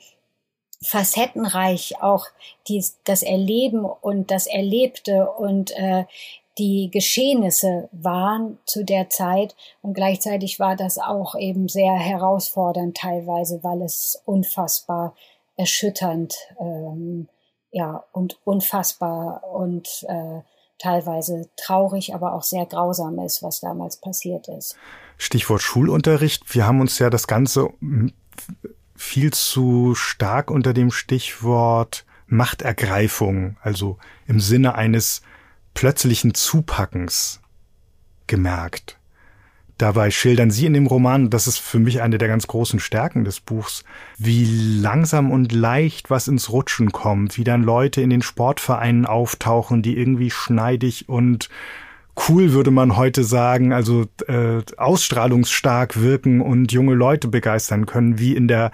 facettenreich 0.81 2.01
auch 2.01 2.27
dies, 2.67 2.99
das 3.05 3.23
Erleben 3.23 3.85
und 3.85 4.29
das 4.29 4.45
Erlebte 4.47 5.29
und 5.31 5.71
äh, 5.71 6.05
die 6.57 6.89
Geschehnisse 6.91 7.89
waren 7.91 8.59
zu 8.65 8.85
der 8.85 9.09
Zeit. 9.09 9.55
Und 9.81 9.93
gleichzeitig 9.93 10.59
war 10.59 10.75
das 10.75 10.97
auch 10.97 11.35
eben 11.35 11.67
sehr 11.67 11.93
herausfordernd 11.93 12.95
teilweise, 12.95 13.63
weil 13.63 13.81
es 13.81 14.21
unfassbar 14.25 15.15
erschütternd 15.57 16.35
ähm, 16.59 17.27
ja 17.71 18.03
und 18.13 18.39
unfassbar 18.45 19.43
und 19.53 20.05
äh, 20.07 20.41
teilweise 20.79 21.49
traurig, 21.57 22.13
aber 22.13 22.33
auch 22.33 22.43
sehr 22.43 22.65
grausam 22.65 23.19
ist, 23.19 23.43
was 23.43 23.59
damals 23.59 23.97
passiert 23.97 24.47
ist. 24.47 24.75
Stichwort 25.17 25.61
Schulunterricht. 25.61 26.53
Wir 26.53 26.65
haben 26.65 26.81
uns 26.81 26.99
ja 26.99 27.09
das 27.09 27.27
Ganze 27.27 27.69
viel 28.95 29.33
zu 29.33 29.95
stark 29.95 30.51
unter 30.51 30.73
dem 30.73 30.91
Stichwort 30.91 32.05
Machtergreifung, 32.27 33.57
also 33.61 33.97
im 34.27 34.39
Sinne 34.39 34.75
eines 34.75 35.21
plötzlichen 35.73 36.33
Zupackens 36.33 37.39
gemerkt. 38.27 38.97
Dabei 39.77 40.09
schildern 40.09 40.51
Sie 40.51 40.65
in 40.65 40.73
dem 40.73 40.87
Roman, 40.87 41.29
das 41.29 41.47
ist 41.47 41.57
für 41.57 41.79
mich 41.79 42.01
eine 42.01 42.17
der 42.17 42.29
ganz 42.29 42.47
großen 42.47 42.79
Stärken 42.79 43.25
des 43.25 43.41
Buchs, 43.41 43.83
wie 44.17 44.45
langsam 44.79 45.31
und 45.31 45.51
leicht 45.51 46.09
was 46.09 46.29
ins 46.29 46.49
Rutschen 46.49 46.93
kommt, 46.93 47.37
wie 47.37 47.43
dann 47.43 47.61
Leute 47.61 48.01
in 48.01 48.09
den 48.09 48.21
Sportvereinen 48.21 49.05
auftauchen, 49.05 49.81
die 49.81 49.97
irgendwie 49.97 50.31
schneidig 50.31 51.09
und 51.09 51.49
cool, 52.27 52.53
würde 52.53 52.71
man 52.71 52.95
heute 52.95 53.23
sagen, 53.23 53.73
also 53.73 54.05
äh, 54.27 54.61
ausstrahlungsstark 54.77 56.01
wirken 56.01 56.41
und 56.41 56.71
junge 56.71 56.93
Leute 56.93 57.27
begeistern 57.27 57.85
können, 57.85 58.19
wie 58.19 58.35
in 58.35 58.47
der 58.47 58.71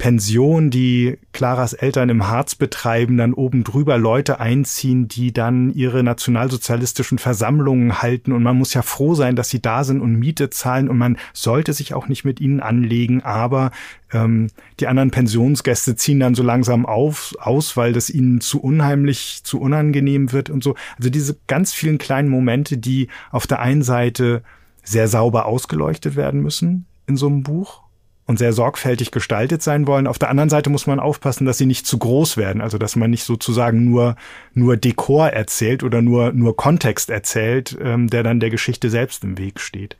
Pension, 0.00 0.70
die 0.70 1.18
Claras 1.32 1.74
Eltern 1.74 2.08
im 2.08 2.26
Harz 2.26 2.54
betreiben, 2.54 3.18
dann 3.18 3.34
oben 3.34 3.64
drüber 3.64 3.98
Leute 3.98 4.40
einziehen, 4.40 5.08
die 5.08 5.32
dann 5.32 5.70
ihre 5.74 6.02
nationalsozialistischen 6.02 7.18
Versammlungen 7.18 8.00
halten. 8.00 8.32
Und 8.32 8.42
man 8.42 8.56
muss 8.56 8.72
ja 8.72 8.82
froh 8.82 9.14
sein, 9.14 9.36
dass 9.36 9.50
sie 9.50 9.60
da 9.60 9.84
sind 9.84 10.00
und 10.00 10.18
Miete 10.18 10.48
zahlen. 10.48 10.88
Und 10.88 10.96
man 10.96 11.18
sollte 11.34 11.74
sich 11.74 11.92
auch 11.92 12.08
nicht 12.08 12.24
mit 12.24 12.40
ihnen 12.40 12.60
anlegen. 12.60 13.22
Aber 13.22 13.72
ähm, 14.12 14.48
die 14.80 14.86
anderen 14.86 15.10
Pensionsgäste 15.10 15.96
ziehen 15.96 16.20
dann 16.20 16.34
so 16.34 16.42
langsam 16.42 16.86
auf, 16.86 17.34
aus, 17.38 17.76
weil 17.76 17.92
das 17.92 18.10
ihnen 18.10 18.40
zu 18.40 18.60
unheimlich, 18.60 19.40
zu 19.44 19.60
unangenehm 19.60 20.32
wird 20.32 20.50
und 20.50 20.62
so. 20.64 20.74
Also 20.98 21.10
diese 21.10 21.36
ganz 21.46 21.72
vielen 21.72 21.98
kleinen 21.98 22.28
Momente, 22.28 22.78
die 22.78 23.08
auf 23.30 23.46
der 23.46 23.60
einen 23.60 23.82
Seite 23.82 24.42
sehr 24.82 25.08
sauber 25.08 25.46
ausgeleuchtet 25.46 26.16
werden 26.16 26.40
müssen 26.40 26.86
in 27.06 27.16
so 27.16 27.26
einem 27.26 27.42
Buch 27.42 27.82
und 28.26 28.38
sehr 28.38 28.52
sorgfältig 28.52 29.10
gestaltet 29.10 29.60
sein 29.60 29.86
wollen. 29.88 30.06
Auf 30.06 30.18
der 30.18 30.30
anderen 30.30 30.50
Seite 30.50 30.70
muss 30.70 30.86
man 30.86 31.00
aufpassen, 31.00 31.46
dass 31.46 31.58
sie 31.58 31.66
nicht 31.66 31.86
zu 31.86 31.98
groß 31.98 32.36
werden, 32.36 32.62
also 32.62 32.78
dass 32.78 32.94
man 32.94 33.10
nicht 33.10 33.24
sozusagen 33.24 33.84
nur 33.84 34.14
nur 34.54 34.76
Dekor 34.76 35.30
erzählt 35.30 35.82
oder 35.82 36.00
nur 36.00 36.32
nur 36.32 36.56
Kontext 36.56 37.10
erzählt, 37.10 37.76
ähm, 37.82 38.08
der 38.08 38.22
dann 38.22 38.40
der 38.40 38.50
Geschichte 38.50 38.88
selbst 38.88 39.24
im 39.24 39.36
Weg 39.36 39.58
steht. 39.58 39.96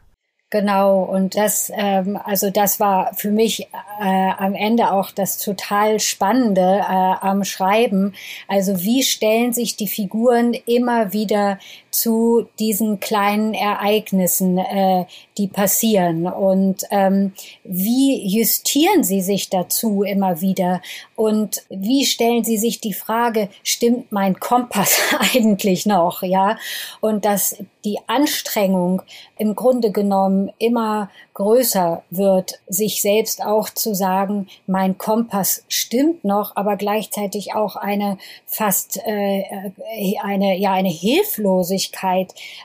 Genau, 0.53 1.05
und 1.05 1.37
das, 1.37 1.71
ähm, 1.73 2.19
also 2.25 2.51
das 2.51 2.81
war 2.81 3.15
für 3.15 3.31
mich 3.31 3.69
äh, 4.01 4.31
am 4.37 4.57
Ende 4.57 4.91
auch 4.91 5.13
das 5.13 5.39
total 5.39 6.01
Spannende 6.01 6.81
äh, 6.81 6.83
am 7.21 7.45
Schreiben. 7.45 8.15
Also 8.49 8.83
wie 8.83 9.05
stellen 9.05 9.53
sich 9.53 9.77
die 9.77 9.87
Figuren 9.87 10.53
immer 10.67 11.13
wieder 11.13 11.61
zu 11.91 12.47
diesen 12.59 13.01
kleinen 13.01 13.53
Ereignissen, 13.55 14.59
äh, 14.59 15.07
die 15.37 15.49
passieren 15.49 16.27
und 16.27 16.85
ähm, 16.91 17.33
wie 17.65 18.27
justieren 18.27 19.03
sie 19.03 19.21
sich 19.21 19.51
dazu 19.51 20.03
immer 20.03 20.41
wieder 20.41 20.81
und 21.17 21.63
wie 21.69 22.07
stellen 22.07 22.45
sie 22.45 22.59
sich 22.59 22.81
die 22.81 22.93
Frage, 22.93 23.49
stimmt 23.63 24.13
mein 24.13 24.39
Kompass 24.39 25.01
eigentlich 25.35 25.87
noch, 25.87 26.23
ja? 26.23 26.57
Und 27.01 27.25
dass 27.25 27.57
die 27.85 27.99
Anstrengung 28.07 29.03
im 29.39 29.55
Grunde 29.55 29.91
genommen 29.91 30.53
immer 30.59 31.11
größer 31.35 32.03
wird, 32.11 32.61
sich 32.69 33.01
selbst 33.01 33.43
auch 33.43 33.71
zu 33.71 33.95
sagen, 33.95 34.49
mein 34.67 34.99
Kompass 34.99 35.65
stimmt 35.69 36.25
noch, 36.25 36.57
aber 36.57 36.77
gleichzeitig 36.77 37.55
auch 37.55 37.77
eine 37.77 38.19
fast 38.47 39.01
äh, 39.07 39.45
eine 40.23 40.59
ja 40.59 40.73
eine 40.73 40.91
Hilflosigkeit 40.91 41.80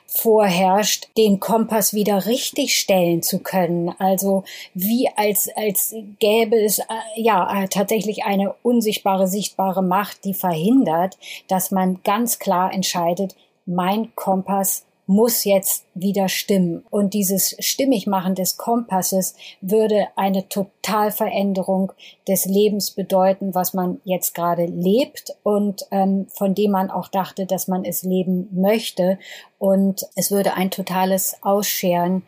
vorherrscht, 0.05 1.07
den 1.17 1.39
Kompass 1.39 1.93
wieder 1.93 2.25
richtig 2.25 2.77
stellen 2.77 3.21
zu 3.21 3.39
können. 3.39 3.89
Also 3.99 4.43
wie 4.73 5.09
als 5.15 5.49
als 5.55 5.95
gäbe 6.19 6.57
es 6.57 6.79
äh, 6.79 6.83
ja 7.15 7.65
tatsächlich 7.67 8.23
eine 8.23 8.53
unsichtbare 8.63 9.27
sichtbare 9.27 9.83
Macht, 9.83 10.25
die 10.25 10.33
verhindert, 10.33 11.17
dass 11.47 11.71
man 11.71 11.99
ganz 12.03 12.39
klar 12.39 12.73
entscheidet, 12.73 13.35
mein 13.65 14.13
Kompass 14.15 14.85
muss 15.07 15.43
jetzt 15.43 15.85
wieder 15.93 16.29
stimmen. 16.29 16.83
Und 16.89 17.13
dieses 17.13 17.55
Stimmigmachen 17.59 18.35
des 18.35 18.57
Kompasses 18.57 19.35
würde 19.61 20.07
eine 20.15 20.47
Totalveränderung 20.49 21.91
des 22.27 22.45
Lebens 22.45 22.91
bedeuten, 22.91 23.53
was 23.53 23.73
man 23.73 24.01
jetzt 24.03 24.33
gerade 24.33 24.65
lebt 24.65 25.35
und 25.43 25.85
ähm, 25.91 26.27
von 26.29 26.55
dem 26.55 26.71
man 26.71 26.89
auch 26.89 27.07
dachte, 27.07 27.45
dass 27.45 27.67
man 27.67 27.85
es 27.85 28.03
leben 28.03 28.49
möchte. 28.51 29.19
Und 29.59 30.07
es 30.15 30.31
würde 30.31 30.53
ein 30.53 30.71
totales 30.71 31.37
Ausscheren 31.41 32.23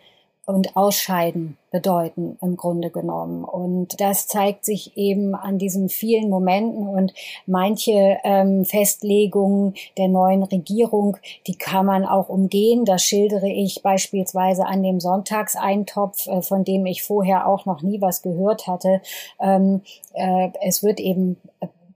und 0.48 0.78
Ausscheiden 0.78 1.58
bedeuten 1.72 2.38
im 2.42 2.56
Grunde 2.56 2.90
genommen. 2.90 3.44
Und 3.44 4.00
das 4.00 4.28
zeigt 4.28 4.64
sich 4.64 4.96
eben 4.96 5.36
an 5.36 5.58
diesen 5.58 5.90
vielen 5.90 6.30
Momenten 6.30 6.88
und 6.88 7.14
manche 7.46 8.18
ähm, 8.24 8.64
Festlegungen 8.64 9.74
der 9.98 10.08
neuen 10.08 10.44
Regierung, 10.44 11.18
die 11.48 11.58
kann 11.58 11.86
man 11.86 12.06
auch 12.06 12.30
umgehen. 12.30 12.86
Das 12.86 13.04
schildere 13.04 13.50
ich 13.50 13.84
beispielsweise 13.84 14.66
an 14.66 14.84
dem 14.84 15.02
Sonntagseintopf, 15.02 16.28
äh, 16.28 16.42
von 16.42 16.64
dem 16.64 16.86
ich 16.86 17.04
vorher 17.04 17.46
auch 17.46 17.66
noch 17.66 17.82
nie 17.82 18.00
was 18.00 18.22
gehört 18.22 18.68
hatte. 18.68 19.02
Ähm, 19.42 19.82
äh, 20.14 20.50
es 20.62 20.82
wird 20.82 21.02
eben 21.02 21.36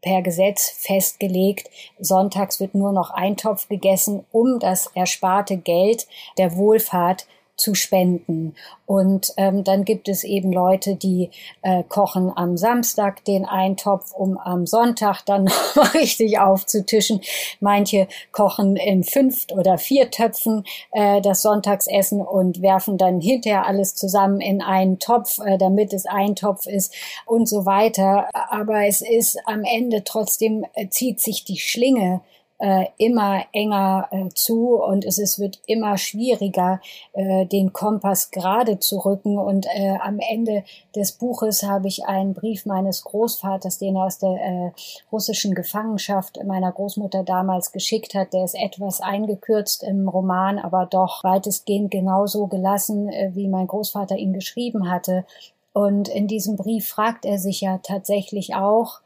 per 0.01 0.21
Gesetz 0.21 0.69
festgelegt, 0.77 1.69
sonntags 1.99 2.59
wird 2.59 2.75
nur 2.75 2.91
noch 2.91 3.11
Eintopf 3.11 3.69
gegessen, 3.69 4.25
um 4.33 4.59
das 4.59 4.87
ersparte 4.93 5.55
Geld 5.55 6.07
der 6.37 6.57
Wohlfahrt 6.57 7.27
zu 7.55 7.75
spenden. 7.75 8.55
Und 8.85 9.33
ähm, 9.37 9.63
dann 9.63 9.85
gibt 9.85 10.09
es 10.09 10.23
eben 10.23 10.51
Leute, 10.51 10.95
die 10.95 11.29
äh, 11.61 11.83
kochen 11.83 12.31
am 12.35 12.57
Samstag 12.57 13.23
den 13.25 13.45
Eintopf, 13.45 14.11
um 14.13 14.37
am 14.37 14.65
Sonntag 14.65 15.21
dann 15.25 15.45
noch 15.75 15.93
richtig 15.93 16.39
aufzutischen. 16.39 17.21
Manche 17.59 18.07
kochen 18.31 18.75
in 18.75 19.03
fünf 19.03 19.45
oder 19.51 19.77
vier 19.77 20.09
Töpfen 20.09 20.63
äh, 20.91 21.21
das 21.21 21.41
Sonntagsessen 21.41 22.21
und 22.21 22.61
werfen 22.61 22.97
dann 22.97 23.21
hinterher 23.21 23.65
alles 23.65 23.95
zusammen 23.95 24.41
in 24.41 24.61
einen 24.61 24.99
Topf, 24.99 25.39
äh, 25.39 25.57
damit 25.57 25.93
es 25.93 26.05
ein 26.05 26.35
Topf 26.35 26.65
ist 26.65 26.93
und 27.25 27.47
so 27.47 27.65
weiter. 27.65 28.27
Aber 28.33 28.85
es 28.85 29.01
ist 29.01 29.39
am 29.45 29.63
Ende 29.63 30.03
trotzdem, 30.03 30.65
äh, 30.73 30.89
zieht 30.89 31.19
sich 31.19 31.45
die 31.45 31.59
Schlinge 31.59 32.21
äh, 32.61 32.85
immer 32.97 33.43
enger 33.53 34.07
äh, 34.11 34.29
zu 34.35 34.75
und 34.75 35.03
es, 35.03 35.17
es 35.17 35.39
wird 35.39 35.59
immer 35.65 35.97
schwieriger, 35.97 36.79
äh, 37.13 37.47
den 37.47 37.73
Kompass 37.73 38.29
gerade 38.29 38.77
zu 38.77 38.99
rücken. 38.99 39.39
Und 39.39 39.65
äh, 39.65 39.97
am 39.99 40.19
Ende 40.19 40.63
des 40.95 41.13
Buches 41.13 41.63
habe 41.63 41.87
ich 41.87 42.05
einen 42.05 42.35
Brief 42.35 42.67
meines 42.67 43.03
Großvaters, 43.03 43.79
den 43.79 43.95
er 43.95 44.05
aus 44.05 44.19
der 44.19 44.29
äh, 44.29 44.71
russischen 45.11 45.55
Gefangenschaft 45.55 46.39
meiner 46.45 46.71
Großmutter 46.71 47.23
damals 47.23 47.71
geschickt 47.71 48.13
hat. 48.13 48.31
Der 48.33 48.43
ist 48.43 48.55
etwas 48.55 49.01
eingekürzt 49.01 49.81
im 49.81 50.07
Roman, 50.07 50.59
aber 50.59 50.85
doch 50.85 51.23
weitestgehend 51.23 51.89
genauso 51.89 52.45
gelassen, 52.45 53.09
äh, 53.09 53.31
wie 53.33 53.47
mein 53.47 53.65
Großvater 53.65 54.17
ihn 54.17 54.33
geschrieben 54.33 54.91
hatte. 54.91 55.25
Und 55.73 56.09
in 56.09 56.27
diesem 56.27 56.57
Brief 56.57 56.89
fragt 56.89 57.25
er 57.25 57.39
sich 57.39 57.61
ja 57.61 57.79
tatsächlich 57.79 58.53
auch 58.53 58.99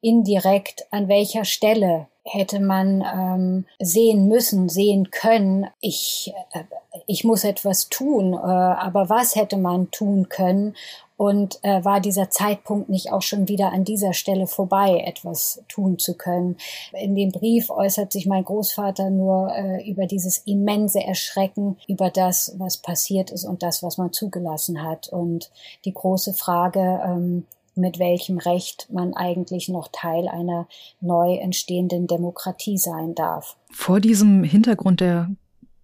indirekt, 0.00 0.86
an 0.90 1.08
welcher 1.08 1.44
Stelle 1.44 2.06
hätte 2.24 2.60
man 2.60 3.02
ähm, 3.02 3.64
sehen 3.80 4.28
müssen, 4.28 4.68
sehen 4.68 5.10
können, 5.10 5.66
ich, 5.80 6.32
äh, 6.52 6.64
ich 7.06 7.24
muss 7.24 7.44
etwas 7.44 7.88
tun, 7.88 8.34
äh, 8.34 8.36
aber 8.36 9.08
was 9.08 9.34
hätte 9.34 9.56
man 9.56 9.90
tun 9.90 10.28
können? 10.28 10.74
Und 11.16 11.60
äh, 11.62 11.84
war 11.84 12.00
dieser 12.00 12.30
Zeitpunkt 12.30 12.88
nicht 12.88 13.12
auch 13.12 13.22
schon 13.22 13.46
wieder 13.46 13.72
an 13.72 13.84
dieser 13.84 14.12
Stelle 14.12 14.48
vorbei, 14.48 15.04
etwas 15.06 15.62
tun 15.68 15.98
zu 15.98 16.16
können? 16.16 16.56
In 16.92 17.14
dem 17.14 17.30
Brief 17.30 17.70
äußert 17.70 18.12
sich 18.12 18.26
mein 18.26 18.44
Großvater 18.44 19.08
nur 19.10 19.54
äh, 19.54 19.88
über 19.88 20.06
dieses 20.06 20.38
immense 20.38 21.00
Erschrecken, 21.00 21.76
über 21.86 22.10
das, 22.10 22.54
was 22.58 22.76
passiert 22.76 23.30
ist 23.30 23.44
und 23.44 23.62
das, 23.62 23.84
was 23.84 23.98
man 23.98 24.12
zugelassen 24.12 24.82
hat. 24.82 25.08
Und 25.08 25.52
die 25.84 25.94
große 25.94 26.34
Frage, 26.34 27.00
ähm, 27.04 27.46
mit 27.74 27.98
welchem 27.98 28.38
Recht 28.38 28.88
man 28.90 29.14
eigentlich 29.14 29.68
noch 29.68 29.88
Teil 29.92 30.28
einer 30.28 30.68
neu 31.00 31.34
entstehenden 31.36 32.06
Demokratie 32.06 32.78
sein 32.78 33.14
darf. 33.14 33.56
Vor 33.70 34.00
diesem 34.00 34.44
Hintergrund 34.44 35.00
der 35.00 35.30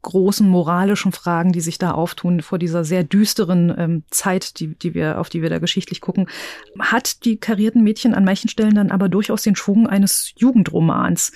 großen 0.02 0.48
moralischen 0.48 1.12
Fragen, 1.12 1.52
die 1.52 1.60
sich 1.60 1.78
da 1.78 1.92
auftun 1.92 2.40
vor 2.40 2.58
dieser 2.58 2.84
sehr 2.84 3.04
düsteren 3.04 3.74
ähm, 3.76 4.02
Zeit, 4.10 4.60
die, 4.60 4.74
die 4.74 4.94
wir, 4.94 5.20
auf 5.20 5.28
die 5.28 5.42
wir 5.42 5.50
da 5.50 5.58
geschichtlich 5.58 6.00
gucken, 6.00 6.28
hat 6.78 7.24
die 7.24 7.36
karierten 7.36 7.82
Mädchen 7.82 8.14
an 8.14 8.24
manchen 8.24 8.48
Stellen 8.48 8.74
dann 8.74 8.90
aber 8.90 9.08
durchaus 9.08 9.42
den 9.42 9.56
Schwung 9.56 9.86
eines 9.86 10.32
Jugendromans. 10.36 11.32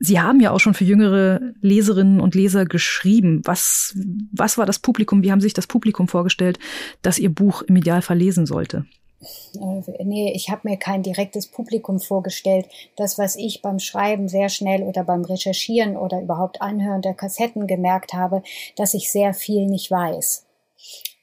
Sie 0.00 0.20
haben 0.20 0.40
ja 0.40 0.52
auch 0.52 0.60
schon 0.60 0.74
für 0.74 0.84
jüngere 0.84 1.40
Leserinnen 1.60 2.20
und 2.20 2.34
Leser 2.34 2.64
geschrieben. 2.64 3.42
Was, 3.44 3.96
was 4.32 4.56
war 4.56 4.64
das 4.64 4.78
Publikum? 4.78 5.22
Wie 5.22 5.32
haben 5.32 5.40
sich 5.40 5.54
das 5.54 5.66
Publikum 5.66 6.08
vorgestellt, 6.08 6.58
dass 7.02 7.18
Ihr 7.18 7.30
Buch 7.30 7.62
im 7.62 7.76
Idealfall 7.76 8.16
lesen 8.16 8.46
sollte? 8.46 8.86
Äh, 9.20 10.04
nee, 10.04 10.32
ich 10.34 10.50
habe 10.50 10.68
mir 10.68 10.76
kein 10.76 11.02
direktes 11.02 11.46
Publikum 11.46 12.00
vorgestellt. 12.00 12.68
Das, 12.96 13.18
was 13.18 13.36
ich 13.36 13.62
beim 13.62 13.78
Schreiben 13.78 14.28
sehr 14.28 14.48
schnell 14.48 14.82
oder 14.82 15.04
beim 15.04 15.24
Recherchieren 15.24 15.96
oder 15.96 16.20
überhaupt 16.20 16.62
Anhören 16.62 17.02
der 17.02 17.14
Kassetten 17.14 17.66
gemerkt 17.66 18.12
habe, 18.12 18.42
dass 18.76 18.94
ich 18.94 19.10
sehr 19.10 19.34
viel 19.34 19.66
nicht 19.66 19.90
weiß. 19.90 20.44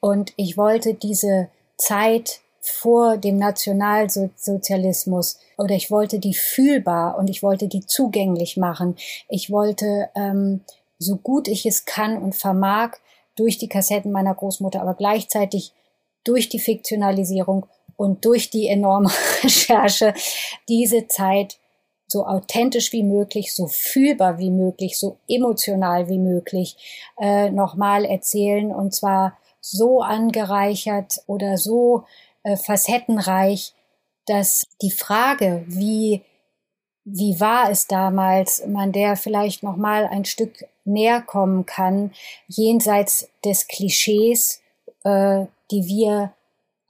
Und 0.01 0.33
ich 0.35 0.57
wollte 0.57 0.93
diese 0.93 1.49
Zeit 1.77 2.41
vor 2.61 3.17
dem 3.17 3.37
Nationalsozialismus 3.37 5.39
oder 5.57 5.75
ich 5.75 5.91
wollte 5.91 6.19
die 6.19 6.33
fühlbar 6.33 7.17
und 7.17 7.29
ich 7.29 7.43
wollte 7.43 7.67
die 7.67 7.85
zugänglich 7.85 8.57
machen. 8.57 8.95
Ich 9.29 9.51
wollte, 9.51 10.09
ähm, 10.15 10.61
so 10.97 11.17
gut 11.17 11.47
ich 11.47 11.65
es 11.65 11.85
kann 11.85 12.17
und 12.17 12.35
vermag, 12.35 12.97
durch 13.35 13.57
die 13.57 13.67
Kassetten 13.67 14.11
meiner 14.11 14.33
Großmutter, 14.33 14.81
aber 14.81 14.95
gleichzeitig 14.95 15.73
durch 16.23 16.49
die 16.49 16.59
Fiktionalisierung 16.59 17.67
und 17.97 18.25
durch 18.25 18.49
die 18.49 18.67
enorme 18.67 19.09
Recherche 19.43 20.13
diese 20.67 21.07
Zeit 21.07 21.57
so 22.07 22.25
authentisch 22.25 22.91
wie 22.91 23.03
möglich, 23.03 23.53
so 23.53 23.67
fühlbar 23.67 24.37
wie 24.37 24.51
möglich, 24.51 24.97
so 24.97 25.17
emotional 25.27 26.07
wie 26.07 26.19
möglich 26.19 26.77
äh, 27.19 27.49
nochmal 27.49 28.05
erzählen. 28.05 28.71
Und 28.73 28.93
zwar 28.93 29.37
so 29.59 30.01
angereichert 30.01 31.21
oder 31.25 31.57
so 31.57 32.03
äh, 32.43 32.55
facettenreich, 32.57 33.73
dass 34.27 34.63
die 34.81 34.91
Frage, 34.91 35.63
wie 35.67 36.21
wie 37.05 37.39
war 37.39 37.69
es 37.69 37.85
damals, 37.85 38.65
man 38.65 38.91
der 38.91 39.15
vielleicht 39.15 39.61
noch 39.61 39.75
mal 39.75 40.07
ein 40.07 40.25
Stück 40.25 40.65
näher 40.85 41.21
kommen 41.21 41.67
kann, 41.67 42.11
jenseits 42.47 43.29
des 43.45 43.67
Klischees, 43.67 44.61
äh, 45.03 45.45
die 45.69 45.85
wir 45.85 46.33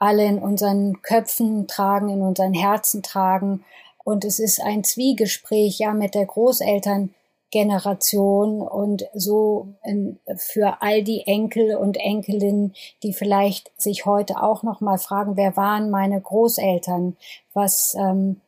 alle 0.05 0.25
in 0.25 0.37
unseren 0.37 1.01
Köpfen 1.01 1.65
tragen, 1.67 2.09
in 2.09 2.21
unseren 2.21 2.53
Herzen 2.53 3.01
tragen. 3.01 3.65
Und 4.03 4.23
es 4.23 4.37
ist 4.37 4.61
ein 4.61 4.83
Zwiegespräch 4.83 5.79
ja 5.79 5.93
mit 5.93 6.13
der 6.13 6.27
Großelterngeneration 6.27 8.61
und 8.61 9.07
so 9.15 9.69
in, 9.83 10.19
für 10.37 10.83
all 10.83 11.01
die 11.01 11.25
Enkel 11.25 11.75
und 11.75 11.97
Enkelinnen, 11.97 12.75
die 13.01 13.13
vielleicht 13.13 13.71
sich 13.81 14.05
heute 14.05 14.43
auch 14.43 14.61
noch 14.61 14.79
mal 14.79 14.99
fragen, 14.99 15.37
wer 15.37 15.57
waren 15.57 15.89
meine 15.89 16.21
Großeltern? 16.21 17.17
Was, 17.53 17.95
ähm, 17.99 18.41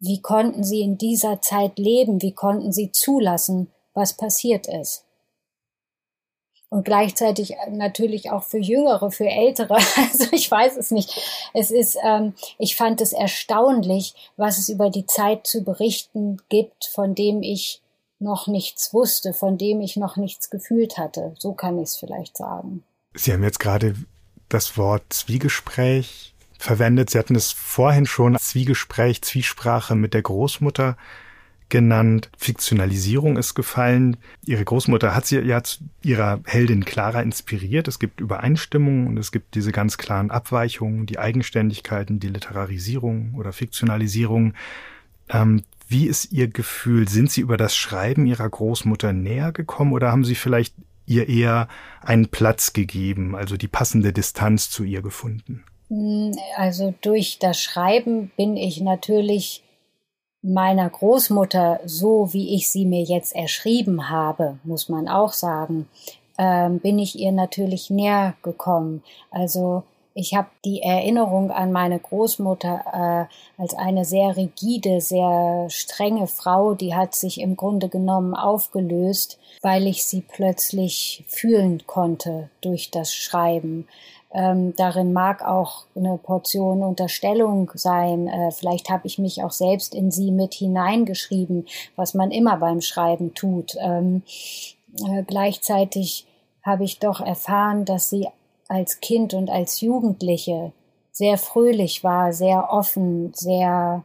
wie 0.00 0.20
konnten 0.20 0.64
sie 0.64 0.80
in 0.80 0.98
dieser 0.98 1.40
Zeit 1.40 1.78
leben? 1.78 2.22
Wie 2.22 2.34
konnten 2.34 2.72
sie 2.72 2.90
zulassen, 2.90 3.70
was 3.94 4.16
passiert 4.16 4.66
ist? 4.66 5.04
Und 6.70 6.84
gleichzeitig 6.84 7.54
natürlich 7.70 8.30
auch 8.30 8.44
für 8.44 8.58
Jüngere, 8.58 9.10
für 9.10 9.28
Ältere. 9.28 9.78
Also 9.96 10.26
ich 10.32 10.50
weiß 10.50 10.76
es 10.76 10.90
nicht. 10.90 11.50
Es 11.54 11.70
ist, 11.70 11.96
ähm, 12.02 12.34
ich 12.58 12.76
fand 12.76 13.00
es 13.00 13.12
erstaunlich, 13.12 14.14
was 14.36 14.58
es 14.58 14.68
über 14.68 14.90
die 14.90 15.06
Zeit 15.06 15.46
zu 15.46 15.64
berichten 15.64 16.40
gibt, 16.48 16.84
von 16.86 17.14
dem 17.14 17.42
ich 17.42 17.82
noch 18.18 18.46
nichts 18.46 18.92
wusste, 18.92 19.32
von 19.32 19.58
dem 19.58 19.80
ich 19.80 19.96
noch 19.96 20.16
nichts 20.16 20.50
gefühlt 20.50 20.98
hatte. 20.98 21.34
So 21.38 21.52
kann 21.52 21.78
ich 21.78 21.84
es 21.84 21.96
vielleicht 21.96 22.36
sagen. 22.36 22.82
Sie 23.14 23.32
haben 23.32 23.42
jetzt 23.42 23.60
gerade 23.60 23.94
das 24.48 24.76
Wort 24.76 25.04
Zwiegespräch 25.10 26.34
verwendet. 26.58 27.10
Sie 27.10 27.18
hatten 27.18 27.36
es 27.36 27.52
vorhin 27.52 28.06
schon 28.06 28.36
Zwiegespräch, 28.36 29.22
Zwiesprache 29.22 29.94
mit 29.94 30.14
der 30.14 30.22
Großmutter 30.22 30.96
genannt. 31.68 32.30
Fiktionalisierung 32.36 33.36
ist 33.36 33.54
gefallen. 33.54 34.16
Ihre 34.44 34.64
Großmutter 34.64 35.14
hat 35.14 35.26
sie 35.26 35.38
ja 35.40 35.62
zu 35.62 35.84
ihrer 36.02 36.40
Heldin 36.44 36.84
Clara 36.84 37.20
inspiriert. 37.20 37.88
Es 37.88 37.98
gibt 37.98 38.20
Übereinstimmungen 38.20 39.06
und 39.06 39.18
es 39.18 39.32
gibt 39.32 39.54
diese 39.54 39.72
ganz 39.72 39.98
klaren 39.98 40.30
Abweichungen, 40.30 41.06
die 41.06 41.18
Eigenständigkeiten, 41.18 42.20
die 42.20 42.28
Literarisierung 42.28 43.34
oder 43.34 43.52
Fiktionalisierung. 43.52 44.54
Ähm, 45.28 45.62
wie 45.88 46.06
ist 46.06 46.32
Ihr 46.32 46.48
Gefühl? 46.48 47.08
Sind 47.08 47.30
Sie 47.30 47.40
über 47.40 47.56
das 47.56 47.74
Schreiben 47.74 48.26
Ihrer 48.26 48.48
Großmutter 48.48 49.12
näher 49.12 49.52
gekommen 49.52 49.92
oder 49.92 50.12
haben 50.12 50.24
Sie 50.24 50.34
vielleicht 50.34 50.74
ihr 51.06 51.28
eher 51.28 51.68
einen 52.02 52.28
Platz 52.28 52.74
gegeben, 52.74 53.34
also 53.34 53.56
die 53.56 53.68
passende 53.68 54.12
Distanz 54.12 54.70
zu 54.70 54.84
ihr 54.84 55.00
gefunden? 55.00 55.64
Hm, 55.88 56.32
also 56.56 56.94
durch 57.00 57.38
das 57.38 57.60
Schreiben 57.60 58.30
bin 58.36 58.56
ich 58.56 58.80
natürlich 58.80 59.62
meiner 60.42 60.88
Großmutter, 60.88 61.80
so 61.84 62.32
wie 62.32 62.54
ich 62.54 62.70
sie 62.70 62.84
mir 62.84 63.02
jetzt 63.02 63.34
erschrieben 63.34 64.08
habe, 64.08 64.58
muss 64.64 64.88
man 64.88 65.08
auch 65.08 65.32
sagen, 65.32 65.88
ähm, 66.38 66.78
bin 66.78 66.98
ich 66.98 67.18
ihr 67.18 67.32
natürlich 67.32 67.90
näher 67.90 68.34
gekommen. 68.42 69.02
Also 69.30 69.82
ich 70.14 70.34
habe 70.34 70.48
die 70.64 70.82
Erinnerung 70.82 71.52
an 71.52 71.70
meine 71.70 72.00
Großmutter 72.00 73.28
äh, 73.28 73.62
als 73.62 73.74
eine 73.74 74.04
sehr 74.04 74.36
rigide, 74.36 75.00
sehr 75.00 75.66
strenge 75.70 76.26
Frau, 76.26 76.74
die 76.74 76.94
hat 76.94 77.14
sich 77.14 77.40
im 77.40 77.56
Grunde 77.56 77.88
genommen 77.88 78.34
aufgelöst, 78.34 79.38
weil 79.62 79.86
ich 79.86 80.04
sie 80.04 80.22
plötzlich 80.22 81.24
fühlen 81.28 81.84
konnte 81.86 82.50
durch 82.60 82.90
das 82.90 83.14
Schreiben. 83.14 83.86
Ähm, 84.32 84.74
darin 84.76 85.12
mag 85.12 85.42
auch 85.42 85.86
eine 85.96 86.18
Portion 86.18 86.82
Unterstellung 86.82 87.70
sein. 87.74 88.28
Äh, 88.28 88.50
vielleicht 88.52 88.90
habe 88.90 89.06
ich 89.06 89.18
mich 89.18 89.42
auch 89.42 89.52
selbst 89.52 89.94
in 89.94 90.10
sie 90.10 90.30
mit 90.30 90.54
hineingeschrieben, 90.54 91.66
was 91.96 92.14
man 92.14 92.30
immer 92.30 92.58
beim 92.58 92.80
Schreiben 92.80 93.34
tut. 93.34 93.76
Ähm, 93.80 94.22
äh, 95.08 95.22
gleichzeitig 95.22 96.26
habe 96.62 96.84
ich 96.84 96.98
doch 96.98 97.20
erfahren, 97.20 97.86
dass 97.86 98.10
sie 98.10 98.28
als 98.68 99.00
Kind 99.00 99.32
und 99.32 99.48
als 99.48 99.80
Jugendliche 99.80 100.72
sehr 101.10 101.38
fröhlich 101.38 102.04
war, 102.04 102.32
sehr 102.32 102.70
offen, 102.70 103.32
sehr 103.34 104.04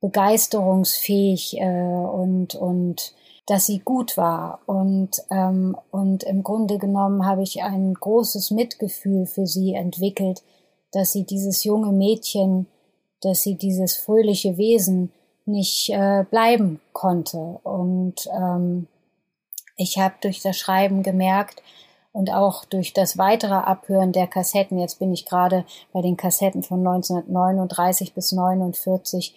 begeisterungsfähig 0.00 1.58
äh, 1.58 1.64
und 1.64 2.54
und 2.54 3.14
dass 3.48 3.64
sie 3.64 3.78
gut 3.78 4.18
war. 4.18 4.60
Und, 4.66 5.22
ähm, 5.30 5.74
und 5.90 6.22
im 6.22 6.42
Grunde 6.42 6.76
genommen 6.76 7.24
habe 7.24 7.42
ich 7.42 7.62
ein 7.62 7.94
großes 7.94 8.50
Mitgefühl 8.50 9.24
für 9.24 9.46
sie 9.46 9.72
entwickelt, 9.72 10.42
dass 10.92 11.12
sie 11.12 11.24
dieses 11.24 11.64
junge 11.64 11.90
Mädchen, 11.92 12.66
dass 13.22 13.42
sie 13.42 13.54
dieses 13.54 13.96
fröhliche 13.96 14.58
Wesen 14.58 15.12
nicht 15.46 15.88
äh, 15.88 16.26
bleiben 16.30 16.80
konnte. 16.92 17.38
Und 17.62 18.28
ähm, 18.38 18.86
ich 19.76 19.98
habe 19.98 20.16
durch 20.20 20.42
das 20.42 20.58
Schreiben 20.58 21.02
gemerkt 21.02 21.62
und 22.12 22.30
auch 22.30 22.66
durch 22.66 22.92
das 22.92 23.16
weitere 23.16 23.54
Abhören 23.54 24.12
der 24.12 24.26
Kassetten, 24.26 24.78
jetzt 24.78 24.98
bin 24.98 25.10
ich 25.10 25.24
gerade 25.24 25.64
bei 25.94 26.02
den 26.02 26.18
Kassetten 26.18 26.62
von 26.62 26.86
1939 26.86 28.12
bis 28.12 28.32
49, 28.32 29.34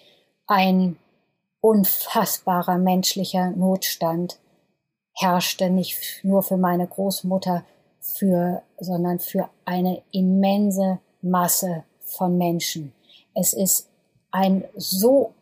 ein 0.47 0.97
unfassbarer 1.62 2.78
menschlicher 2.78 3.51
Notstand 3.51 4.39
herrschte 5.14 5.70
nicht 5.70 6.22
nur 6.24 6.43
für 6.43 6.57
meine 6.57 6.88
Großmutter, 6.88 7.64
für, 7.99 8.64
sondern 8.80 9.20
für 9.20 9.49
eine 9.66 10.01
immense 10.12 10.99
Masse 11.22 11.84
von 11.99 12.38
Menschen. 12.38 12.93
Es 13.36 13.53
ist 13.53 13.88
ein 14.32 14.66
so 14.76 15.34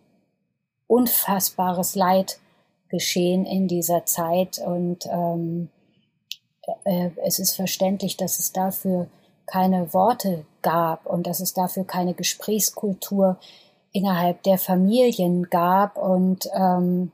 unfassbares 0.87 1.95
Leid 1.95 2.39
geschehen 2.89 3.45
in 3.45 3.67
dieser 3.67 4.05
Zeit 4.05 4.59
und 4.59 5.05
ähm, 5.05 5.69
äh, 6.83 7.11
es 7.23 7.39
ist 7.39 7.55
verständlich, 7.55 8.17
dass 8.17 8.39
es 8.39 8.51
dafür 8.51 9.07
keine 9.45 9.93
Worte 9.93 10.45
gab 10.61 11.05
und 11.05 11.27
dass 11.27 11.39
es 11.39 11.53
dafür 11.53 11.83
keine 11.83 12.13
Gesprächskultur 12.13 13.37
innerhalb 13.91 14.43
der 14.43 14.57
Familien 14.57 15.49
gab. 15.49 15.97
Und 15.97 16.49
ähm, 16.53 17.11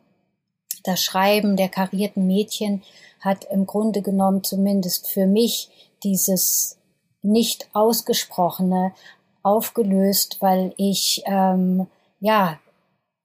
das 0.84 1.02
Schreiben 1.02 1.58
der 1.58 1.70
karierten 1.70 2.28
Mädchen 2.28 2.84
hat 3.20 3.46
im 3.46 3.66
Grunde 3.66 4.02
genommen 4.02 4.44
zumindest 4.44 5.08
für 5.08 5.26
mich 5.26 5.70
dieses 6.04 6.78
nicht 7.22 7.68
ausgesprochene 7.74 8.94
aufgelöst, 9.42 10.38
weil 10.42 10.74
ich 10.78 11.24
ähm, 11.26 11.88
ja 12.20 12.60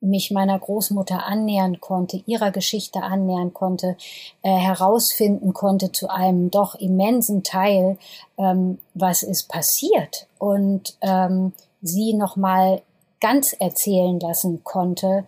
mich 0.01 0.31
meiner 0.31 0.59
Großmutter 0.59 1.27
annähern 1.27 1.81
konnte, 1.81 2.23
ihrer 2.27 2.51
Geschichte 2.51 3.03
annähern 3.03 3.53
konnte, 3.53 3.97
äh, 4.43 4.51
herausfinden 4.51 5.53
konnte 5.53 5.93
zu 5.93 6.09
einem 6.09 6.51
doch 6.51 6.75
immensen 6.75 7.43
Teil, 7.43 7.99
ähm, 8.39 8.79
was 8.95 9.23
ist 9.23 9.49
passiert. 9.49 10.27
Und 10.39 10.97
ähm, 11.03 11.53
sie 11.83 12.15
nochmal 12.15 12.83
ganz 13.21 13.53
erzählen 13.53 14.19
lassen 14.19 14.65
konnte 14.65 15.25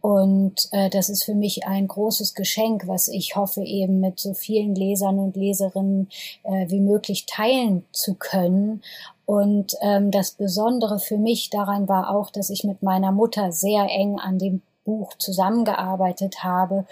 Und 0.00 0.68
äh, 0.72 0.88
das 0.88 1.10
ist 1.10 1.24
für 1.24 1.34
mich 1.34 1.66
ein 1.66 1.86
großes 1.86 2.34
Geschenk, 2.34 2.88
was 2.88 3.08
ich 3.08 3.36
hoffe 3.36 3.62
eben 3.62 4.00
mit 4.00 4.18
so 4.18 4.32
vielen 4.32 4.74
Lesern 4.74 5.18
und 5.18 5.36
Leserinnen 5.36 6.08
äh, 6.42 6.70
wie 6.70 6.80
möglich 6.80 7.26
teilen 7.26 7.84
zu 7.92 8.14
können. 8.14 8.82
Und 9.26 9.76
ähm, 9.82 10.10
das 10.10 10.32
Besondere 10.32 10.98
für 10.98 11.18
mich 11.18 11.50
daran 11.50 11.88
war 11.88 12.10
auch, 12.10 12.30
dass 12.30 12.50
ich 12.50 12.64
mit 12.64 12.82
meiner 12.82 13.12
Mutter 13.12 13.52
sehr 13.52 13.86
eng 13.90 14.18
an 14.18 14.38
dem 14.38 14.62
Buch 14.84 15.14
zusammengearbeitet 15.18 16.42
habe, 16.42 16.86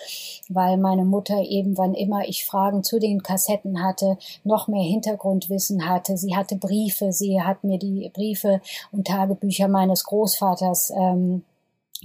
weil 0.49 0.77
meine 0.77 1.05
Mutter 1.05 1.43
eben, 1.43 1.77
wann 1.79 1.95
immer 1.95 2.29
ich 2.29 2.45
Fragen 2.45 2.85
zu 2.85 2.99
den 2.99 3.23
Kassetten 3.23 3.83
hatte, 3.83 4.19
noch 4.45 4.69
mehr 4.69 4.85
Hintergrundwissen 4.85 5.89
hatte. 5.89 6.17
Sie 6.17 6.37
hatte 6.37 6.57
Briefe, 6.57 7.13
sie 7.13 7.41
hat 7.43 7.65
mir 7.65 7.79
die 7.79 8.11
Briefe 8.13 8.61
und 8.93 9.07
Tagebücher 9.07 9.69
meines 9.69 10.05
Großvaters 10.05 10.91
ähm, 10.91 11.45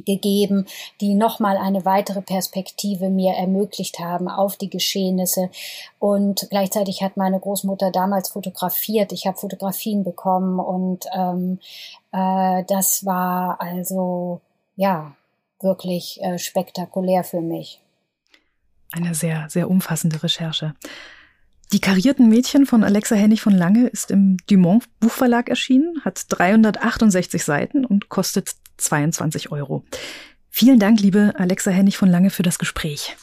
gegeben, 0.05 0.65
die 1.01 1.13
nochmal 1.13 1.57
eine 1.57 1.85
weitere 1.85 2.21
Perspektive 2.21 3.09
mir 3.09 3.33
ermöglicht 3.33 3.99
haben 3.99 4.27
auf 4.27 4.57
die 4.57 4.69
Geschehnisse. 4.69 5.49
Und 5.99 6.47
gleichzeitig 6.49 7.03
hat 7.03 7.17
meine 7.17 7.39
Großmutter 7.39 7.91
damals 7.91 8.29
fotografiert. 8.29 9.11
Ich 9.11 9.27
habe 9.27 9.37
Fotografien 9.37 10.03
bekommen 10.03 10.59
und 10.59 11.05
ähm, 11.13 11.59
äh, 12.11 12.63
das 12.67 13.05
war 13.05 13.61
also 13.61 14.41
ja 14.75 15.15
wirklich 15.63 16.19
äh, 16.21 16.37
spektakulär 16.37 17.23
für 17.23 17.41
mich. 17.41 17.81
Eine 18.91 19.15
sehr, 19.15 19.47
sehr 19.49 19.69
umfassende 19.69 20.21
Recherche. 20.21 20.75
Die 21.71 21.79
karierten 21.79 22.29
Mädchen 22.29 22.67
von 22.67 22.83
Alexa 22.83 23.15
Hennig 23.15 23.41
von 23.41 23.53
Lange 23.53 23.87
ist 23.87 24.11
im 24.11 24.37
Dumont 24.47 24.85
Buchverlag 24.99 25.49
erschienen, 25.49 26.01
hat 26.05 26.25
368 26.29 27.43
Seiten 27.43 27.85
und 27.85 28.09
kostet 28.09 28.51
22 28.77 29.51
Euro. 29.51 29.83
Vielen 30.49 30.77
Dank, 30.77 30.99
liebe 30.99 31.33
Alexa 31.35 31.71
Hennig 31.71 31.97
von 31.97 32.09
Lange, 32.09 32.29
für 32.29 32.43
das 32.43 32.59
Gespräch. 32.59 33.15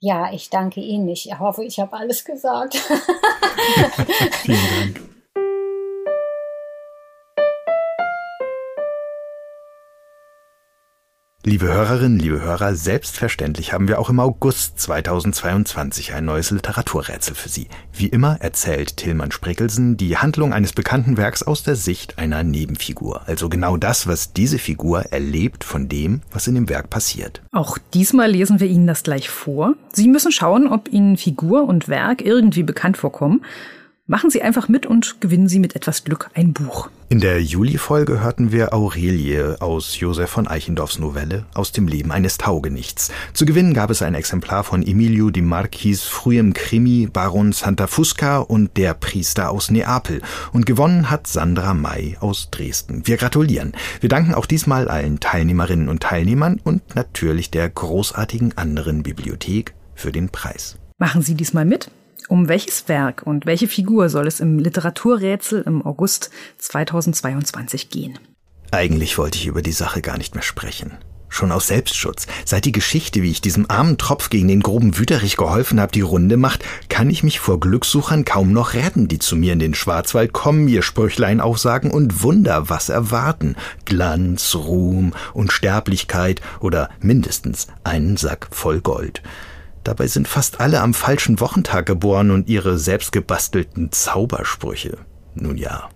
Ja, 0.00 0.32
ich 0.32 0.50
danke 0.50 0.80
Ihnen. 0.80 1.08
Ich 1.08 1.30
hoffe, 1.38 1.64
ich 1.64 1.78
habe 1.78 1.96
alles 1.96 2.26
gesagt. 2.26 2.74
Vielen 4.42 4.94
Dank. 4.94 5.00
Liebe 11.44 11.66
Hörerinnen, 11.66 12.20
liebe 12.20 12.40
Hörer, 12.40 12.76
selbstverständlich 12.76 13.72
haben 13.72 13.88
wir 13.88 13.98
auch 13.98 14.10
im 14.10 14.20
August 14.20 14.78
2022 14.78 16.14
ein 16.14 16.24
neues 16.24 16.52
Literaturrätsel 16.52 17.34
für 17.34 17.48
Sie. 17.48 17.66
Wie 17.92 18.06
immer 18.06 18.36
erzählt 18.40 18.96
Tillmann 18.96 19.32
Spreckelsen 19.32 19.96
die 19.96 20.16
Handlung 20.16 20.52
eines 20.52 20.72
bekannten 20.72 21.16
Werks 21.16 21.42
aus 21.42 21.64
der 21.64 21.74
Sicht 21.74 22.16
einer 22.16 22.44
Nebenfigur. 22.44 23.22
Also 23.26 23.48
genau 23.48 23.76
das, 23.76 24.06
was 24.06 24.32
diese 24.32 24.60
Figur 24.60 25.06
erlebt 25.10 25.64
von 25.64 25.88
dem, 25.88 26.20
was 26.30 26.46
in 26.46 26.54
dem 26.54 26.68
Werk 26.68 26.90
passiert. 26.90 27.42
Auch 27.50 27.76
diesmal 27.92 28.30
lesen 28.30 28.60
wir 28.60 28.68
Ihnen 28.68 28.86
das 28.86 29.02
gleich 29.02 29.28
vor. 29.28 29.74
Sie 29.92 30.06
müssen 30.06 30.30
schauen, 30.30 30.68
ob 30.68 30.92
Ihnen 30.92 31.16
Figur 31.16 31.64
und 31.64 31.88
Werk 31.88 32.24
irgendwie 32.24 32.62
bekannt 32.62 32.98
vorkommen. 32.98 33.44
Machen 34.12 34.28
Sie 34.28 34.42
einfach 34.42 34.68
mit 34.68 34.84
und 34.84 35.22
gewinnen 35.22 35.48
Sie 35.48 35.58
mit 35.58 35.74
etwas 35.74 36.04
Glück 36.04 36.28
ein 36.34 36.52
Buch. 36.52 36.90
In 37.08 37.20
der 37.20 37.42
Juli-Folge 37.42 38.20
hörten 38.20 38.52
wir 38.52 38.74
Aurelie 38.74 39.56
aus 39.58 39.98
Josef 40.00 40.28
von 40.28 40.46
Eichendorffs 40.46 40.98
Novelle 40.98 41.46
Aus 41.54 41.72
dem 41.72 41.88
Leben 41.88 42.12
eines 42.12 42.36
Taugenichts. 42.36 43.10
Zu 43.32 43.46
gewinnen 43.46 43.72
gab 43.72 43.88
es 43.88 44.02
ein 44.02 44.14
Exemplar 44.14 44.64
von 44.64 44.86
Emilio 44.86 45.30
Di 45.30 45.40
Marquis 45.40 46.02
frühem 46.02 46.52
Krimi 46.52 47.08
Baron 47.10 47.52
Santa 47.52 47.86
Fusca 47.86 48.40
und 48.40 48.76
Der 48.76 48.92
Priester 48.92 49.48
aus 49.48 49.70
Neapel. 49.70 50.20
Und 50.52 50.66
gewonnen 50.66 51.08
hat 51.08 51.26
Sandra 51.26 51.72
May 51.72 52.18
aus 52.20 52.50
Dresden. 52.50 53.06
Wir 53.06 53.16
gratulieren. 53.16 53.72
Wir 54.00 54.10
danken 54.10 54.34
auch 54.34 54.44
diesmal 54.44 54.88
allen 54.88 55.20
Teilnehmerinnen 55.20 55.88
und 55.88 56.02
Teilnehmern 56.02 56.60
und 56.62 56.94
natürlich 56.94 57.50
der 57.50 57.66
großartigen 57.70 58.58
anderen 58.58 59.04
Bibliothek 59.04 59.72
für 59.94 60.12
den 60.12 60.28
Preis. 60.28 60.76
Machen 60.98 61.22
Sie 61.22 61.34
diesmal 61.34 61.64
mit? 61.64 61.90
Um 62.28 62.48
welches 62.48 62.88
Werk 62.88 63.22
und 63.24 63.46
welche 63.46 63.68
Figur 63.68 64.08
soll 64.08 64.26
es 64.26 64.40
im 64.40 64.58
Literaturrätsel 64.58 65.62
im 65.62 65.84
August 65.84 66.30
2022 66.58 67.90
gehen? 67.90 68.18
Eigentlich 68.70 69.18
wollte 69.18 69.38
ich 69.38 69.46
über 69.46 69.62
die 69.62 69.72
Sache 69.72 70.00
gar 70.00 70.18
nicht 70.18 70.34
mehr 70.34 70.42
sprechen. 70.42 70.98
Schon 71.32 71.50
aus 71.50 71.68
Selbstschutz. 71.68 72.26
Seit 72.44 72.66
die 72.66 72.72
Geschichte, 72.72 73.22
wie 73.22 73.30
ich 73.30 73.40
diesem 73.40 73.70
armen 73.70 73.96
Tropf 73.96 74.28
gegen 74.28 74.48
den 74.48 74.60
groben 74.60 74.98
Wüterich 74.98 75.38
geholfen 75.38 75.80
habe, 75.80 75.90
die 75.90 76.02
Runde 76.02 76.36
macht, 76.36 76.62
kann 76.90 77.08
ich 77.08 77.22
mich 77.22 77.40
vor 77.40 77.58
Glückssuchern 77.58 78.26
kaum 78.26 78.52
noch 78.52 78.74
retten, 78.74 79.08
die 79.08 79.18
zu 79.18 79.36
mir 79.36 79.54
in 79.54 79.58
den 79.58 79.72
Schwarzwald 79.72 80.34
kommen, 80.34 80.66
mir 80.66 80.82
Sprüchlein 80.82 81.40
aufsagen 81.40 81.90
und 81.90 82.22
Wunder 82.22 82.68
was 82.68 82.90
erwarten. 82.90 83.56
Glanz, 83.86 84.54
Ruhm, 84.54 85.14
Unsterblichkeit 85.32 86.42
oder 86.60 86.90
mindestens 87.00 87.68
einen 87.82 88.18
Sack 88.18 88.48
voll 88.50 88.82
Gold. 88.82 89.22
Dabei 89.84 90.06
sind 90.06 90.28
fast 90.28 90.60
alle 90.60 90.80
am 90.80 90.94
falschen 90.94 91.40
Wochentag 91.40 91.86
geboren 91.86 92.30
und 92.30 92.48
ihre 92.48 92.78
selbstgebastelten 92.78 93.90
Zaubersprüche. 93.90 94.98
Nun 95.34 95.56
ja. 95.56 95.88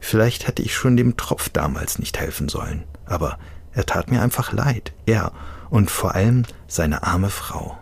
Vielleicht 0.00 0.46
hätte 0.46 0.62
ich 0.62 0.74
schon 0.74 0.96
dem 0.96 1.16
Tropf 1.16 1.50
damals 1.50 1.98
nicht 1.98 2.18
helfen 2.18 2.48
sollen, 2.48 2.84
aber 3.04 3.38
er 3.72 3.86
tat 3.86 4.10
mir 4.10 4.22
einfach 4.22 4.52
leid, 4.52 4.92
er 5.06 5.32
und 5.68 5.90
vor 5.90 6.14
allem 6.14 6.44
seine 6.66 7.04
arme 7.04 7.30
Frau. 7.30 7.78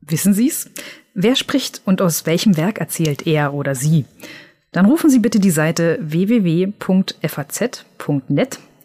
Wissen 0.00 0.34
Sie's? 0.34 0.70
Wer 1.14 1.34
spricht 1.34 1.82
und 1.84 2.00
aus 2.02 2.26
welchem 2.26 2.56
Werk 2.56 2.78
erzählt 2.78 3.26
er 3.26 3.52
oder 3.52 3.74
sie? 3.74 4.04
Dann 4.70 4.86
rufen 4.86 5.10
Sie 5.10 5.18
bitte 5.18 5.40
die 5.40 5.50
Seite 5.50 5.98
www.faz.net 6.00 6.78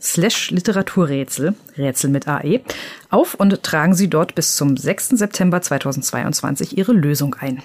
slash 0.06 0.52
Literaturrätsel, 0.52 1.56
Rätsel 1.78 2.10
mit 2.10 2.28
AE, 2.28 2.62
auf 3.10 3.34
und 3.34 3.64
tragen 3.64 3.96
Sie 3.96 4.10
dort 4.10 4.36
bis 4.36 4.56
zum 4.56 4.78
6. 4.78 5.10
September 5.10 5.62
2022 5.62 6.78
Ihre 6.78 6.94
Lösung 6.94 7.36
ein. 7.36 7.62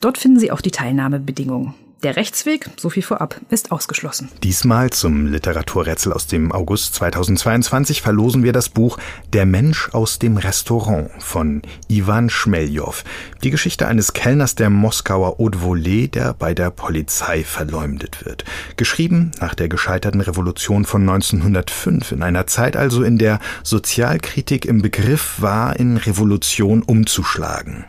Dort 0.00 0.18
finden 0.18 0.38
Sie 0.38 0.50
auch 0.50 0.60
die 0.60 0.70
Teilnahmebedingungen. 0.70 1.74
Der 2.02 2.16
Rechtsweg, 2.16 2.68
so 2.76 2.90
viel 2.90 3.04
vorab, 3.04 3.40
ist 3.48 3.70
ausgeschlossen. 3.70 4.28
Diesmal 4.42 4.90
zum 4.90 5.28
Literaturrätsel 5.28 6.12
aus 6.12 6.26
dem 6.26 6.50
August 6.50 6.96
2022 6.96 8.02
verlosen 8.02 8.42
wir 8.42 8.52
das 8.52 8.70
Buch 8.70 8.98
Der 9.32 9.46
Mensch 9.46 9.88
aus 9.92 10.18
dem 10.18 10.36
Restaurant 10.36 11.10
von 11.20 11.62
Ivan 11.86 12.28
Schmeljow. 12.28 13.04
Die 13.44 13.50
Geschichte 13.50 13.86
eines 13.86 14.14
Kellners 14.14 14.56
der 14.56 14.68
Moskauer 14.68 15.38
Haute 15.38 15.60
Volée, 15.60 16.10
der 16.10 16.34
bei 16.34 16.54
der 16.54 16.70
Polizei 16.70 17.44
verleumdet 17.44 18.24
wird. 18.24 18.44
Geschrieben 18.76 19.30
nach 19.40 19.54
der 19.54 19.68
gescheiterten 19.68 20.22
Revolution 20.22 20.84
von 20.84 21.02
1905, 21.08 22.10
in 22.10 22.24
einer 22.24 22.48
Zeit 22.48 22.76
also, 22.76 23.04
in 23.04 23.18
der 23.18 23.38
Sozialkritik 23.62 24.64
im 24.64 24.82
Begriff 24.82 25.36
war, 25.40 25.78
in 25.78 25.98
Revolution 25.98 26.82
umzuschlagen. 26.82 27.84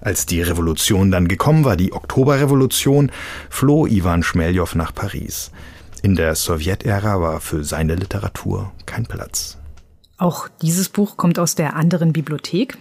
Als 0.00 0.26
die 0.26 0.42
Revolution 0.42 1.10
dann 1.10 1.28
gekommen 1.28 1.64
war, 1.64 1.76
die 1.76 1.92
Oktoberrevolution, 1.92 3.10
floh 3.50 3.86
Iwan 3.86 4.22
Schmeljow 4.22 4.74
nach 4.74 4.94
Paris. 4.94 5.50
In 6.02 6.14
der 6.14 6.34
Sowjetära 6.34 7.20
war 7.20 7.40
für 7.40 7.64
seine 7.64 7.96
Literatur 7.96 8.72
kein 8.86 9.06
Platz. 9.06 9.58
Auch 10.16 10.48
dieses 10.62 10.88
Buch 10.88 11.16
kommt 11.16 11.38
aus 11.38 11.54
der 11.54 11.76
anderen 11.76 12.12
Bibliothek. 12.12 12.76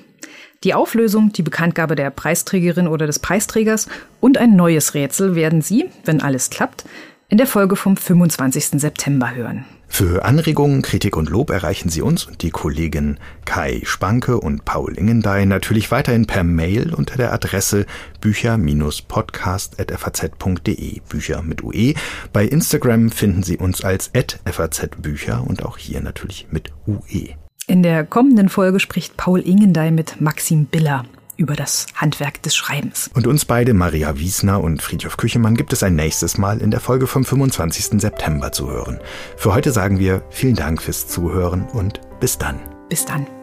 Die 0.63 0.73
Auflösung, 0.73 1.31
die 1.33 1.43
Bekanntgabe 1.43 1.95
der 1.95 2.09
Preisträgerin 2.09 2.87
oder 2.87 3.05
des 3.05 3.19
Preisträgers 3.19 3.87
und 4.19 4.37
ein 4.37 4.55
neues 4.55 4.93
Rätsel 4.93 5.35
werden 5.35 5.61
Sie, 5.61 5.85
wenn 6.05 6.21
alles 6.21 6.49
klappt, 6.49 6.85
in 7.29 7.37
der 7.37 7.47
Folge 7.47 7.75
vom 7.75 7.97
25. 7.97 8.79
September 8.79 9.35
hören. 9.35 9.65
Für 9.87 10.25
Anregungen, 10.25 10.81
Kritik 10.81 11.15
und 11.17 11.29
Lob 11.29 11.49
erreichen 11.49 11.89
Sie 11.89 12.01
uns 12.01 12.25
und 12.25 12.43
die 12.43 12.51
Kollegen 12.51 13.17
Kai 13.45 13.81
Spanke 13.83 14.39
und 14.39 14.63
Paul 14.65 14.97
Ingendey 14.97 15.45
natürlich 15.45 15.91
weiterhin 15.91 16.27
per 16.27 16.43
Mail 16.43 16.93
unter 16.93 17.15
der 17.17 17.33
Adresse 17.33 17.85
bücher-podcast.faz.de, 18.21 20.99
Bücher 21.09 21.41
mit 21.41 21.63
UE. 21.63 21.95
Bei 22.31 22.45
Instagram 22.45 23.09
finden 23.09 23.43
Sie 23.43 23.57
uns 23.57 23.83
als 23.83 24.11
@fazbücher 24.45 25.43
und 25.47 25.65
auch 25.65 25.77
hier 25.77 26.01
natürlich 26.01 26.47
mit 26.51 26.71
UE. 26.85 27.29
In 27.65 27.81
der 27.83 28.05
kommenden 28.05 28.49
Folge 28.49 28.79
spricht 28.79 29.17
Paul 29.17 29.41
Ingendey 29.41 29.91
mit 29.91 30.21
Maxim 30.21 30.65
Biller 30.65 31.05
über 31.37 31.55
das 31.55 31.85
Handwerk 31.95 32.41
des 32.41 32.55
Schreibens. 32.55 33.09
Und 33.13 33.27
uns 33.27 33.45
beide, 33.45 33.73
Maria 33.73 34.17
Wiesner 34.17 34.61
und 34.61 34.81
Friedhof 34.81 35.17
Küchemann, 35.17 35.55
gibt 35.55 35.73
es 35.73 35.83
ein 35.83 35.95
nächstes 35.95 36.37
Mal 36.37 36.59
in 36.61 36.71
der 36.71 36.79
Folge 36.79 37.07
vom 37.07 37.23
25. 37.23 38.01
September 38.01 38.51
zu 38.51 38.69
hören. 38.69 38.99
Für 39.37 39.53
heute 39.53 39.71
sagen 39.71 39.99
wir 39.99 40.23
vielen 40.29 40.55
Dank 40.55 40.81
fürs 40.81 41.07
Zuhören 41.07 41.67
und 41.69 42.01
bis 42.19 42.37
dann. 42.37 42.59
Bis 42.89 43.05
dann. 43.05 43.36